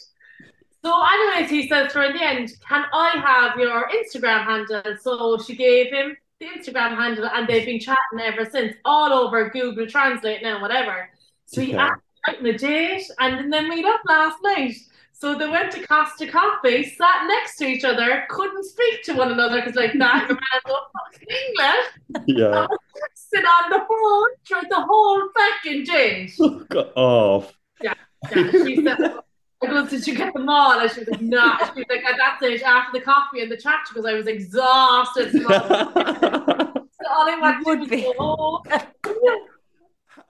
So 0.87 1.03
anyways, 1.05 1.49
he 1.49 1.67
says 1.67 1.91
to 1.91 1.99
her 1.99 2.05
in 2.05 2.15
the 2.15 2.23
end, 2.23 2.53
Can 2.65 2.85
I 2.93 3.09
have 3.17 3.59
your 3.59 3.89
Instagram 3.89 4.45
handle? 4.45 4.81
So 5.01 5.37
she 5.37 5.53
gave 5.53 5.91
him 5.91 6.15
the 6.39 6.45
Instagram 6.45 6.95
handle 6.95 7.25
and 7.25 7.45
they've 7.45 7.65
been 7.65 7.81
chatting 7.81 8.21
ever 8.21 8.49
since, 8.49 8.73
all 8.85 9.11
over 9.11 9.49
Google 9.49 9.85
Translate 9.85 10.41
now, 10.41 10.61
whatever. 10.61 11.09
So 11.45 11.59
he 11.59 11.75
asked 11.75 12.01
out 12.29 12.39
on 12.39 12.45
a 12.45 12.57
date 12.57 13.03
and 13.19 13.37
then 13.37 13.49
they 13.49 13.67
meet 13.67 13.83
up 13.83 13.99
last 14.07 14.37
night. 14.41 14.75
So 15.11 15.37
they 15.37 15.49
went 15.49 15.73
to 15.73 15.85
Costa 15.85 16.25
Coffee, 16.25 16.85
sat 16.85 17.27
next 17.27 17.57
to 17.57 17.65
each 17.65 17.83
other, 17.83 18.25
couldn't 18.29 18.63
speak 18.63 19.03
to 19.03 19.13
one 19.13 19.33
another 19.33 19.59
because 19.59 19.75
like 19.75 19.91
that, 19.99 20.27
man 20.29 20.39
no 20.67 20.79
fucking 20.93 21.27
English. 21.49 22.27
Yeah. 22.27 22.65
Sit 23.13 23.43
on 23.43 23.71
the 23.71 23.79
phone 23.79 24.29
throughout 24.47 24.69
the 24.69 24.85
whole 24.87 25.29
fucking 25.35 25.83
date. 25.83 26.31
Go 26.69 26.79
off. 26.95 27.51
Yeah, 27.81 27.93
she 28.31 28.81
said, 28.81 29.19
I 29.63 29.67
go, 29.67 29.87
did 29.87 30.05
you 30.05 30.15
get 30.15 30.33
them 30.33 30.49
all? 30.49 30.79
And 30.79 30.91
she 30.91 30.99
was 30.99 31.09
like, 31.09 31.21
nah. 31.21 31.57
She 31.57 31.79
was 31.79 31.85
like, 31.89 32.03
at 32.05 32.17
that 32.17 32.37
stage, 32.37 32.61
after 32.61 32.99
the 32.99 33.03
coffee 33.03 33.41
and 33.41 33.51
the 33.51 33.57
chat, 33.57 33.79
because 33.89 34.05
I 34.05 34.13
was 34.13 34.27
exhausted. 34.27 35.31
So 35.31 35.45
all 35.49 37.27
I 37.29 37.37
wanted 37.39 37.63
to 37.63 37.79
would 37.79 37.89
be. 37.89 38.01
go. 38.17 38.63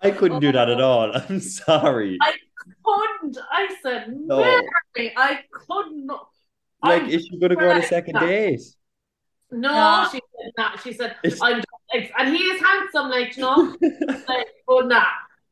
I 0.01 0.11
couldn't 0.11 0.39
do 0.39 0.51
that 0.51 0.69
at 0.69 0.79
all. 0.79 1.11
I'm 1.13 1.39
sorry. 1.41 2.17
I 2.21 2.33
couldn't. 2.83 3.37
I 3.51 3.75
said, 3.81 4.13
No. 4.15 4.37
Mary, 4.37 5.13
I 5.17 5.39
couldn't. 5.51 6.07
Like, 6.07 7.01
I'm- 7.01 7.09
is 7.09 7.25
she 7.25 7.37
going 7.39 7.49
to 7.49 7.55
go 7.55 7.69
on 7.69 7.77
a 7.77 7.83
second 7.83 8.19
date? 8.19 8.61
no, 9.51 9.71
Nah. 9.71 10.07
she 10.09 10.19
said, 10.19 10.51
nah. 10.57 10.77
She 10.77 10.93
said, 10.93 11.15
It's- 11.23 11.41
I'm 11.41 11.57
just, 11.57 12.11
and 12.17 12.29
he 12.35 12.43
is 12.43 12.61
handsome, 12.61 13.09
like, 13.09 13.35
you 13.35 13.43
know, 13.43 13.75
like, 14.27 14.47
but 14.67 14.87
nah. 14.87 15.05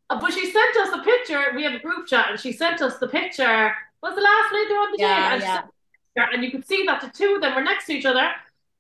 Uh, 0.10 0.20
But 0.20 0.34
she 0.34 0.52
sent 0.52 0.76
us 0.78 0.90
a 0.94 1.04
picture. 1.04 1.42
We 1.56 1.64
have 1.64 1.74
a 1.74 1.80
group 1.80 2.08
chat, 2.08 2.28
and 2.32 2.40
she 2.40 2.52
sent 2.52 2.82
us 2.82 2.98
the 2.98 3.08
picture. 3.08 3.74
Was 4.04 4.16
the 4.16 4.22
last 4.22 4.52
night 4.54 4.66
they 4.68 4.74
were 4.76 4.80
on 4.82 4.92
the 4.92 4.98
Yeah, 5.00 5.30
date? 5.30 5.34
And, 5.34 5.42
yeah. 5.42 5.56
sent 5.56 5.66
the 5.66 5.72
picture, 6.22 6.34
and 6.34 6.44
you 6.44 6.52
could 6.52 6.68
see 6.68 6.86
that 6.86 7.02
the 7.02 7.10
two 7.10 7.36
of 7.36 7.42
them 7.42 7.56
were 7.56 7.64
next 7.64 7.86
to 7.88 7.94
each 7.94 8.06
other. 8.06 8.30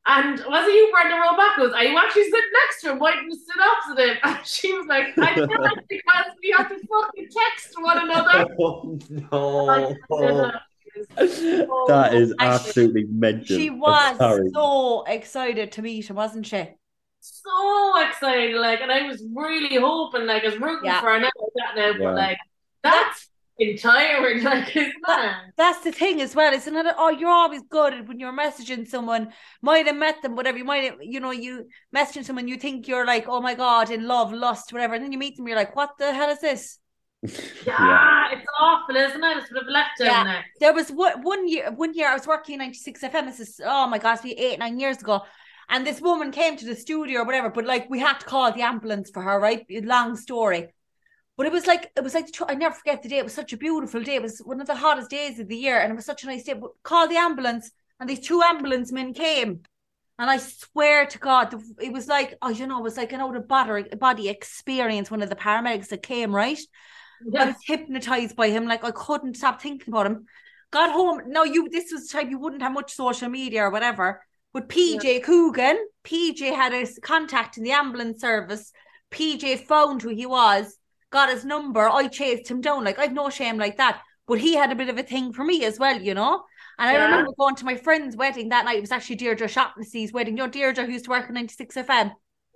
And 0.07 0.37
was 0.37 0.67
it 0.67 0.71
you, 0.71 0.91
Brenda, 0.91 1.15
wrote 1.15 1.35
back? 1.35 1.57
Goes, 1.57 1.73
are 1.73 1.83
you 1.83 1.97
actually 1.97 2.25
sitting 2.25 2.51
next 2.63 2.81
to 2.81 2.91
him? 2.91 2.99
Why 2.99 3.15
didn't 3.15 3.31
you 3.31 3.37
sit 3.37 3.55
opposite 3.59 4.07
him? 4.07 4.17
And 4.23 4.45
she 4.45 4.71
was 4.73 4.85
like, 4.85 5.17
I 5.17 5.33
can't 5.33 5.87
because 5.89 6.25
we 6.43 6.53
have 6.55 6.69
to 6.69 6.77
fucking 6.87 7.27
text 7.31 7.75
one 7.81 8.09
another. 8.09 8.45
Oh, 9.31 9.95
no. 10.09 10.51
That 11.87 12.13
is 12.13 12.33
absolutely 12.39 13.05
mental. 13.09 13.57
She 13.57 13.69
was 13.69 14.17
sorry. 14.17 14.49
so 14.53 15.03
excited 15.03 15.71
to 15.73 15.81
meet 15.81 16.09
him, 16.09 16.15
wasn't 16.15 16.45
she? 16.45 16.69
So 17.43 18.07
excited, 18.07 18.55
like, 18.55 18.81
and 18.81 18.91
I 18.91 19.07
was 19.07 19.23
really 19.33 19.75
hoping, 19.77 20.25
like, 20.25 20.43
I 20.43 20.47
was 20.47 20.59
rooting 20.59 20.85
Yeah. 20.85 20.99
for 21.01 21.11
her 21.11 21.19
now, 21.19 21.29
like 21.37 21.51
that 21.55 21.75
now, 21.75 21.87
Yeah. 21.87 21.93
but 21.99 22.15
like, 22.15 22.37
that's 22.83 23.29
tiring, 23.81 24.43
like, 24.51 24.75
isn't 24.75 24.93
it? 25.07 25.35
That's 25.57 25.79
the 25.79 25.91
thing 25.91 26.21
as 26.21 26.35
well, 26.35 26.53
isn't 26.53 26.75
it? 26.75 26.95
Oh, 26.97 27.09
you're 27.09 27.29
always 27.29 27.61
good 27.69 28.07
when 28.07 28.19
you're 28.19 28.33
messaging 28.33 28.87
someone, 28.87 29.31
might 29.61 29.87
have 29.87 29.95
met 29.95 30.21
them, 30.21 30.35
whatever. 30.35 30.57
You 30.57 30.65
might 30.65 30.83
have, 30.83 30.97
you 31.01 31.19
know, 31.19 31.31
you 31.31 31.67
messaging 31.95 32.25
someone, 32.25 32.47
you 32.47 32.57
think 32.57 32.87
you're 32.87 33.05
like, 33.05 33.25
oh 33.27 33.41
my 33.41 33.55
God, 33.55 33.89
in 33.91 34.07
love, 34.07 34.33
lust, 34.33 34.73
whatever. 34.73 34.93
And 34.95 35.03
then 35.03 35.11
you 35.11 35.17
meet 35.17 35.37
them, 35.37 35.47
you're 35.47 35.57
like, 35.57 35.75
what 35.75 35.91
the 35.97 36.13
hell 36.13 36.29
is 36.29 36.41
this? 36.41 36.79
Yeah, 37.65 38.27
it's 38.33 38.45
awful, 38.59 38.95
isn't 38.95 39.23
it? 39.23 39.37
It's 39.37 39.49
a 39.49 39.53
bit 39.55 39.63
of 39.63 39.69
a 39.69 39.71
letdown 39.71 39.83
Yeah. 39.99 40.23
now. 40.23 40.41
There 40.59 40.73
was 40.73 40.91
one, 40.91 41.21
one 41.23 41.47
year, 41.47 41.71
one 41.71 41.93
year 41.95 42.09
I 42.09 42.13
was 42.13 42.27
working 42.27 42.53
in 42.53 42.59
96 42.59 43.01
FM. 43.01 43.25
This 43.25 43.39
is, 43.39 43.59
oh 43.65 43.87
my 43.87 43.97
gosh, 43.97 44.21
be 44.21 44.33
eight, 44.37 44.59
nine 44.59 44.79
years 44.79 44.97
ago. 44.97 45.21
And 45.69 45.85
this 45.85 46.01
woman 46.01 46.31
came 46.31 46.57
to 46.57 46.65
the 46.65 46.75
studio 46.75 47.21
or 47.21 47.25
whatever, 47.25 47.49
but 47.49 47.65
like 47.65 47.89
we 47.89 47.99
had 47.99 48.19
to 48.19 48.25
call 48.25 48.51
the 48.51 48.61
ambulance 48.61 49.09
for 49.09 49.21
her, 49.21 49.39
right? 49.39 49.65
Long 49.69 50.15
story. 50.15 50.73
But 51.37 51.47
it 51.47 51.51
was 51.51 51.67
like, 51.67 51.91
it 51.97 52.03
was 52.03 52.13
like, 52.13 52.27
I 52.47 52.55
never 52.55 52.75
forget 52.75 53.03
the 53.03 53.09
day. 53.09 53.17
It 53.17 53.23
was 53.23 53.33
such 53.33 53.51
a 53.51 53.57
beautiful 53.57 54.01
day. 54.01 54.15
It 54.15 54.21
was 54.21 54.39
one 54.39 54.61
of 54.61 54.67
the 54.67 54.75
hottest 54.75 55.09
days 55.09 55.39
of 55.39 55.47
the 55.47 55.57
year. 55.57 55.79
And 55.79 55.91
it 55.91 55.95
was 55.95 56.05
such 56.05 56.23
a 56.23 56.27
nice 56.27 56.43
day. 56.43 56.53
But 56.53 56.71
call 56.83 57.07
the 57.07 57.17
ambulance. 57.17 57.71
And 57.99 58.09
these 58.09 58.21
two 58.21 58.41
ambulance 58.41 58.91
men 58.91 59.13
came. 59.13 59.63
And 60.17 60.29
I 60.29 60.37
swear 60.37 61.05
to 61.07 61.19
God, 61.19 61.53
it 61.81 61.91
was 61.91 62.07
like, 62.07 62.37
oh, 62.41 62.49
you 62.49 62.67
know, 62.67 62.79
it 62.79 62.83
was 62.83 62.95
like 62.95 63.11
an 63.11 63.19
out 63.19 63.35
of 63.35 63.49
body, 63.49 63.83
body 63.95 64.29
experience. 64.29 65.11
One 65.11 65.21
of 65.21 65.29
the 65.29 65.35
paramedics 65.35 65.89
that 65.89 66.03
came, 66.03 66.33
right? 66.33 66.59
I 67.37 67.45
was 67.45 67.55
hypnotized 67.65 68.35
by 68.37 68.49
him. 68.49 68.65
Like 68.65 68.85
I 68.85 68.91
couldn't 68.91 69.35
stop 69.35 69.61
thinking 69.61 69.93
about 69.93 70.05
him. 70.05 70.25
Got 70.71 70.91
home. 70.91 71.21
No, 71.27 71.43
you. 71.43 71.67
This 71.69 71.91
was 71.91 72.07
the 72.07 72.17
time 72.17 72.29
you 72.29 72.39
wouldn't 72.39 72.61
have 72.61 72.73
much 72.73 72.93
social 72.93 73.27
media 73.29 73.63
or 73.63 73.71
whatever. 73.71 74.21
But 74.55 74.69
PJ 74.69 75.23
Coogan, 75.23 75.85
PJ 76.05 76.39
had 76.55 76.73
a 76.73 76.87
contact 77.01 77.57
in 77.57 77.63
the 77.65 77.73
ambulance 77.73 78.21
service. 78.21 78.71
PJ 79.11 79.65
found 79.65 80.01
who 80.01 80.07
he 80.07 80.25
was, 80.25 80.77
got 81.09 81.29
his 81.29 81.43
number. 81.43 81.89
I 81.89 82.07
chased 82.07 82.49
him 82.49 82.61
down. 82.61 82.85
Like 82.85 82.97
I've 82.97 83.11
no 83.11 83.29
shame 83.29 83.57
like 83.57 83.75
that. 83.75 84.01
But 84.27 84.39
he 84.39 84.55
had 84.55 84.71
a 84.71 84.75
bit 84.75 84.87
of 84.87 84.97
a 84.97 85.03
thing 85.03 85.33
for 85.33 85.43
me 85.43 85.65
as 85.65 85.77
well, 85.77 86.01
you 86.01 86.13
know. 86.13 86.41
And 86.79 86.89
I 86.89 87.03
remember 87.03 87.33
going 87.37 87.55
to 87.55 87.65
my 87.65 87.75
friend's 87.75 88.15
wedding 88.15 88.47
that 88.47 88.63
night. 88.63 88.77
It 88.77 88.81
was 88.81 88.93
actually 88.93 89.17
Deirdre 89.17 89.49
Shaughnessy's 89.49 90.13
wedding. 90.13 90.37
You 90.37 90.43
know, 90.43 90.49
Deirdre 90.49 90.85
who 90.85 90.93
used 90.93 91.03
to 91.03 91.11
work 91.11 91.27
in 91.27 91.33
96 91.33 91.75
FM. 91.75 92.13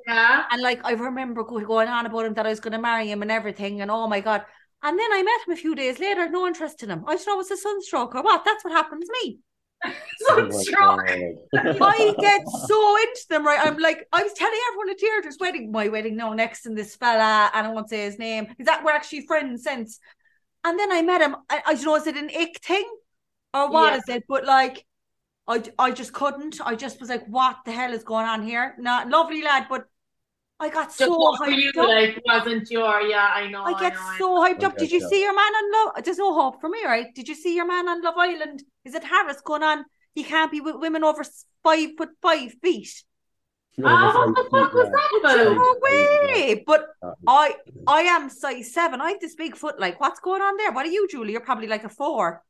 Yeah. 0.08 0.46
And 0.52 0.62
like 0.62 0.80
I 0.86 0.92
remember 0.92 1.44
going 1.44 1.90
on 1.90 2.06
about 2.06 2.26
him 2.26 2.34
that 2.36 2.46
I 2.46 2.50
was 2.50 2.62
going 2.62 2.72
to 2.72 2.80
marry 2.80 3.12
him 3.12 3.22
and 3.24 3.30
everything, 3.30 3.82
and 3.82 3.92
oh 3.92 4.08
my 4.08 4.22
god. 4.22 4.46
And 4.82 4.98
then 4.98 5.12
I 5.12 5.22
met 5.22 5.46
him 5.46 5.52
a 5.52 5.58
few 5.58 5.76
days 5.76 6.00
later, 6.00 6.30
no 6.30 6.48
interest 6.48 6.82
in 6.82 6.92
him. 6.92 7.04
I 7.06 7.16
don't 7.16 7.28
know, 7.28 7.34
it 7.34 7.38
was 7.40 7.52
a 7.52 7.58
sunstroke 7.58 8.16
or 8.16 8.22
what? 8.22 8.46
That's 8.46 8.64
what 8.64 8.72
happened 8.72 9.04
to 9.06 9.20
me. 9.22 9.40
Oh 10.30 10.46
my 10.48 10.66
I 11.82 12.16
get 12.20 12.42
so 12.50 12.98
into 13.02 13.26
them, 13.30 13.46
right? 13.46 13.60
I'm 13.60 13.78
like, 13.78 14.08
I 14.12 14.24
was 14.24 14.34
telling 14.34 14.60
everyone 14.70 14.90
at 14.90 14.98
Deirdre's 15.00 15.38
wedding, 15.40 15.72
my 15.72 15.88
wedding, 15.88 16.16
no, 16.16 16.34
next 16.34 16.66
in 16.66 16.76
this 16.76 16.96
fella, 16.96 17.50
and 17.54 17.68
I 17.68 17.72
won't 17.72 17.90
say 17.90 18.04
his 18.06 18.20
name. 18.20 18.48
Is 18.60 18.66
that 18.66 18.84
we're 18.84 18.92
actually 18.92 19.26
friends 19.26 19.64
since? 19.64 20.00
And 20.64 20.80
then 20.80 20.92
I 20.92 21.02
met 21.02 21.22
him. 21.22 21.36
I, 21.50 21.62
I 21.68 21.74
don't 21.76 21.86
know, 21.86 21.96
is 21.96 22.08
it 22.08 22.18
an 22.18 22.30
ick 22.36 22.60
thing? 22.64 22.90
Or 23.54 23.72
what 23.72 23.94
Yeah. 23.94 23.98
is 23.98 24.04
it? 24.10 24.26
But 24.28 24.46
like 24.46 24.86
I 25.48 25.64
I 25.80 25.92
just 25.92 26.14
couldn't. 26.14 26.60
I 26.66 26.76
just 26.76 27.00
was 27.00 27.10
like, 27.10 27.26
what 27.28 27.58
the 27.66 27.72
hell 27.72 27.94
is 27.94 28.04
going 28.04 28.28
on 28.28 28.44
here? 28.44 28.76
Not 28.80 29.10
lovely 29.10 29.42
lad, 29.44 29.68
but 29.70 29.86
I 30.62 30.70
got 30.70 30.88
Just 30.88 30.98
so 30.98 31.18
what 31.18 31.38
for 31.38 31.50
you, 31.50 31.72
hyped 31.72 31.78
up. 31.78 31.88
like, 31.88 32.22
wasn't 32.26 32.70
your, 32.70 33.02
yeah, 33.02 33.32
I 33.34 33.48
know. 33.48 33.64
I 33.64 33.80
get 33.80 33.94
I 33.98 34.18
know. 34.18 34.18
so 34.18 34.40
hyped 34.44 34.64
up. 34.64 34.78
Did 34.78 34.92
you 34.92 35.00
see 35.00 35.22
your 35.22 35.34
man 35.34 35.54
on 35.54 35.72
Love? 35.96 36.04
There's 36.04 36.18
no 36.18 36.34
hope 36.34 36.60
for 36.60 36.70
me, 36.70 36.84
right? 36.86 37.08
Did 37.16 37.30
you 37.30 37.36
see 37.36 37.56
your 37.56 37.66
man 37.66 37.88
on 37.88 38.02
Love 38.02 38.16
Island? 38.18 38.64
Is 38.84 38.94
it 38.94 39.04
Harris 39.04 39.40
going 39.42 39.64
on? 39.64 39.86
He 40.14 40.24
can't 40.24 40.52
be 40.52 40.60
with 40.60 40.76
women 40.76 41.04
over 41.04 41.24
five 41.64 41.90
foot 41.98 42.10
five 42.22 42.54
feet. 42.62 43.04
Ah, 43.82 44.14
what 44.14 44.36
the 44.36 44.50
fuck 44.52 44.74
was 44.74 44.90
that 44.90 45.20
about? 45.22 45.56
No 45.56 45.76
way! 45.82 46.64
But 46.68 46.88
I 47.26 47.56
I 47.88 48.02
am 48.02 48.30
size 48.30 48.74
seven. 48.74 49.00
I 49.00 49.12
have 49.12 49.22
this 49.22 49.36
big 49.36 49.56
foot. 49.56 49.80
Like, 49.80 50.02
what's 50.02 50.20
going 50.20 50.42
on 50.42 50.58
there? 50.58 50.74
What 50.74 50.86
are 50.86 50.90
you, 50.90 51.08
Julie? 51.08 51.32
You're 51.32 51.42
probably 51.42 51.68
like 51.68 51.86
a 51.86 51.90
four. 51.90 52.44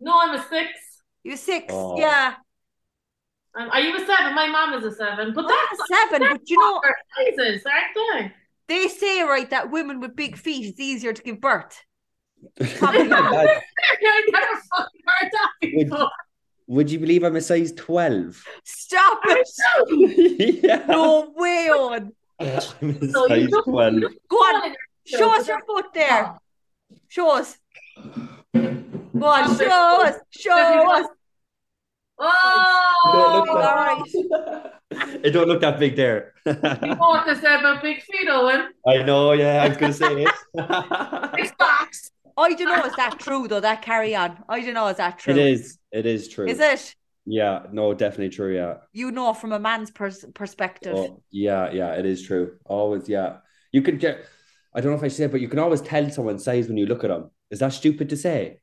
No, 0.00 0.12
I'm 0.20 0.38
a 0.38 0.44
six. 0.48 0.68
You're 1.22 1.38
six. 1.38 1.66
Oh. 1.70 1.98
Yeah. 1.98 2.34
Um, 3.58 3.70
are 3.70 3.80
you 3.80 3.96
a 3.96 4.06
seven? 4.06 4.34
My 4.36 4.46
mom 4.46 4.74
is 4.74 4.84
a 4.84 4.94
seven, 4.94 5.34
but 5.34 5.44
I'm 5.44 5.50
that's 5.50 5.80
a 5.80 5.94
seven, 5.94 6.28
but 6.30 6.48
you 6.48 6.58
know, 6.58 6.80
sizes, 7.36 7.66
aren't 7.66 8.32
they 8.68 8.86
say 8.86 9.22
right 9.22 9.48
that 9.50 9.70
women 9.70 9.98
with 9.98 10.14
big 10.14 10.36
feet 10.36 10.66
it's 10.66 10.78
easier 10.78 11.12
to 11.12 11.22
give 11.22 11.40
birth. 11.40 11.82
I 12.60 13.02
never 13.02 13.10
fucking 13.10 15.00
heard 15.06 15.30
that 15.32 15.48
before. 15.60 16.10
Would 16.68 16.90
you 16.90 17.00
believe 17.00 17.24
I'm 17.24 17.34
a 17.34 17.40
size 17.40 17.72
12? 17.72 18.44
Stop 18.62 19.20
it! 19.24 20.60
yeah. 20.62 20.84
No 20.86 21.32
way 21.34 21.68
on. 21.70 22.12
I'm 22.38 22.46
a 22.46 22.60
So 22.60 23.26
you 23.34 23.44
size 23.44 23.48
look- 23.50 23.64
12. 23.64 24.02
Go 24.28 24.36
on, 24.36 24.74
show 25.04 25.34
us 25.34 25.48
your 25.48 25.60
foot 25.66 25.86
there. 25.94 26.38
Show 27.08 27.36
us. 27.36 27.56
Go 28.04 29.26
on, 29.26 29.58
show 29.58 30.04
us. 30.06 30.16
Show 30.30 30.92
us. 30.92 31.06
Oh, 32.20 33.10
Don't 33.12 33.32
look 33.36 33.48
oh, 33.48 33.56
All 33.56 33.74
right. 33.74 34.72
It 35.22 35.30
don't 35.32 35.46
look 35.46 35.60
that 35.60 35.78
big 35.78 35.96
there. 35.96 36.32
You 36.46 36.52
know 36.54 36.96
what 36.98 37.26
they 37.26 37.34
say 37.34 37.54
about 37.58 37.82
big 37.82 38.00
feet, 38.02 38.26
Eoghan? 38.26 38.68
I 38.86 39.02
know, 39.02 39.32
yeah, 39.32 39.62
I 39.62 39.68
was 39.68 39.76
going 39.76 39.92
to 39.92 39.98
say 39.98 40.22
it. 40.22 40.30
It's 41.38 41.52
facts. 41.58 42.10
I 42.38 42.54
don't 42.54 42.68
know, 42.68 42.84
is 42.84 42.96
that 42.96 43.18
true 43.18 43.48
though? 43.48 43.60
That 43.60 43.82
carry 43.82 44.14
on. 44.16 44.38
Oh, 44.48 44.54
I 44.54 44.60
don't 44.62 44.74
know, 44.74 44.86
is 44.86 44.96
that 44.96 45.18
true? 45.18 45.34
it 45.34 45.38
is. 45.38 45.78
It 45.92 46.06
is 46.06 46.28
true. 46.28 46.46
Is 46.46 46.60
it? 46.60 46.94
Yeah, 47.26 47.64
no, 47.70 47.92
definitely 47.92 48.30
true, 48.30 48.54
yeah. 48.54 48.76
You 48.92 49.10
know 49.10 49.34
from 49.34 49.52
a 49.52 49.58
man's 49.58 49.90
pers- 49.90 50.24
perspective. 50.34 50.94
Oh, 50.96 51.22
yeah, 51.30 51.70
yeah, 51.70 51.92
it 51.94 52.06
is 52.06 52.22
true. 52.22 52.54
Always, 52.64 53.08
yeah. 53.08 53.38
You 53.72 53.82
could 53.82 54.00
get, 54.00 54.24
I 54.74 54.80
don't 54.80 54.92
know 54.92 54.98
if 54.98 55.04
I 55.04 55.08
said, 55.08 55.30
but 55.30 55.42
you 55.42 55.48
can 55.48 55.58
always 55.58 55.82
tell 55.82 56.08
someone's 56.10 56.44
size 56.44 56.68
when 56.68 56.78
you 56.78 56.86
look 56.86 57.04
at 57.04 57.08
them. 57.08 57.30
Is 57.50 57.58
that 57.58 57.74
stupid 57.74 58.08
to 58.10 58.16
say? 58.16 58.60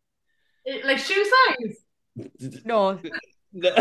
It- 0.65 0.85
Like 0.85 0.97
shoe 0.97 1.23
size. 1.23 1.77
No. 2.65 2.99
no, 3.55 3.71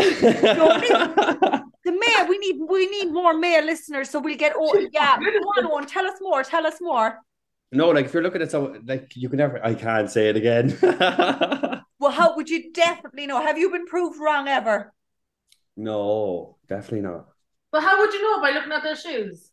The 1.83 1.91
male, 1.91 2.27
we 2.29 2.37
need 2.39 2.57
we 2.67 2.87
need 2.87 3.11
more 3.11 3.33
male 3.33 3.63
listeners, 3.65 4.09
so 4.09 4.19
we'll 4.19 4.37
get 4.37 4.53
oh 4.55 4.87
yeah. 4.91 5.17
Go 5.17 5.25
on, 5.25 5.65
Eoghan, 5.83 5.87
tell 5.91 6.05
us 6.07 6.17
more, 6.21 6.43
tell 6.43 6.65
us 6.65 6.77
more. 6.81 7.19
No, 7.71 7.89
like 7.89 8.05
if 8.05 8.13
you're 8.13 8.23
looking 8.23 8.41
at 8.41 8.51
someone, 8.51 8.83
like 8.85 9.15
you 9.15 9.29
can 9.29 9.37
never, 9.37 9.63
I 9.63 9.73
can't 9.75 10.09
say 10.09 10.29
it 10.29 10.35
again. 10.37 10.77
Well, 11.99 12.11
how 12.11 12.35
would 12.37 12.49
you 12.49 12.71
definitely 12.71 13.27
know? 13.27 13.41
Have 13.41 13.57
you 13.57 13.69
been 13.69 13.85
proved 13.85 14.17
wrong 14.19 14.47
ever? 14.47 14.93
no, 15.77 16.57
definitely 16.67 17.01
not. 17.01 17.27
But 17.71 17.83
how 17.83 17.99
would 17.99 18.11
you 18.13 18.23
know 18.23 18.41
by 18.41 18.51
looking 18.51 18.71
at 18.71 18.81
their 18.81 18.95
shoes? 18.95 19.51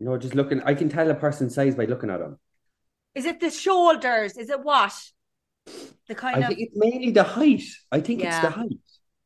No, 0.00 0.16
just 0.18 0.34
looking, 0.34 0.60
I 0.62 0.74
can 0.74 0.88
tell 0.88 1.10
a 1.10 1.14
person's 1.14 1.54
size 1.54 1.74
by 1.76 1.84
looking 1.84 2.10
at 2.10 2.18
them. 2.20 2.38
Is 3.14 3.26
it 3.26 3.40
the 3.40 3.50
shoulders? 3.50 4.36
Is 4.38 4.48
it 4.50 4.62
what? 4.62 4.92
The 6.08 6.14
kind 6.14 6.36
I 6.36 6.40
of 6.40 6.46
think 6.48 6.60
it's 6.60 6.76
mainly 6.76 7.10
the 7.10 7.22
height. 7.22 7.62
I 7.92 8.00
think 8.00 8.22
it's 8.22 8.38
the 8.38 8.50
height. 8.50 8.78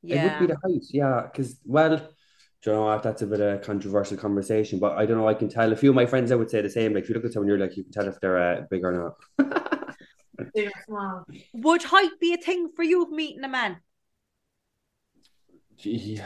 It 0.05 0.23
would 0.23 0.39
be 0.49 0.53
the 0.53 0.59
height, 0.65 0.85
yeah. 0.91 1.23
Because, 1.23 1.59
well, 1.65 1.97
do 1.97 2.71
you 2.71 2.73
know 2.73 2.85
what? 2.87 3.03
That's 3.03 3.23
a 3.23 3.27
bit 3.27 3.41
of 3.41 3.55
a 3.55 3.59
controversial 3.59 4.17
conversation, 4.17 4.79
but 4.79 4.97
I 4.99 5.07
don't 5.07 5.17
know. 5.17 5.29
I 5.29 5.35
can 5.35 5.49
tell 5.49 5.73
a 5.73 5.77
few 5.77 5.91
of 5.91 5.97
my 5.97 6.07
friends. 6.07 6.31
I 6.33 6.37
would 6.37 6.51
say 6.51 6.61
the 6.61 6.71
same. 6.71 6.93
Like, 6.95 7.05
if 7.05 7.09
you 7.09 7.15
look 7.15 7.25
at 7.25 7.33
someone, 7.33 7.49
you're 7.49 7.59
like, 7.59 7.77
you 7.77 7.85
can 7.85 7.93
tell 7.93 8.09
if 8.09 8.21
they're 8.21 8.39
uh, 8.39 8.61
big 8.71 8.85
or 8.85 9.15
not. 9.39 9.49
Big. 10.55 10.71
Would 11.53 11.83
height 11.85 12.19
be 12.21 12.33
a 12.35 12.37
thing 12.37 12.71
for 12.75 12.83
you 12.83 13.03
of 13.03 13.11
meeting 13.11 13.45
a 13.45 13.49
man? 13.49 13.77
Gee, 15.77 16.21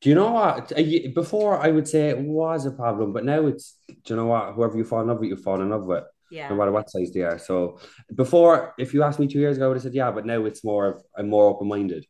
Do 0.00 0.08
you 0.08 0.14
know 0.14 0.32
what? 0.32 0.72
Before 1.14 1.60
I 1.60 1.68
would 1.68 1.86
say 1.86 2.08
it 2.08 2.18
was 2.18 2.66
a 2.66 2.70
problem, 2.72 3.12
but 3.12 3.24
now 3.24 3.46
it's. 3.46 3.76
Do 3.88 3.94
you 4.06 4.16
know 4.16 4.26
what? 4.26 4.54
Whoever 4.54 4.76
you 4.76 4.84
fall 4.84 5.02
in 5.02 5.08
love 5.08 5.20
with, 5.20 5.28
you 5.28 5.36
fall 5.36 5.60
in 5.60 5.70
love 5.70 5.84
with, 5.86 6.04
Yeah. 6.30 6.48
no 6.48 6.54
Yeah. 6.54 6.58
matter 6.58 6.72
what 6.72 6.90
size 6.90 7.12
they 7.12 7.20
are. 7.22 7.38
So 7.38 7.78
before, 8.14 8.74
if 8.78 8.94
you 8.94 9.02
asked 9.02 9.20
me 9.20 9.26
two 9.28 9.38
years 9.38 9.56
ago, 9.56 9.66
I 9.66 9.68
would 9.68 9.76
have 9.76 9.82
said 9.84 9.94
yeah, 9.94 10.10
but 10.10 10.26
now 10.26 10.44
it's 10.44 10.64
more 10.64 10.86
of 10.86 11.02
I'm 11.16 11.28
more 11.28 11.46
open 11.46 11.68
minded. 11.68 12.06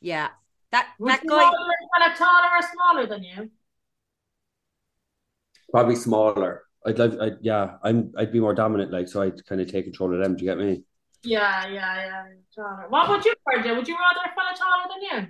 Yeah. 0.00 0.28
That 0.72 0.88
Would 0.98 1.12
that 1.12 1.26
guy 1.26 1.50
kind 1.50 2.12
of 2.12 2.18
taller 2.18 2.48
or 2.56 2.62
smaller 2.72 3.06
than 3.06 3.22
you? 3.22 3.50
Probably 5.70 5.96
smaller. 5.96 6.62
I'd 6.86 6.98
love. 6.98 7.16
I'd, 7.20 7.36
yeah, 7.40 7.76
I'm. 7.82 8.12
I'd 8.16 8.32
be 8.32 8.40
more 8.40 8.54
dominant, 8.54 8.92
like 8.92 9.08
so. 9.08 9.22
I'd 9.22 9.44
kind 9.46 9.60
of 9.60 9.70
take 9.70 9.84
control 9.84 10.14
of 10.14 10.22
them. 10.22 10.36
Do 10.36 10.44
you 10.44 10.50
get 10.50 10.58
me? 10.58 10.82
Yeah, 11.22 11.66
yeah, 11.66 12.06
yeah. 12.06 12.24
Taller. 12.54 12.86
What 12.88 13.08
would 13.08 13.24
you 13.24 13.34
prefer? 13.44 13.74
Would 13.74 13.88
you 13.88 13.96
rather 13.96 14.20
a 14.24 14.34
fella 14.34 14.56
taller 14.56 14.88
than 14.88 15.22
you? 15.22 15.28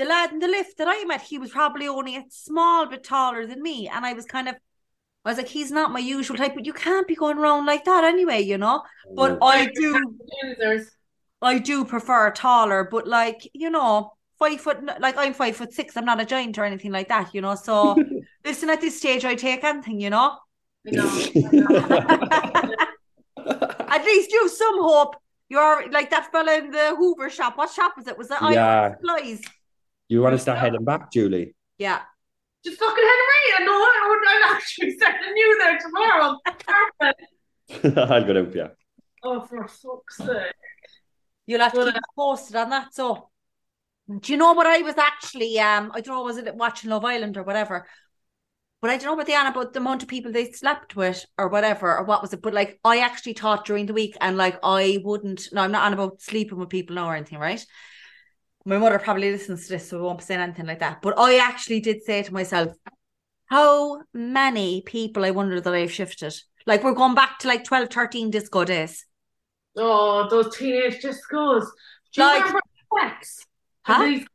the 0.00 0.06
lad 0.06 0.32
in 0.32 0.38
the 0.38 0.48
lift 0.48 0.78
that 0.78 0.88
I 0.88 1.04
met, 1.04 1.20
he 1.20 1.36
was 1.38 1.50
probably 1.50 1.86
only 1.86 2.16
a 2.16 2.24
small 2.30 2.86
bit 2.86 3.04
taller 3.04 3.46
than 3.46 3.62
me. 3.62 3.86
And 3.86 4.06
I 4.06 4.14
was 4.14 4.24
kind 4.24 4.48
of 4.48 4.54
I 5.24 5.28
was 5.28 5.36
like, 5.36 5.48
he's 5.48 5.70
not 5.70 5.92
my 5.92 5.98
usual 5.98 6.38
type, 6.38 6.54
but 6.54 6.64
you 6.64 6.72
can't 6.72 7.06
be 7.06 7.14
going 7.14 7.36
around 7.36 7.66
like 7.66 7.84
that 7.84 8.04
anyway, 8.04 8.40
you 8.40 8.56
know. 8.56 8.82
But 9.14 9.38
I 9.42 9.66
do 9.66 10.16
I 11.42 11.58
do 11.58 11.84
prefer 11.84 12.30
taller, 12.30 12.88
but 12.90 13.06
like, 13.06 13.46
you 13.52 13.68
know, 13.68 14.14
five 14.40 14.60
foot 14.60 14.78
like 15.00 15.16
I'm 15.16 15.34
five 15.34 15.54
foot 15.56 15.72
six, 15.72 15.96
I'm 15.96 16.04
not 16.04 16.20
a 16.20 16.24
giant 16.24 16.58
or 16.58 16.64
anything 16.64 16.90
like 16.90 17.08
that, 17.08 17.32
you 17.34 17.40
know. 17.42 17.54
So 17.54 17.96
listen 18.44 18.70
at 18.70 18.80
this 18.80 18.98
stage 18.98 19.24
I 19.24 19.34
take 19.36 19.62
anything, 19.62 20.00
you 20.00 20.10
know. 20.10 20.36
You. 20.84 21.02
At 23.94 24.04
least 24.04 24.32
you 24.32 24.42
have 24.42 24.50
some 24.50 24.82
hope. 24.82 25.16
You're 25.48 25.90
like 25.90 26.10
that 26.10 26.30
fella 26.32 26.54
in 26.58 26.70
the 26.70 26.94
Hoover 26.96 27.28
shop. 27.30 27.56
What 27.58 27.70
shop 27.70 27.92
was 27.96 28.06
it? 28.06 28.16
Was 28.16 28.28
that 28.28 28.40
Yeah. 28.52 28.92
Supplies? 28.94 29.42
You 30.08 30.22
want 30.22 30.34
to 30.34 30.38
start 30.38 30.58
heading 30.58 30.84
back, 30.84 31.12
Julie? 31.12 31.54
Yeah. 31.78 32.00
Just 32.64 32.78
fucking 32.78 32.96
Henry. 32.96 33.64
No, 33.66 33.72
I 33.72 34.06
would 34.08 34.28
I'd 34.28 34.56
actually 34.56 34.92
start 34.96 35.14
a 35.26 35.32
new 35.32 35.58
there 35.58 35.78
tomorrow. 35.78 36.36
Perfect. 36.44 37.98
I'll 38.10 38.24
go 38.24 38.32
down 38.32 38.50
for 38.50 38.56
you. 38.58 38.68
Oh, 39.22 39.40
for 39.40 39.66
fuck's 39.68 40.16
sake. 40.18 40.54
You'll 41.46 41.60
have 41.60 41.72
to 41.72 41.78
Well, 41.78 41.86
keep 41.86 41.96
us 41.96 42.02
posted 42.16 42.56
on 42.56 42.70
that. 42.70 42.94
So, 42.94 43.28
do 44.18 44.32
you 44.32 44.38
know 44.38 44.52
what 44.52 44.66
I 44.66 44.78
was 44.78 44.96
actually? 44.98 45.58
Um, 45.58 45.92
I 45.94 46.00
don't 46.00 46.14
know, 46.16 46.22
was 46.22 46.36
it 46.36 46.54
watching 46.54 46.90
Love 46.90 47.04
Island 47.04 47.36
or 47.36 47.42
whatever? 47.42 47.86
But 48.80 48.90
I 48.90 48.96
don't 48.96 49.06
know 49.06 49.12
about 49.14 49.26
the 49.26 49.34
Anna 49.34 49.50
about 49.50 49.74
the 49.74 49.78
amount 49.80 50.02
of 50.02 50.08
people 50.08 50.32
they 50.32 50.50
slept 50.52 50.96
with 50.96 51.24
or 51.36 51.48
whatever 51.48 51.98
or 51.98 52.04
what 52.04 52.22
was 52.22 52.32
it. 52.32 52.40
But 52.40 52.54
like, 52.54 52.80
I 52.82 53.00
actually 53.00 53.34
taught 53.34 53.66
during 53.66 53.84
the 53.86 53.92
week, 53.92 54.16
and 54.20 54.36
like, 54.38 54.58
I 54.62 55.00
wouldn't. 55.04 55.48
No, 55.52 55.60
I'm 55.60 55.70
not 55.72 55.84
on 55.84 55.92
about 55.92 56.22
sleeping 56.22 56.58
with 56.58 56.70
people 56.70 56.96
now 56.96 57.08
or 57.08 57.14
anything, 57.14 57.38
right? 57.38 57.64
My 58.64 58.78
mother 58.78 58.98
probably 58.98 59.30
listens 59.30 59.66
to 59.66 59.74
this, 59.74 59.88
so 59.88 59.98
I 59.98 60.02
won't 60.02 60.18
be 60.18 60.24
saying 60.24 60.40
anything 60.40 60.66
like 60.66 60.80
that. 60.80 61.02
But 61.02 61.18
I 61.18 61.38
actually 61.38 61.80
did 61.80 62.02
say 62.02 62.22
to 62.22 62.32
myself, 62.32 62.74
how 63.46 64.02
many 64.14 64.80
people 64.82 65.24
I 65.24 65.30
wonder 65.30 65.60
that 65.60 65.74
I've 65.74 65.92
shifted. 65.92 66.34
Like 66.66 66.82
we're 66.84 66.94
going 66.94 67.14
back 67.14 67.38
to 67.40 67.48
like 67.48 67.64
12, 67.64 67.88
13 67.90 68.30
disco 68.30 68.64
days. 68.64 69.04
Oh, 69.76 70.28
those 70.30 70.56
teenage 70.56 71.02
discos. 71.02 71.66
Do 72.12 72.22
you 72.22 72.24
Like- 72.24 72.44
remember 72.44 72.60
X? 73.02 73.44
Huh? 73.92 74.04
These- 74.04 74.26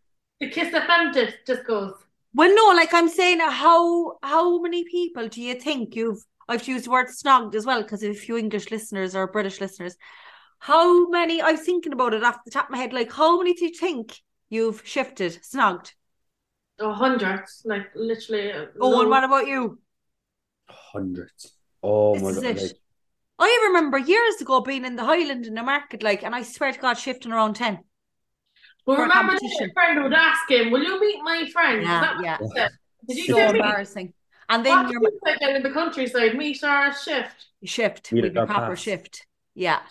The 0.42 0.50
Kiss 0.50 0.74
FM 0.74 1.14
just 1.46 1.64
goes. 1.66 1.94
Well, 2.34 2.54
no, 2.54 2.76
like 2.76 2.94
I'm 2.94 3.08
saying, 3.10 3.40
how 3.40 4.18
how 4.22 4.60
many 4.62 4.84
people 4.84 5.28
do 5.30 5.42
you 5.42 5.56
think 5.56 5.96
you've? 5.96 6.22
I've 6.48 6.68
used 6.68 6.86
the 6.86 6.92
word 6.92 7.08
snogged 7.08 7.56
as 7.56 7.66
well 7.66 7.82
because 7.82 8.04
a 8.04 8.14
few 8.14 8.38
English 8.38 8.70
listeners 8.72 9.16
or 9.16 9.28
British 9.28 9.62
listeners. 9.62 9.96
How 10.60 11.08
many? 11.10 11.42
I 11.42 11.52
was 11.54 11.62
thinking 11.62 11.94
about 11.94 12.14
it 12.14 12.24
off 12.24 12.44
the 12.44 12.52
top 12.52 12.66
of 12.66 12.72
my 12.72 12.78
head. 12.78 12.92
Like, 12.94 13.12
how 13.12 13.38
many 13.38 13.54
do 13.54 13.66
you 13.66 13.74
think 13.74 14.14
you've 14.50 14.82
shifted, 14.86 15.40
snogged? 15.42 15.94
Oh, 16.80 16.92
hundreds. 16.92 17.62
Like 17.64 17.88
literally. 17.96 18.52
uh, 18.52 18.66
Oh, 18.82 19.00
and 19.00 19.10
loads. 19.10 19.10
what 19.10 19.24
about 19.24 19.48
you? 19.48 19.80
Hundreds. 20.70 21.54
Oh 21.82 22.14
This 22.16 22.24
my 22.24 22.30
is 22.30 22.36
god! 22.42 22.58
like- 22.62 22.80
I 23.38 23.66
remember 23.68 23.98
years 23.98 24.40
ago 24.42 24.62
being 24.62 24.86
in 24.86 24.96
the 24.96 25.04
Highland 25.04 25.46
in 25.46 25.56
the 25.56 25.64
market, 25.64 26.02
like, 26.04 26.24
and 26.24 26.34
I 26.34 26.44
swear 26.44 26.72
to 26.72 26.80
God, 26.80 26.98
shifting 26.98 27.32
around 27.34 27.56
ten. 27.56 27.80
But 28.86 28.98
for 28.98 29.04
a 29.04 29.10
remember 29.10 29.34
the 29.34 29.70
friend 29.74 30.04
would 30.04 30.14
ask 30.14 30.50
him, 30.50 30.72
Will 30.72 30.84
you 30.84 31.00
meet 31.00 31.24
my 31.24 31.46
friend? 31.52 31.84
Yeah, 31.84 32.02
that 32.02 32.18
yeah. 32.22 32.38
Did 33.08 33.18
you 33.18 33.24
So 33.30 33.38
say 33.38 33.52
me? 33.54 33.60
embarrassing. 33.60 34.14
And 34.50 34.66
then 34.66 34.78
What 34.80 34.90
you're 34.90 35.02
did 35.02 35.14
you 35.14 35.38
down 35.40 35.56
in 35.56 35.64
the 35.64 35.72
countryside? 35.72 36.36
Meet 36.36 36.64
our 36.64 36.94
shift. 36.94 37.46
shift 37.64 38.12
Meet 38.12 38.24
with 38.24 38.32
at 38.32 38.36
your 38.36 38.46
proper 38.46 38.76
pass. 38.76 38.84
shift. 38.84 39.26
Yeah, 39.56 39.82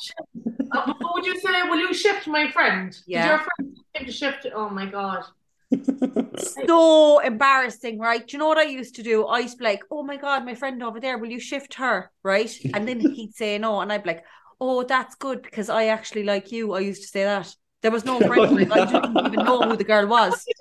Uh, 0.70 0.92
what 1.00 1.14
would 1.14 1.26
you 1.26 1.38
say? 1.40 1.62
Will 1.62 1.78
you 1.78 1.94
shift 1.94 2.26
my 2.26 2.50
friend? 2.50 2.96
Yeah. 3.06 3.22
Did 3.22 3.28
your 3.30 3.38
friend 3.38 3.76
came 3.94 4.06
to 4.06 4.12
shift? 4.12 4.46
Oh 4.54 4.68
my 4.70 4.86
god. 4.86 5.24
so 6.36 7.20
embarrassing, 7.20 7.98
right? 7.98 8.26
Do 8.26 8.32
you 8.36 8.38
know 8.38 8.48
what 8.48 8.58
I 8.58 8.64
used 8.64 8.96
to 8.96 9.02
do? 9.02 9.26
I 9.26 9.40
used 9.40 9.54
to 9.54 9.58
be 9.58 9.64
like, 9.64 9.82
oh 9.90 10.02
my 10.02 10.16
God, 10.16 10.44
my 10.44 10.54
friend 10.54 10.82
over 10.82 11.00
there, 11.00 11.18
will 11.18 11.30
you 11.30 11.40
shift 11.40 11.74
her? 11.74 12.10
Right? 12.22 12.52
And 12.72 12.88
then 12.88 13.00
he'd 13.00 13.34
say 13.34 13.58
no. 13.58 13.80
And 13.80 13.92
I'd 13.92 14.02
be 14.02 14.10
like, 14.10 14.24
oh, 14.60 14.82
that's 14.84 15.14
good 15.14 15.42
because 15.42 15.68
I 15.68 15.86
actually 15.86 16.24
like 16.24 16.52
you. 16.52 16.72
I 16.72 16.80
used 16.80 17.02
to 17.02 17.08
say 17.08 17.24
that. 17.24 17.54
There 17.84 17.90
was 17.92 18.06
no 18.06 18.18
friend. 18.18 18.72
I 18.72 18.86
didn't 18.86 19.26
even 19.26 19.44
know 19.44 19.60
who 19.60 19.76
the 19.76 19.84
girl 19.84 20.06
was. 20.06 20.42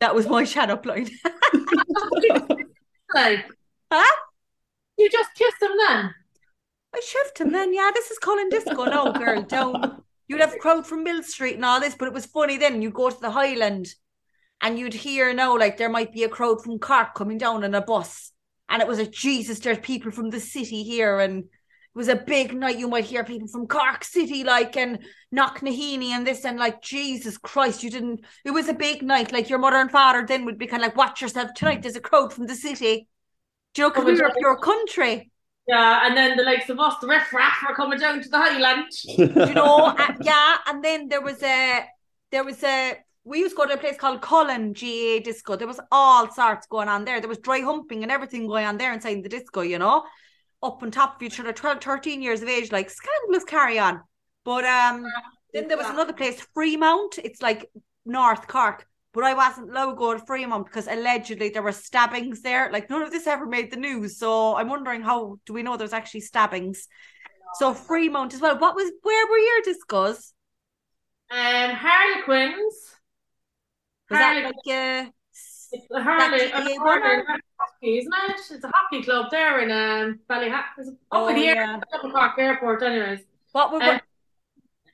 That 0.00 0.16
was 0.16 0.26
my 0.28 0.42
shadow 0.42 0.80
line. 0.84 1.08
Like, 3.14 3.46
Huh? 3.92 4.16
you 4.98 5.08
just 5.08 5.32
kissed 5.34 5.62
him 5.62 5.70
then. 5.86 6.12
I 6.94 7.00
shift 7.00 7.38
him 7.40 7.52
then. 7.52 7.72
Yeah, 7.72 7.92
this 7.94 8.10
is 8.10 8.18
Colin 8.18 8.48
Disco 8.48 8.84
No, 8.86 9.12
girl. 9.12 9.42
don't. 9.42 10.02
You'd 10.26 10.40
have 10.40 10.54
a 10.54 10.58
crowd 10.58 10.86
from 10.88 11.04
Mill 11.04 11.22
Street 11.22 11.54
and 11.54 11.64
all 11.64 11.78
this, 11.78 11.94
but 11.94 12.08
it 12.08 12.14
was 12.14 12.26
funny 12.26 12.56
then. 12.56 12.82
You'd 12.82 12.94
go 12.94 13.10
to 13.10 13.20
the 13.20 13.30
Highland 13.30 13.94
and 14.60 14.76
you'd 14.76 14.94
hear 14.94 15.32
now, 15.32 15.56
like, 15.56 15.76
there 15.76 15.88
might 15.88 16.12
be 16.12 16.24
a 16.24 16.28
crowd 16.28 16.64
from 16.64 16.80
Cork 16.80 17.14
coming 17.14 17.38
down 17.38 17.62
on 17.62 17.74
a 17.76 17.80
bus. 17.80 18.32
And 18.68 18.82
it 18.82 18.88
was 18.88 18.98
like, 18.98 19.12
Jesus, 19.12 19.60
there's 19.60 19.78
people 19.78 20.10
from 20.10 20.30
the 20.30 20.40
city 20.40 20.82
here. 20.82 21.20
And 21.20 21.44
was 21.94 22.08
a 22.08 22.16
big 22.16 22.54
night. 22.54 22.78
You 22.78 22.88
might 22.88 23.04
hear 23.04 23.24
people 23.24 23.48
from 23.48 23.66
Cork 23.66 24.04
City, 24.04 24.44
like 24.44 24.76
and 24.76 24.98
Knocknaheeny 25.34 26.08
and 26.08 26.26
this, 26.26 26.44
and 26.44 26.58
like 26.58 26.82
Jesus 26.82 27.38
Christ, 27.38 27.82
you 27.82 27.90
didn't. 27.90 28.24
It 28.44 28.50
was 28.50 28.68
a 28.68 28.74
big 28.74 29.02
night. 29.02 29.32
Like 29.32 29.48
your 29.48 29.58
mother 29.58 29.76
and 29.76 29.90
father 29.90 30.24
then 30.26 30.44
would 30.44 30.58
be 30.58 30.66
kind 30.66 30.82
of 30.82 30.88
like, 30.88 30.96
"Watch 30.96 31.22
yourself 31.22 31.54
tonight." 31.54 31.82
There's 31.82 31.96
a 31.96 32.00
crowd 32.00 32.32
from 32.32 32.46
the 32.46 32.54
city. 32.54 33.08
Do 33.74 33.82
you 33.82 33.88
know? 33.88 33.90
Because 33.94 34.04
we 34.04 34.20
were 34.20 34.32
pure 34.38 34.58
country. 34.58 35.30
Yeah, 35.66 36.06
and 36.06 36.16
then 36.16 36.36
the 36.36 36.42
likes 36.42 36.68
of 36.68 36.78
us, 36.78 36.94
the 37.00 37.06
riff 37.06 37.32
raff, 37.32 37.56
were 37.66 37.74
coming 37.74 37.98
down 37.98 38.22
to 38.22 38.28
the 38.28 38.38
Highland. 38.38 38.90
Do 39.16 39.48
you 39.48 39.54
know? 39.54 39.94
uh, 39.98 40.12
yeah, 40.20 40.58
and 40.66 40.84
then 40.84 41.08
there 41.08 41.22
was 41.22 41.42
a 41.42 41.84
there 42.30 42.44
was 42.44 42.62
a 42.62 42.98
we 43.24 43.38
used 43.38 43.56
to 43.56 43.62
go 43.62 43.66
to 43.66 43.74
a 43.74 43.78
place 43.78 43.96
called 43.96 44.20
Cullen 44.20 44.72
GAA 44.72 45.20
Disco. 45.24 45.56
There 45.56 45.66
was 45.66 45.80
all 45.90 46.30
sorts 46.30 46.66
going 46.66 46.88
on 46.88 47.04
there. 47.04 47.20
There 47.20 47.28
was 47.28 47.38
dry 47.38 47.60
humping 47.60 48.02
and 48.02 48.12
everything 48.12 48.46
going 48.46 48.66
on 48.66 48.76
there 48.76 48.92
inside 48.92 49.22
the 49.22 49.30
disco, 49.30 49.62
you 49.62 49.78
know, 49.78 50.04
up 50.64 50.82
on 50.82 50.90
top 50.90 51.16
of 51.16 51.22
each 51.22 51.38
other, 51.38 51.52
12, 51.52 51.82
13 51.82 52.22
years 52.22 52.42
of 52.42 52.48
age, 52.48 52.72
like 52.72 52.90
scandalous 52.90 53.44
carry 53.44 53.78
on. 53.78 54.00
But 54.44 54.64
um, 54.64 55.04
then 55.52 55.68
there 55.68 55.76
was 55.76 55.88
another 55.88 56.12
place, 56.12 56.44
Freemount. 56.56 57.18
It's 57.22 57.42
like 57.42 57.70
North 58.04 58.48
Cork. 58.48 58.86
But 59.12 59.24
I 59.24 59.34
wasn't 59.34 59.70
allowed 59.70 59.90
to 59.90 59.96
go 59.96 60.14
to 60.14 60.24
Freemount 60.24 60.64
because 60.64 60.88
allegedly 60.88 61.50
there 61.50 61.62
were 61.62 61.70
stabbings 61.70 62.42
there. 62.42 62.70
Like 62.72 62.90
none 62.90 63.02
of 63.02 63.12
this 63.12 63.28
ever 63.28 63.46
made 63.46 63.70
the 63.70 63.76
news. 63.76 64.18
So 64.18 64.56
I'm 64.56 64.68
wondering 64.68 65.02
how 65.02 65.38
do 65.46 65.52
we 65.52 65.62
know 65.62 65.76
there's 65.76 65.92
actually 65.92 66.22
stabbings? 66.22 66.88
So 67.54 67.72
Freemount 67.72 68.34
as 68.34 68.40
well. 68.40 68.58
What 68.58 68.74
was 68.74 68.90
where 69.02 69.26
were 69.28 69.38
your 69.38 69.62
discos? 69.62 70.32
Um, 71.30 71.76
Harlequins. 71.76 72.74
Was 74.10 74.18
that 74.18 74.32
Harley- 74.32 74.42
like 74.42 75.06
uh 75.06 75.10
It's 75.74 75.86
the 75.90 76.02
Harley, 76.02 76.38
That 76.38 76.52
Harley 76.78 77.22
hockey, 77.58 77.98
isn't 77.98 78.12
it? 78.28 78.36
It's 78.52 78.64
a 78.64 78.70
hockey 78.74 79.02
club 79.02 79.26
there 79.30 79.58
in 79.60 79.70
um, 79.70 80.20
Ballyha. 80.30 80.62
Is 80.78 80.88
it 80.88 80.94
Oh, 81.10 81.24
up 81.24 81.30
in 81.30 81.36
here? 81.36 81.54
yeah. 81.54 81.80
Double 81.92 82.10
Cork 82.12 82.38
Airport, 82.38 82.82
anyways. 82.82 83.20
what 83.52 83.72
were 83.72 83.82
Um, 83.82 84.00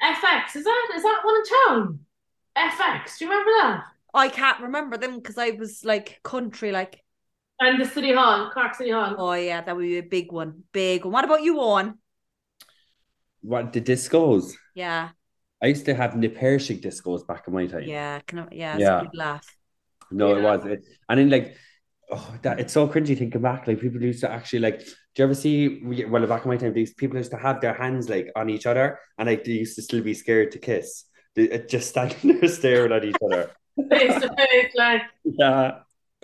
FX, 0.03 0.57
is 0.57 0.65
that 0.65 0.93
is 0.97 1.03
that 1.03 1.21
one 1.23 1.37
in 1.37 1.45
town? 1.79 2.01
FX, 2.57 3.19
do 3.19 3.25
you 3.27 3.31
remember 3.31 3.51
that? 3.61 3.85
I 4.15 4.29
can't 4.29 4.61
remember 4.61 4.97
them 4.97 5.17
because 5.17 5.39
I 5.39 5.51
was 5.51 5.85
like 5.85 6.21
country 6.23 6.73
like 6.73 7.03
And 7.61 7.81
the 7.81 7.85
City 7.85 8.13
Hall, 8.15 8.51
Cork 8.53 8.75
City 8.75 8.91
Hall. 8.91 9.15
oh 9.19 9.33
yeah, 9.35 9.61
that 9.61 9.77
would 9.77 9.83
be 9.83 9.99
a 9.99 10.03
big 10.03 10.33
one. 10.33 10.65
Big 10.73 11.05
one. 11.05 11.13
What 11.13 11.25
about 11.27 11.43
you, 11.43 11.57
Eoghan? 11.57 11.95
What 13.43 13.73
the 13.73 13.81
discos? 13.81 14.53
Yeah, 14.75 15.11
I 15.63 15.67
used 15.67 15.85
to 15.87 15.95
have 15.95 16.13
Nipershik 16.13 16.81
discos 16.83 17.27
back 17.27 17.47
in 17.47 17.53
my 17.55 17.67
time. 17.67 17.85
yeah, 17.85 18.21
can 18.27 18.39
I, 18.41 18.49
yeah, 18.53 18.77
it's 18.77 18.83
Yeah. 18.83 19.01
a 19.01 19.05
good 19.05 19.17
laugh. 19.17 19.57
No, 20.11 20.37
it 20.37 20.43
was. 20.43 20.65
It, 20.67 20.85
and 21.09 21.19
then 21.21 21.31
like, 21.31 21.57
oh, 22.11 22.35
that 22.43 22.61
it's 22.61 22.73
so 22.73 22.89
cringy 22.89 23.17
thinking 23.17 23.41
back. 23.43 23.67
Like 23.67 23.81
people 23.81 24.03
used 24.03 24.21
to 24.21 24.31
actually 24.31 24.61
like. 24.61 24.81
Do 24.81 25.23
you 25.23 25.25
ever 25.25 25.35
see? 25.35 25.81
we- 25.85 26.05
Well, 26.05 26.27
back 26.27 26.45
in 26.45 26.51
my 26.51 26.57
time, 26.57 26.73
these 26.73 26.95
people 26.95 27.17
used 27.19 27.33
to 27.33 27.37
have 27.37 27.61
their 27.61 27.75
hands 27.75 28.09
like 28.09 28.31
on 28.37 28.49
each 28.51 28.67
other, 28.67 28.99
and 29.19 29.29
like 29.29 29.45
they 29.45 29.53
used 29.53 29.75
to 29.77 29.83
still 29.83 30.03
be 30.03 30.15
scared 30.15 30.53
to 30.53 30.59
kiss. 30.59 31.05
They 31.35 31.51
uh, 31.51 31.59
just 31.67 31.89
standing 31.91 32.39
there 32.41 32.49
staring 32.49 32.93
at 32.93 33.05
each 33.05 33.17
other. 33.25 33.51
Face 33.91 34.21
to 34.21 34.29
face, 34.37 34.73
like 34.77 35.03
Yeah. 35.25 35.79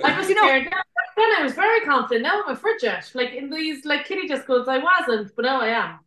I 0.05 0.19
was 0.19 0.29
You 0.29 0.35
know- 0.37 0.43
scared. 0.47 0.71
Back 0.71 0.87
then 1.17 1.31
I 1.39 1.43
was 1.43 1.53
very 1.55 1.81
confident. 1.81 2.23
Now 2.25 2.43
I'm 2.45 2.53
a 2.53 2.57
frigid. 2.57 2.99
Like 3.15 3.33
in 3.33 3.51
these 3.51 3.85
like 3.85 4.05
kitty 4.05 4.29
discos, 4.29 4.69
I 4.69 4.79
wasn't, 4.79 5.33
but 5.35 5.45
now 5.45 5.61
I 5.61 5.69
am. 5.69 5.99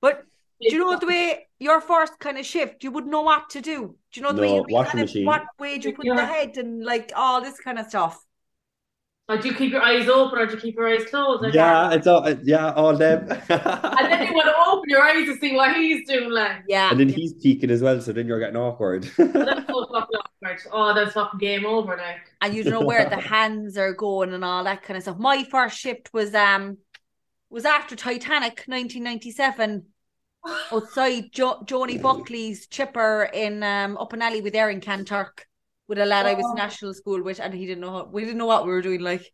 But 0.00 0.24
do 0.60 0.68
you 0.74 0.78
know 0.78 0.96
the 0.98 1.06
way 1.06 1.48
your 1.64 1.80
first 1.80 2.18
kind 2.20 2.38
of 2.38 2.46
shift, 2.46 2.84
you 2.84 2.90
wouldn't 2.92 3.12
know 3.12 3.22
what 3.22 3.50
to 3.50 3.60
do. 3.62 3.96
Do 4.12 4.20
you 4.20 4.22
know 4.22 4.32
the 4.32 4.42
way 4.42 4.52
No, 4.52 4.54
you'd 4.54 4.70
washing 4.70 4.92
kind 4.92 5.00
of, 5.00 5.08
machine. 5.08 5.26
what 5.26 5.44
way 5.58 5.78
do 5.78 5.88
you 5.88 5.92
put 5.94 6.08
the 6.14 6.26
head 6.26 6.56
and 6.58 6.84
like 6.84 7.12
all 7.16 7.40
this 7.42 7.58
kind 7.60 7.78
of 7.78 7.86
stuff? 7.88 8.24
Or 9.28 9.38
do 9.38 9.48
you 9.48 9.54
keep 9.54 9.72
your 9.72 9.82
eyes 9.82 10.08
open 10.08 10.38
or 10.38 10.46
do 10.46 10.54
you 10.54 10.60
keep 10.60 10.76
your 10.76 10.88
eyes 10.88 11.06
closed? 11.06 11.44
I 11.44 11.48
Yeah, 11.50 11.88
can't. 11.88 11.94
it's 11.94 12.06
all 12.06 12.24
uh, 12.26 12.34
yeah, 12.44 12.72
all 12.74 12.96
them. 12.96 13.26
And 13.96 14.12
then 14.12 14.26
you 14.28 14.34
want 14.34 14.46
to 14.48 14.54
open 14.70 14.84
your 14.88 15.02
eyes 15.02 15.26
to 15.26 15.38
see 15.38 15.54
what 15.56 15.74
he's 15.76 16.06
doing, 16.06 16.30
like. 16.30 16.64
Yeah. 16.68 16.90
And 16.90 17.00
then 17.00 17.08
he's 17.08 17.32
peeking 17.34 17.70
as 17.70 17.80
well, 17.82 18.00
so 18.00 18.12
then 18.12 18.26
you're 18.26 18.38
getting 18.40 18.56
awkward. 18.56 19.04
That's 19.16 19.66
so 19.66 19.86
fucking 19.92 20.20
awkward. 20.44 20.60
Oh, 20.72 20.94
that's 20.94 21.12
fucking 21.14 21.38
game 21.40 21.64
over, 21.64 21.96
like. 21.96 22.20
and 22.42 22.54
you 22.54 22.62
don't 22.64 22.72
know 22.74 22.82
where 22.82 23.08
the 23.08 23.16
hands 23.16 23.78
are 23.78 23.94
going 23.94 24.34
and 24.34 24.44
all 24.44 24.64
that 24.64 24.82
kind 24.82 24.96
of 24.98 25.02
stuff. 25.02 25.18
My 25.18 25.44
first 25.44 25.78
shift 25.78 26.12
was 26.12 26.34
um 26.34 26.78
was 27.48 27.64
after 27.64 27.96
Titanic, 27.96 28.64
1997, 28.66 29.86
outside 30.72 31.32
jo- 31.32 31.60
Joni 31.64 32.00
Buckley's 32.00 32.66
chipper 32.66 33.30
in 33.32 33.62
um 33.62 33.96
up 33.98 34.12
an 34.12 34.22
alley 34.22 34.40
with 34.40 34.54
Erin 34.54 34.80
Canturk 34.80 35.46
with 35.88 35.98
a 35.98 36.06
lad 36.06 36.26
I 36.26 36.34
was 36.34 36.44
Oh. 36.46 36.50
in 36.52 36.56
national 36.56 36.94
school 36.94 37.22
with, 37.22 37.40
and 37.40 37.52
he 37.54 37.66
didn't 37.66 37.80
know 37.82 37.92
how, 37.92 38.04
we 38.06 38.22
didn't 38.24 38.38
know 38.38 38.46
what 38.46 38.64
we 38.64 38.70
were 38.72 38.82
doing. 38.82 39.00
Like 39.00 39.30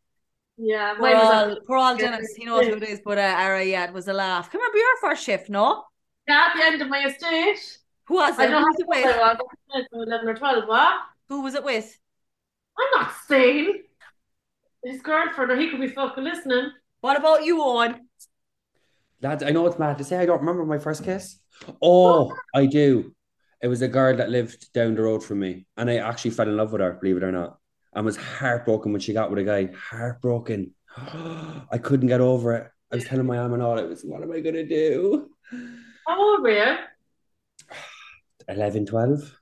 Yeah, 0.57 0.95
we're 0.95 1.01
mine 1.01 1.17
was 1.17 1.31
all, 1.35 1.57
we're 1.69 1.77
all 1.79 1.97
Dennis, 1.97 2.35
he 2.37 2.45
knows 2.45 2.67
who 2.67 2.75
it 2.75 2.83
is. 2.83 3.01
But 3.05 3.19
uh, 3.19 3.21
Ara, 3.45 3.65
yeah, 3.65 3.85
it 3.87 3.93
was 3.93 4.09
a 4.09 4.13
laugh. 4.13 4.51
Can 4.51 4.59
remember 4.61 4.79
your 4.79 4.97
first 5.01 5.25
shift? 5.25 5.49
No, 5.49 5.85
yeah, 6.29 6.49
at 6.51 6.57
the 6.57 6.65
end 6.65 6.83
of 6.83 6.89
my 6.89 7.05
estate. 7.07 7.79
who 8.07 8.15
was 8.15 8.39
I 8.39 8.45
it? 8.45 8.47
Who 8.49 8.53
don't 8.55 8.63
was 8.63 8.79
know 8.79 8.85
it 8.85 8.89
with? 8.89 9.17
was. 9.17 9.37
I 9.75 9.79
was 9.79 9.87
11 9.93 10.29
or 10.29 10.35
12, 10.35 10.69
what? 10.69 10.95
Who 11.29 11.43
was 11.43 11.55
it 11.55 11.65
with? 11.65 11.97
I'm 12.79 13.01
not 13.01 13.13
saying. 13.29 13.83
His 14.85 15.01
girlfriend, 15.03 15.51
or 15.51 15.57
he 15.57 15.71
could 15.71 15.81
be 15.81 15.89
fucking 15.89 16.25
listening. 16.25 16.71
What 17.01 17.17
about 17.19 17.45
you, 17.45 17.59
Eoghan? 17.59 17.99
Lads, 19.23 19.43
I 19.43 19.51
know 19.51 19.67
it's 19.67 19.79
mad 19.79 19.99
to 19.99 20.05
say 20.05 20.19
I 20.19 20.27
don't 20.27 20.41
remember 20.41 20.65
my 20.65 20.79
first 20.79 21.05
kiss. 21.05 21.39
Oh, 21.83 22.35
I 22.55 22.67
do. 22.67 23.15
It 23.63 23.69
was 23.69 23.83
a 23.83 23.89
girl 23.89 24.17
that 24.17 24.31
lived 24.31 24.73
down 24.73 24.95
the 24.95 25.03
road 25.03 25.23
from 25.23 25.41
me, 25.41 25.67
and 25.77 25.91
I 25.91 25.97
actually 25.97 26.31
fell 26.31 26.49
in 26.49 26.57
love 26.57 26.73
with 26.73 26.81
her, 26.81 26.93
believe 26.95 27.19
it 27.19 27.25
or 27.25 27.33
not. 27.33 27.59
And 27.93 28.07
was 28.07 28.17
heartbroken 28.17 28.93
when 28.93 29.01
she 29.01 29.13
got 29.13 29.31
with 29.31 29.41
a 29.41 29.45
guy. 29.45 29.69
Heartbroken. 29.75 30.75
I 30.97 31.79
couldn't 31.83 32.09
get 32.09 32.21
over 32.21 32.55
it. 32.55 32.71
I 32.91 32.97
was 32.97 33.05
telling 33.05 33.27
my 33.27 33.37
mom 33.37 33.53
and 33.53 33.63
all, 33.63 33.79
it 33.79 33.89
was, 33.89 34.03
what 34.03 34.23
am 34.23 34.33
I 34.33 34.41
gonna 34.41 34.65
do? 34.65 35.29
How 36.07 36.19
old 36.19 36.43
were 36.43 36.51
you? 36.51 36.77
11, 38.49 38.87
12. 38.87 39.41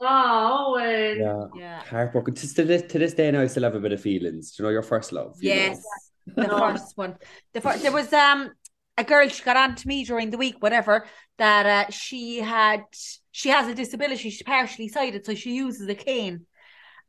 Oh, 0.00 0.76
Eoghan. 0.80 1.18
Yeah. 1.18 1.60
Yeah. 1.60 1.82
Heartbroken. 1.84 2.34
To, 2.34 2.54
to 2.54 2.64
this 2.64 2.82
to 2.90 2.98
this 2.98 3.14
day 3.14 3.30
now, 3.30 3.42
I 3.42 3.46
still 3.46 3.62
have 3.62 3.74
a 3.74 3.80
bit 3.80 3.92
of 3.92 4.00
feelings. 4.00 4.52
Do 4.52 4.62
you 4.62 4.66
know 4.66 4.72
your 4.72 4.82
first 4.82 5.12
love? 5.12 5.36
you 5.40 5.50
know? 5.50 5.56
Yes, 5.56 5.82
the 6.26 6.48
first 6.48 6.96
one. 6.96 7.16
The 7.52 7.60
first, 7.60 7.82
there 7.82 7.92
was 7.92 8.12
um 8.12 8.50
a 8.96 9.04
girl 9.04 9.28
she 9.28 9.42
got 9.42 9.56
on 9.56 9.74
to 9.76 9.88
me 9.88 10.04
during 10.04 10.30
the 10.30 10.38
week, 10.38 10.56
whatever, 10.60 11.06
that 11.38 11.66
uh, 11.66 11.90
she 11.90 12.38
had 12.38 12.84
she 13.32 13.48
has 13.48 13.68
a 13.68 13.74
disability. 13.74 14.30
She's 14.30 14.42
partially 14.42 14.88
sighted, 14.88 15.24
so 15.24 15.34
she 15.34 15.54
uses 15.54 15.88
a 15.88 15.94
cane. 15.94 16.46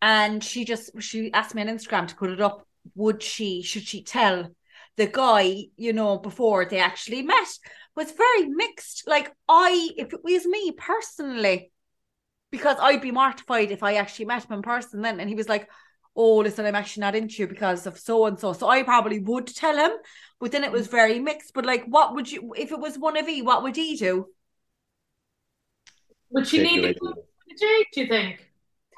And 0.02 0.44
she 0.44 0.66
just 0.66 0.92
she 1.02 1.32
asked 1.34 1.54
me 1.54 1.62
on 1.62 1.68
Instagram 1.68 2.08
to 2.08 2.16
put 2.16 2.30
it 2.30 2.42
up. 2.42 2.66
Would 2.96 3.22
she 3.22 3.62
should 3.62 3.84
she 3.84 4.04
tell 4.04 4.50
the 4.98 5.08
guy, 5.08 5.66
you 5.78 5.94
know, 5.94 6.18
before 6.18 6.66
they 6.66 6.80
actually 6.80 7.22
met? 7.22 7.48
Was 7.96 8.12
very 8.12 8.48
mixed. 8.48 9.04
Like 9.06 9.32
I, 9.50 9.90
if 9.98 10.14
it 10.14 10.24
was 10.24 10.46
me 10.46 10.72
personally, 10.72 11.72
because 12.52 12.78
I'd 12.80 13.02
be 13.02 13.12
mortified 13.12 13.72
if 13.72 13.84
I 13.84 13.96
actually 13.96 14.26
met 14.26 14.46
him 14.46 14.54
in 14.54 14.62
person 14.62 15.02
then. 15.02 15.20
And 15.20 15.30
he 15.30 15.36
was 15.36 15.50
like, 15.50 15.70
oh, 16.16 16.38
listen, 16.38 16.66
I'm 16.66 16.76
actually 16.76 17.02
not 17.02 17.16
into 17.16 17.42
you 17.42 17.48
because 17.48 17.88
of 17.88 17.98
so 17.98 18.26
and 18.26 18.40
so. 18.40 18.54
So 18.54 18.68
I 18.68 18.84
probably 18.84 19.20
would 19.20 19.48
tell 19.48 19.76
him, 19.78 19.92
but 20.40 20.52
then 20.52 20.64
it 20.64 20.72
was 20.72 20.88
mm. 20.88 20.92
very 20.92 21.20
mixed. 21.20 21.54
But 21.54 21.66
like, 21.66 21.86
what 21.86 22.14
would 22.16 22.32
you, 22.32 22.54
if 22.58 22.72
it 22.72 22.80
was 22.80 22.98
one 22.98 23.18
of 23.18 23.30
you, 23.30 23.46
what 23.46 23.64
would 23.64 23.76
he 23.76 23.96
do? 23.96 24.28
Would 26.32 26.48
she 26.48 26.64
need 26.64 26.84
it 26.86 26.98
the 27.02 27.16
change, 27.60 27.88
do 27.94 28.02
you 28.02 28.08
think? 28.08 28.52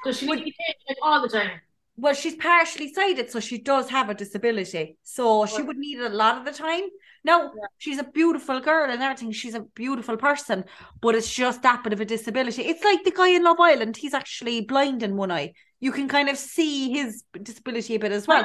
Does 0.04 0.18
she 0.18 0.28
Would- 0.28 0.38
need 0.38 0.52
to 0.52 0.56
change 0.62 0.78
like 0.88 0.98
all 1.02 1.22
the 1.22 1.28
time? 1.28 1.60
Well, 1.96 2.14
she's 2.14 2.34
partially 2.34 2.92
sighted, 2.92 3.30
so 3.30 3.38
she 3.38 3.58
does 3.58 3.88
have 3.90 4.10
a 4.10 4.14
disability. 4.14 4.96
So 5.02 5.46
she 5.46 5.62
would 5.62 5.76
need 5.76 5.98
it 5.98 6.10
a 6.10 6.14
lot 6.14 6.38
of 6.38 6.44
the 6.44 6.50
time. 6.52 6.82
Now, 7.22 7.44
Yeah. 7.44 7.66
she's 7.78 7.98
a 7.98 8.04
beautiful 8.04 8.60
girl 8.60 8.90
and 8.90 9.00
everything. 9.02 9.30
She's 9.30 9.54
a 9.54 9.60
beautiful 9.60 10.16
person, 10.16 10.64
but 11.00 11.14
it's 11.14 11.32
just 11.32 11.62
that 11.62 11.84
bit 11.84 11.92
of 11.92 12.00
a 12.00 12.04
disability. 12.04 12.62
It's 12.62 12.82
like 12.82 13.04
the 13.04 13.12
guy 13.12 13.28
in 13.28 13.44
Love 13.44 13.60
Island. 13.60 13.96
He's 13.96 14.12
actually 14.12 14.62
blind 14.62 15.02
in 15.02 15.16
one 15.16 15.30
eye. 15.30 15.52
You 15.80 15.92
can 15.92 16.08
kind 16.08 16.28
of 16.28 16.36
see 16.36 16.90
his 16.90 17.22
disability 17.40 17.94
a 17.94 17.98
bit 17.98 18.12
as 18.12 18.26
well. 18.26 18.44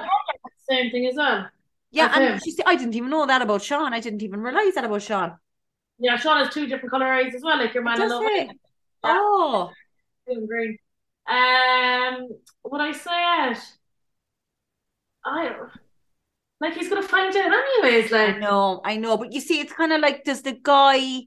Same 0.70 0.92
thing 0.92 1.08
as 1.08 1.16
well. 1.16 1.48
Yeah, 1.92 2.12
and 2.16 2.44
she 2.44 2.52
said, 2.52 2.66
I 2.68 2.76
didn't 2.76 2.94
even 2.96 3.10
know 3.10 3.26
that 3.26 3.42
about 3.42 3.64
Sean. 3.64 3.94
I 3.94 4.00
didn't 4.00 4.22
even 4.22 4.42
realize 4.42 4.76
that 4.76 4.86
about 4.86 5.02
Sean. 5.02 5.38
Yeah, 5.98 6.18
Sean 6.18 6.38
has 6.38 6.54
two 6.54 6.68
different 6.68 6.92
colour 6.92 7.08
eyes 7.08 7.34
as 7.36 7.42
well, 7.42 7.58
like 7.58 7.74
your 7.74 7.84
man 7.84 8.00
in 8.02 8.10
Love? 8.10 8.24
Island. 8.24 8.60
Oh, 9.04 9.72
green. 10.48 10.78
Um, 11.30 12.30
what 12.64 12.82
I 12.82 12.92
said. 12.92 13.62
I 15.26 15.70
like 16.62 16.74
he's 16.76 16.90
gonna 16.90 17.04
find 17.04 17.36
out 17.36 17.52
anyways. 17.54 18.12
I 18.14 18.28
Like, 18.28 18.38
know, 18.38 18.82
I 18.84 18.98
know. 18.98 19.18
But 19.18 19.34
you 19.34 19.42
see, 19.42 19.60
it's 19.60 19.74
kind 19.74 19.94
of 19.94 20.02
like, 20.02 20.24
does 20.24 20.42
the 20.42 20.58
guy 20.62 21.22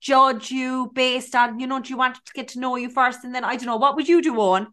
judge 0.00 0.50
you 0.50 0.90
based 0.94 1.34
on, 1.34 1.60
you 1.60 1.66
know, 1.66 1.80
do 1.80 1.90
you 1.90 1.96
want 1.96 2.16
to 2.16 2.32
get 2.34 2.48
to 2.48 2.60
know 2.60 2.76
you 2.76 2.90
first? 2.90 3.24
And 3.24 3.34
then, 3.34 3.44
I 3.44 3.56
don't 3.56 3.66
know, 3.66 3.76
what 3.76 3.96
would 3.96 4.08
you 4.08 4.22
do, 4.22 4.40
on? 4.40 4.68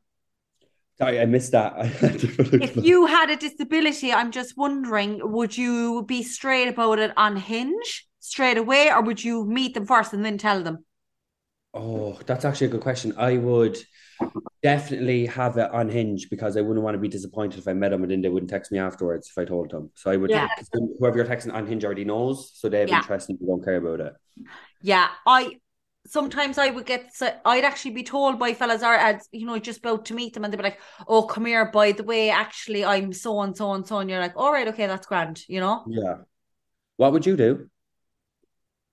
Sorry, 0.97 1.19
I 1.19 1.25
missed 1.25 1.51
that. 1.51 1.73
If 2.59 2.79
you 2.79 3.07
had 3.07 3.29
a 3.31 3.35
disability, 3.35 4.13
I'm 4.13 4.31
just 4.31 4.57
wondering, 4.57 5.19
would 5.31 5.57
you 5.57 6.03
be 6.03 6.21
straight 6.23 6.67
about 6.67 6.99
it 6.99 7.11
on 7.17 7.35
Hinge 7.37 8.07
straight 8.19 8.57
away, 8.57 8.91
or 8.91 9.01
would 9.01 9.23
you 9.23 9.43
meet 9.45 9.73
them 9.73 9.85
first 9.87 10.13
and 10.13 10.23
then 10.25 10.37
tell 10.37 10.61
them? 10.63 10.85
Oh, 11.73 12.19
that's 12.25 12.45
actually 12.45 12.67
a 12.67 12.69
good 12.71 12.81
question. 12.81 13.13
I 13.17 13.37
would, 13.37 13.77
definitely 14.63 15.25
have 15.27 15.57
it 15.57 15.69
on 15.71 15.89
Hinge 15.89 16.29
because 16.29 16.57
I 16.57 16.61
wouldn't 16.61 16.83
want 16.83 16.95
to 16.95 16.99
be 16.99 17.07
disappointed 17.07 17.59
if 17.59 17.67
I 17.67 17.73
met 17.73 17.91
them 17.91 18.03
and 18.03 18.11
then 18.11 18.21
they 18.21 18.29
wouldn't 18.29 18.49
text 18.49 18.71
me 18.71 18.79
afterwards 18.79 19.29
if 19.29 19.37
I 19.37 19.45
told 19.45 19.71
them. 19.71 19.91
So 19.95 20.11
I 20.11 20.17
would, 20.17 20.31
Yeah. 20.31 20.47
whoever 20.99 21.17
you're 21.17 21.25
texting 21.25 21.53
on 21.53 21.67
Hinge 21.67 21.85
already 21.85 22.05
knows, 22.05 22.51
so 22.55 22.69
they 22.69 22.79
have 22.81 22.89
Yeah. 22.89 22.99
interest 22.99 23.29
and 23.29 23.39
you 23.39 23.47
don't 23.47 23.63
care 23.63 23.77
about 23.77 23.99
it. 23.99 24.13
Yeah, 24.81 25.09
I 25.25 25.59
sometimes 26.07 26.57
I 26.57 26.69
would 26.69 26.85
get 26.85 27.13
so 27.13 27.29
I'd 27.43 27.65
actually 27.65 27.91
be 27.91 28.03
told 28.03 28.39
by 28.39 28.53
fellas 28.53 28.81
are 28.81 29.19
you 29.33 29.45
know, 29.45 29.59
just 29.59 29.79
about 29.79 30.05
to 30.05 30.13
meet 30.13 30.33
them 30.33 30.45
and 30.45 30.53
they'd 30.53 30.57
be 30.57 30.63
like, 30.63 30.79
Oh, 31.07 31.23
come 31.23 31.45
here, 31.45 31.69
by 31.71 31.91
the 31.91 32.03
way, 32.03 32.29
actually 32.29 32.85
I'm 32.85 33.11
so 33.13 33.41
and 33.41 33.55
so 33.57 33.73
and 33.73 33.85
so 33.85 33.99
and 33.99 34.09
you're 34.09 34.19
like, 34.19 34.33
All 34.37 34.51
right, 34.51 34.67
okay, 34.69 34.87
that's 34.87 35.07
grand, 35.07 35.43
you 35.47 35.59
know? 35.59 35.85
Yeah. 35.87 36.17
What 36.97 37.11
would 37.13 37.25
you 37.25 37.37
do? 37.37 37.69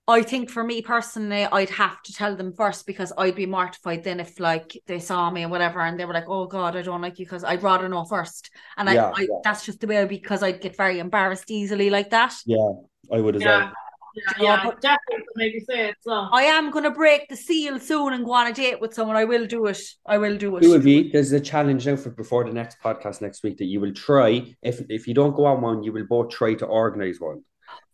I 0.07 0.21
think 0.21 0.51
for 0.51 0.63
me 0.63 0.81
personally, 0.83 1.45
I'd 1.45 1.69
have 1.71 2.01
to 2.03 2.13
tell 2.13 2.35
them 2.35 2.53
first 2.53 2.85
because 2.85 3.11
I'd 3.17 3.35
be 3.35 3.47
mortified 3.47 4.03
then 4.03 4.19
if 4.19 4.39
like 4.39 4.79
they 4.85 4.99
saw 4.99 5.31
me 5.31 5.41
and 5.41 5.51
whatever 5.51 5.81
and 5.81 5.99
they 5.99 6.05
were 6.05 6.13
like, 6.13 6.29
Oh 6.29 6.45
God, 6.45 6.75
I 6.75 6.83
don't 6.83 7.01
like 7.01 7.17
you 7.17 7.25
because 7.25 7.43
I'd 7.43 7.63
rather 7.63 7.89
know 7.89 8.05
first. 8.05 8.51
And 8.77 8.87
Yeah, 8.87 9.07
I, 9.07 9.11
I 9.11 9.21
yeah. 9.21 9.27
that's 9.43 9.65
just 9.65 9.79
the 9.79 9.87
way 9.87 9.97
I'd 9.97 10.09
be 10.09 10.17
because 10.17 10.43
I'd 10.43 10.61
get 10.61 10.77
very 10.77 10.99
embarrassed 10.99 11.49
easily 11.49 11.89
like 11.89 12.11
that. 12.11 12.35
Yeah, 12.45 12.69
I 13.11 13.19
would 13.19 13.35
as 13.37 13.41
Yeah. 13.41 13.57
well. 13.57 13.71
Yeah, 14.17 14.23
You 14.39 14.45
yeah, 14.45 14.63
but- 14.63 14.79
definitely 14.79 15.25
maybe 15.35 15.59
say 15.61 15.89
it. 15.89 15.95
So 16.01 16.11
I 16.11 16.43
am 16.43 16.69
gonna 16.71 16.91
break 16.91 17.27
the 17.27 17.35
seal 17.35 17.79
soon 17.79 18.13
and 18.13 18.23
go 18.23 18.33
on 18.33 18.47
a 18.47 18.53
date 18.53 18.79
with 18.79 18.93
someone. 18.93 19.15
I 19.17 19.25
will 19.25 19.47
do 19.47 19.65
it. 19.65 19.81
I 20.05 20.19
will 20.19 20.37
do 20.37 20.55
it. 20.57 20.61
Two 20.61 20.73
of 20.73 20.85
you, 20.85 21.09
there's 21.11 21.31
a 21.31 21.39
challenge 21.39 21.87
now 21.87 21.95
for 21.95 22.11
before 22.11 22.43
the 22.45 22.53
next 22.53 22.77
podcast 22.79 23.21
next 23.21 23.41
week 23.43 23.57
that 23.57 23.65
you 23.65 23.79
will 23.81 23.93
try. 23.93 24.55
If 24.61 24.81
if 24.87 25.07
you 25.07 25.15
don't 25.15 25.35
go 25.35 25.45
on 25.45 25.61
one, 25.61 25.83
you 25.83 25.91
will 25.91 26.05
both 26.05 26.29
try 26.29 26.53
to 26.53 26.65
organize 26.65 27.19
one. 27.19 27.43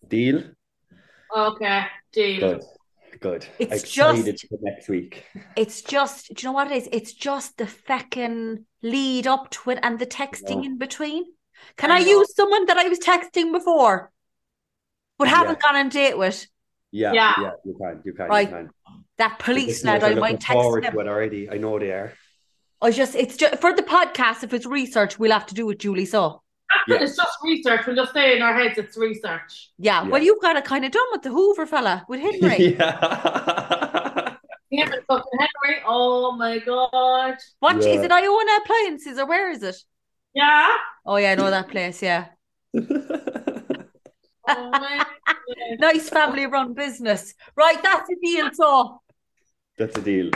Deal? 0.07 0.43
okay, 1.36 1.86
deal. 2.12 2.39
Good. 2.39 2.64
Good. 3.20 3.45
It's 3.59 3.84
Excited 3.84 4.26
just- 4.38 4.47
for 4.47 4.57
next 4.62 4.89
week. 4.89 5.26
It's 5.55 5.82
just, 5.82 6.30
do 6.34 6.36
you 6.41 6.47
know 6.49 6.53
what 6.53 6.72
it 6.72 6.78
is? 6.78 6.89
It's 6.91 7.14
just 7.14 7.57
the 7.57 7.66
feckin' 7.66 8.64
lead 8.82 9.28
up 9.28 9.49
to 9.51 9.72
it 9.72 9.80
and 9.84 9.99
the 9.99 10.05
texting 10.07 10.64
Yeah. 10.64 10.70
in 10.72 10.78
between. 10.78 11.26
Can 11.78 11.91
I 11.91 11.97
I, 11.97 11.99
use 11.99 12.34
someone 12.36 12.66
that 12.66 12.78
I 12.78 12.88
was 12.88 12.99
texting 12.99 13.51
before, 13.51 14.12
but 15.20 15.28
haven't 15.28 15.62
gone 15.62 15.76
on 15.76 15.88
a 15.88 15.89
date 15.89 16.18
with? 16.18 16.47
Yeah, 16.91 17.14
Yeah. 17.14 17.34
yeah, 17.39 17.51
you 17.64 17.78
can, 17.80 18.01
you 18.03 18.14
can, 18.14 18.28
Right. 18.28 18.49
you 18.49 18.55
can. 18.55 18.70
That 19.18 19.38
police 19.39 19.82
The 19.82 19.88
lad, 19.89 20.03
I 20.03 20.07
are 20.07 20.16
might 20.16 20.22
looking 20.22 20.38
text 20.38 20.53
forward 20.53 20.86
him. 20.86 20.93
to 20.93 20.99
it 21.01 21.07
already. 21.07 21.49
I 21.49 21.57
know 21.57 21.78
they 21.78 21.91
are. 21.91 22.14
I 22.82 22.89
just, 22.89 23.14
it's 23.16 23.38
just 23.38 23.62
for 23.62 23.74
the 23.76 23.84
podcast. 23.84 24.43
If 24.43 24.53
it's 24.53 24.66
research, 24.66 25.20
we'll 25.20 25.32
have 25.32 25.45
to 25.47 25.53
do 25.53 25.70
it, 25.70 25.78
Julie. 25.80 26.05
So, 26.05 26.41
After 26.80 27.03
it's 27.03 27.15
just 27.17 27.38
research. 27.43 27.82
We'll 27.86 27.95
just 27.95 28.13
say 28.13 28.36
in 28.36 28.41
our 28.41 28.53
heads 28.53 28.78
it's 28.78 28.97
research. 28.97 29.72
yeah. 29.78 30.03
Yeah. 30.03 30.09
Well, 30.09 30.22
you've 30.24 30.41
got 30.41 30.55
it 30.55 30.63
kind 30.65 30.86
of 30.86 30.91
done 30.91 31.05
with 31.11 31.22
the 31.24 31.30
Hoover 31.32 31.65
fella 31.65 32.05
with 32.07 32.19
Henry. 32.22 32.76
yeah. 32.80 34.36
Him 34.72 34.89
and 34.93 35.03
fucking 35.05 35.39
Henry. 35.39 35.82
Oh 35.86 36.32
my 36.38 36.59
god. 36.59 37.36
What 37.59 37.78
is 37.78 37.86
Yeah. 37.86 38.01
it? 38.03 38.11
Iona 38.11 38.51
Appliances 38.63 39.17
or 39.19 39.26
where 39.28 39.51
is 39.51 39.63
it? 39.63 39.76
Yeah. 40.34 40.69
Oh 41.05 41.17
yeah, 41.17 41.32
I 41.32 41.36
know 41.36 41.49
that 41.49 41.67
place. 41.67 42.01
Yeah, 42.01 42.28
Oh 44.47 44.69
my. 44.72 45.05
nice 45.80 46.09
family-run 46.09 46.74
business. 46.74 47.34
Right, 47.55 47.82
that's 47.84 48.09
a 48.09 48.15
deal. 48.24 48.49
So. 48.53 49.01
That's 49.78 49.97
a 49.97 50.01
deal. 50.01 50.30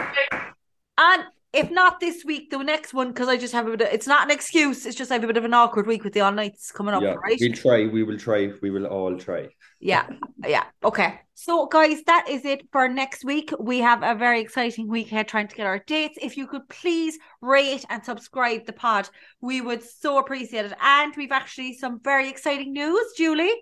And 0.97 1.23
if 1.55 1.71
not 1.71 1.99
this 1.99 2.23
week, 2.25 2.51
the 2.51 2.57
next 2.57 2.93
one, 2.93 3.07
because 3.09 3.27
I 3.27 3.37
just 3.37 3.53
have 3.53 3.67
a 3.67 3.71
bit 3.71 3.81
of, 3.87 3.93
it's 3.93 4.07
not 4.07 4.23
an 4.23 4.31
excuse, 4.31 4.85
it's 4.85 4.95
just 4.95 5.11
I 5.11 5.15
have 5.15 5.23
a 5.23 5.27
bit 5.27 5.37
of 5.37 5.45
an 5.45 5.53
awkward 5.53 5.87
week 5.87 6.03
with 6.03 6.13
the 6.13 6.21
all 6.21 6.31
nights 6.31 6.71
coming 6.71 6.93
up, 6.93 7.01
Yeah, 7.01 7.13
right? 7.13 7.37
we'll 7.39 7.53
try. 7.53 7.87
We 7.87 8.03
will 8.03 8.17
try. 8.17 8.51
We 8.61 8.69
will 8.69 8.85
all 8.85 9.17
try. 9.17 9.47
Yeah, 9.79 10.07
yeah. 10.45 10.65
Okay. 10.83 11.19
So, 11.33 11.65
guys, 11.67 12.01
that 12.03 12.27
is 12.29 12.45
it 12.45 12.67
for 12.71 12.87
next 12.87 13.25
week. 13.25 13.51
We 13.59 13.79
have 13.79 14.03
a 14.03 14.15
very 14.15 14.39
exciting 14.39 14.87
week 14.87 15.11
ahead 15.11 15.27
trying 15.27 15.47
to 15.47 15.55
get 15.55 15.65
our 15.67 15.79
dates. 15.79 16.17
If 16.21 16.37
you 16.37 16.47
could 16.47 16.67
please 16.69 17.17
rate 17.41 17.85
and 17.89 18.03
subscribe 18.03 18.65
the 18.65 18.73
pod, 18.73 19.09
we 19.41 19.61
would 19.61 19.83
so 19.83 20.17
appreciate 20.17 20.65
it. 20.65 20.73
And 20.81 21.13
we've 21.15 21.31
actually 21.31 21.73
some 21.73 21.99
very 22.01 22.29
exciting 22.29 22.73
news, 22.73 23.13
Julie. 23.17 23.53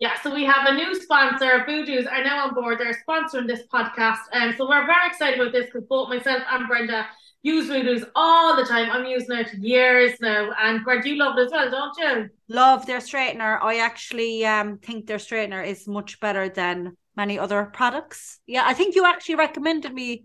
Yeah, 0.00 0.20
so 0.22 0.32
we 0.32 0.44
have 0.44 0.66
a 0.68 0.74
new 0.74 0.94
sponsor. 0.94 1.64
Voduz 1.68 2.10
are 2.10 2.22
now 2.22 2.46
on 2.46 2.54
board. 2.54 2.78
They're 2.78 2.96
sponsoring 3.08 3.48
this 3.48 3.62
podcast. 3.72 4.20
And 4.32 4.56
so 4.56 4.68
we're 4.68 4.86
very 4.86 5.08
excited 5.08 5.40
about 5.40 5.52
this 5.52 5.66
because 5.66 5.88
both 5.88 6.08
myself 6.08 6.42
and 6.50 6.68
Brenda 6.68 7.06
use 7.42 7.68
Voduz 7.68 8.08
all 8.14 8.56
the 8.56 8.64
time. 8.64 8.90
I'm 8.90 9.04
using 9.04 9.38
it 9.38 9.54
years 9.54 10.12
now. 10.20 10.50
And 10.58 10.84
Brenda, 10.84 11.08
you 11.08 11.16
love 11.16 11.38
it 11.38 11.46
as 11.46 11.52
well, 11.52 11.70
don't 11.70 11.98
you? 11.98 12.28
Love 12.48 12.86
their 12.86 12.98
straightener. 12.98 13.58
I 13.62 13.78
actually 13.78 14.44
um 14.44 14.78
think 14.78 15.06
their 15.06 15.18
straightener 15.18 15.64
is 15.64 15.86
much 15.86 16.20
better 16.20 16.48
than 16.48 16.96
many 17.16 17.38
other 17.38 17.64
products. 17.64 18.40
Yeah, 18.46 18.64
I 18.66 18.74
think 18.74 18.94
you 18.94 19.04
actually 19.04 19.36
recommended 19.36 19.92
me 19.92 20.24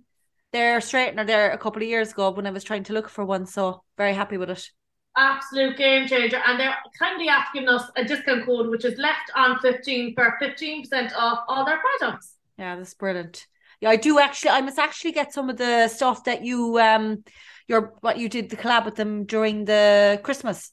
their 0.51 0.79
straightener 0.79 1.25
there 1.25 1.51
a 1.51 1.57
couple 1.57 1.81
of 1.81 1.87
years 1.87 2.11
ago 2.11 2.29
when 2.31 2.47
I 2.47 2.51
was 2.51 2.63
trying 2.63 2.83
to 2.85 2.93
look 2.93 3.09
for 3.09 3.25
one. 3.25 3.45
So 3.45 3.83
very 3.97 4.13
happy 4.13 4.37
with 4.37 4.49
it. 4.49 4.69
Absolute 5.15 5.77
game 5.77 6.07
changer. 6.07 6.41
And 6.45 6.59
they're 6.59 6.75
kindly 6.97 7.27
giving 7.53 7.69
us 7.69 7.89
a 7.95 8.03
discount 8.03 8.45
code, 8.45 8.69
which 8.69 8.85
is 8.85 8.97
left 8.97 9.31
on 9.35 9.59
15 9.59 10.15
for 10.15 10.37
15% 10.41 11.11
off 11.15 11.39
all 11.47 11.65
their 11.65 11.79
products. 11.79 12.35
Yeah, 12.57 12.75
that's 12.75 12.93
brilliant. 12.93 13.45
Yeah, 13.83 13.89
I 13.89 13.97
do 13.97 14.17
actually. 14.17 14.51
I 14.51 14.61
must 14.61 14.79
actually 14.79 15.11
get 15.11 15.33
some 15.33 15.49
of 15.49 15.57
the 15.57 15.89
stuff 15.89 16.23
that 16.23 16.41
you 16.41 16.79
um 16.79 17.25
your 17.67 17.93
what 17.99 18.17
you 18.17 18.29
did 18.29 18.49
the 18.49 18.55
collab 18.55 18.85
with 18.85 18.95
them 18.95 19.25
during 19.25 19.65
the 19.65 20.21
Christmas. 20.23 20.71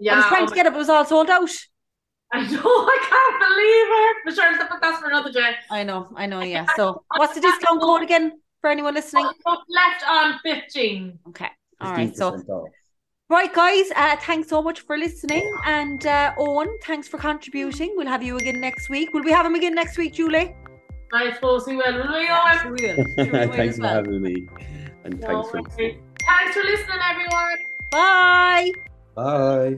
Yeah. 0.00 0.14
I 0.14 0.16
was 0.16 0.24
trying 0.26 0.42
oh 0.42 0.46
to 0.46 0.50
my- 0.50 0.56
get 0.56 0.66
it, 0.66 0.70
but 0.70 0.78
it 0.78 0.80
was 0.80 0.88
all 0.88 1.04
sold 1.04 1.30
out. 1.30 1.50
I 2.32 2.40
know, 2.40 2.60
I 2.64 2.98
can't 3.12 3.38
believe 3.46 3.90
it. 4.02 4.16
But 4.24 4.34
sure, 4.34 4.68
but 4.70 4.80
that's 4.80 4.98
for 5.00 5.08
another 5.08 5.30
day. 5.30 5.52
I 5.70 5.84
know, 5.84 6.08
I 6.16 6.26
know. 6.26 6.40
Yeah. 6.40 6.66
So, 6.74 7.04
what's 7.16 7.34
the 7.34 7.42
discount 7.42 7.80
code 7.80 8.02
again 8.02 8.32
for 8.60 8.70
anyone 8.70 8.94
listening? 8.94 9.26
Left 9.26 10.02
on 10.08 10.40
15. 10.42 11.18
Okay. 11.28 11.50
All 11.80 11.92
right. 11.92 12.16
So, 12.16 12.28
off. 12.34 12.70
right, 13.28 13.52
guys. 13.54 13.84
Uh, 13.94 14.16
thanks 14.16 14.48
so 14.48 14.62
much 14.62 14.80
for 14.80 14.96
listening, 14.96 15.46
and 15.66 16.06
uh, 16.06 16.32
Eoghan, 16.38 16.72
thanks 16.84 17.06
for 17.06 17.18
contributing. 17.18 17.92
We'll 17.96 18.08
have 18.08 18.22
you 18.22 18.36
again 18.38 18.60
next 18.60 18.88
week. 18.88 19.12
Will 19.12 19.22
we 19.22 19.30
have 19.30 19.44
him 19.44 19.54
again 19.54 19.74
next 19.74 19.98
week, 19.98 20.14
Julie? 20.14 20.56
I 21.12 21.32
suppose 21.34 21.66
we 21.66 21.76
will. 21.76 21.92
Will 21.94 22.12
we, 22.12 22.24
Yeah, 22.24 22.40
Eoghan? 22.40 22.62
sure 22.62 22.72
we 22.72 22.86
will. 22.86 22.96
Sure 23.26 23.32
we 23.32 23.46
will 23.46 23.52
thanks 23.52 23.76
for 23.76 23.82
well. 23.82 23.94
having 23.96 24.22
me. 24.22 24.48
And 25.04 25.20
No 25.20 25.42
thanks 25.44 25.74
for. 25.74 25.90
Thanks 26.26 26.54
for 26.54 26.62
listening, 26.62 26.98
everyone. 27.10 27.58
Bye. 27.90 28.70
Bye. 29.14 29.76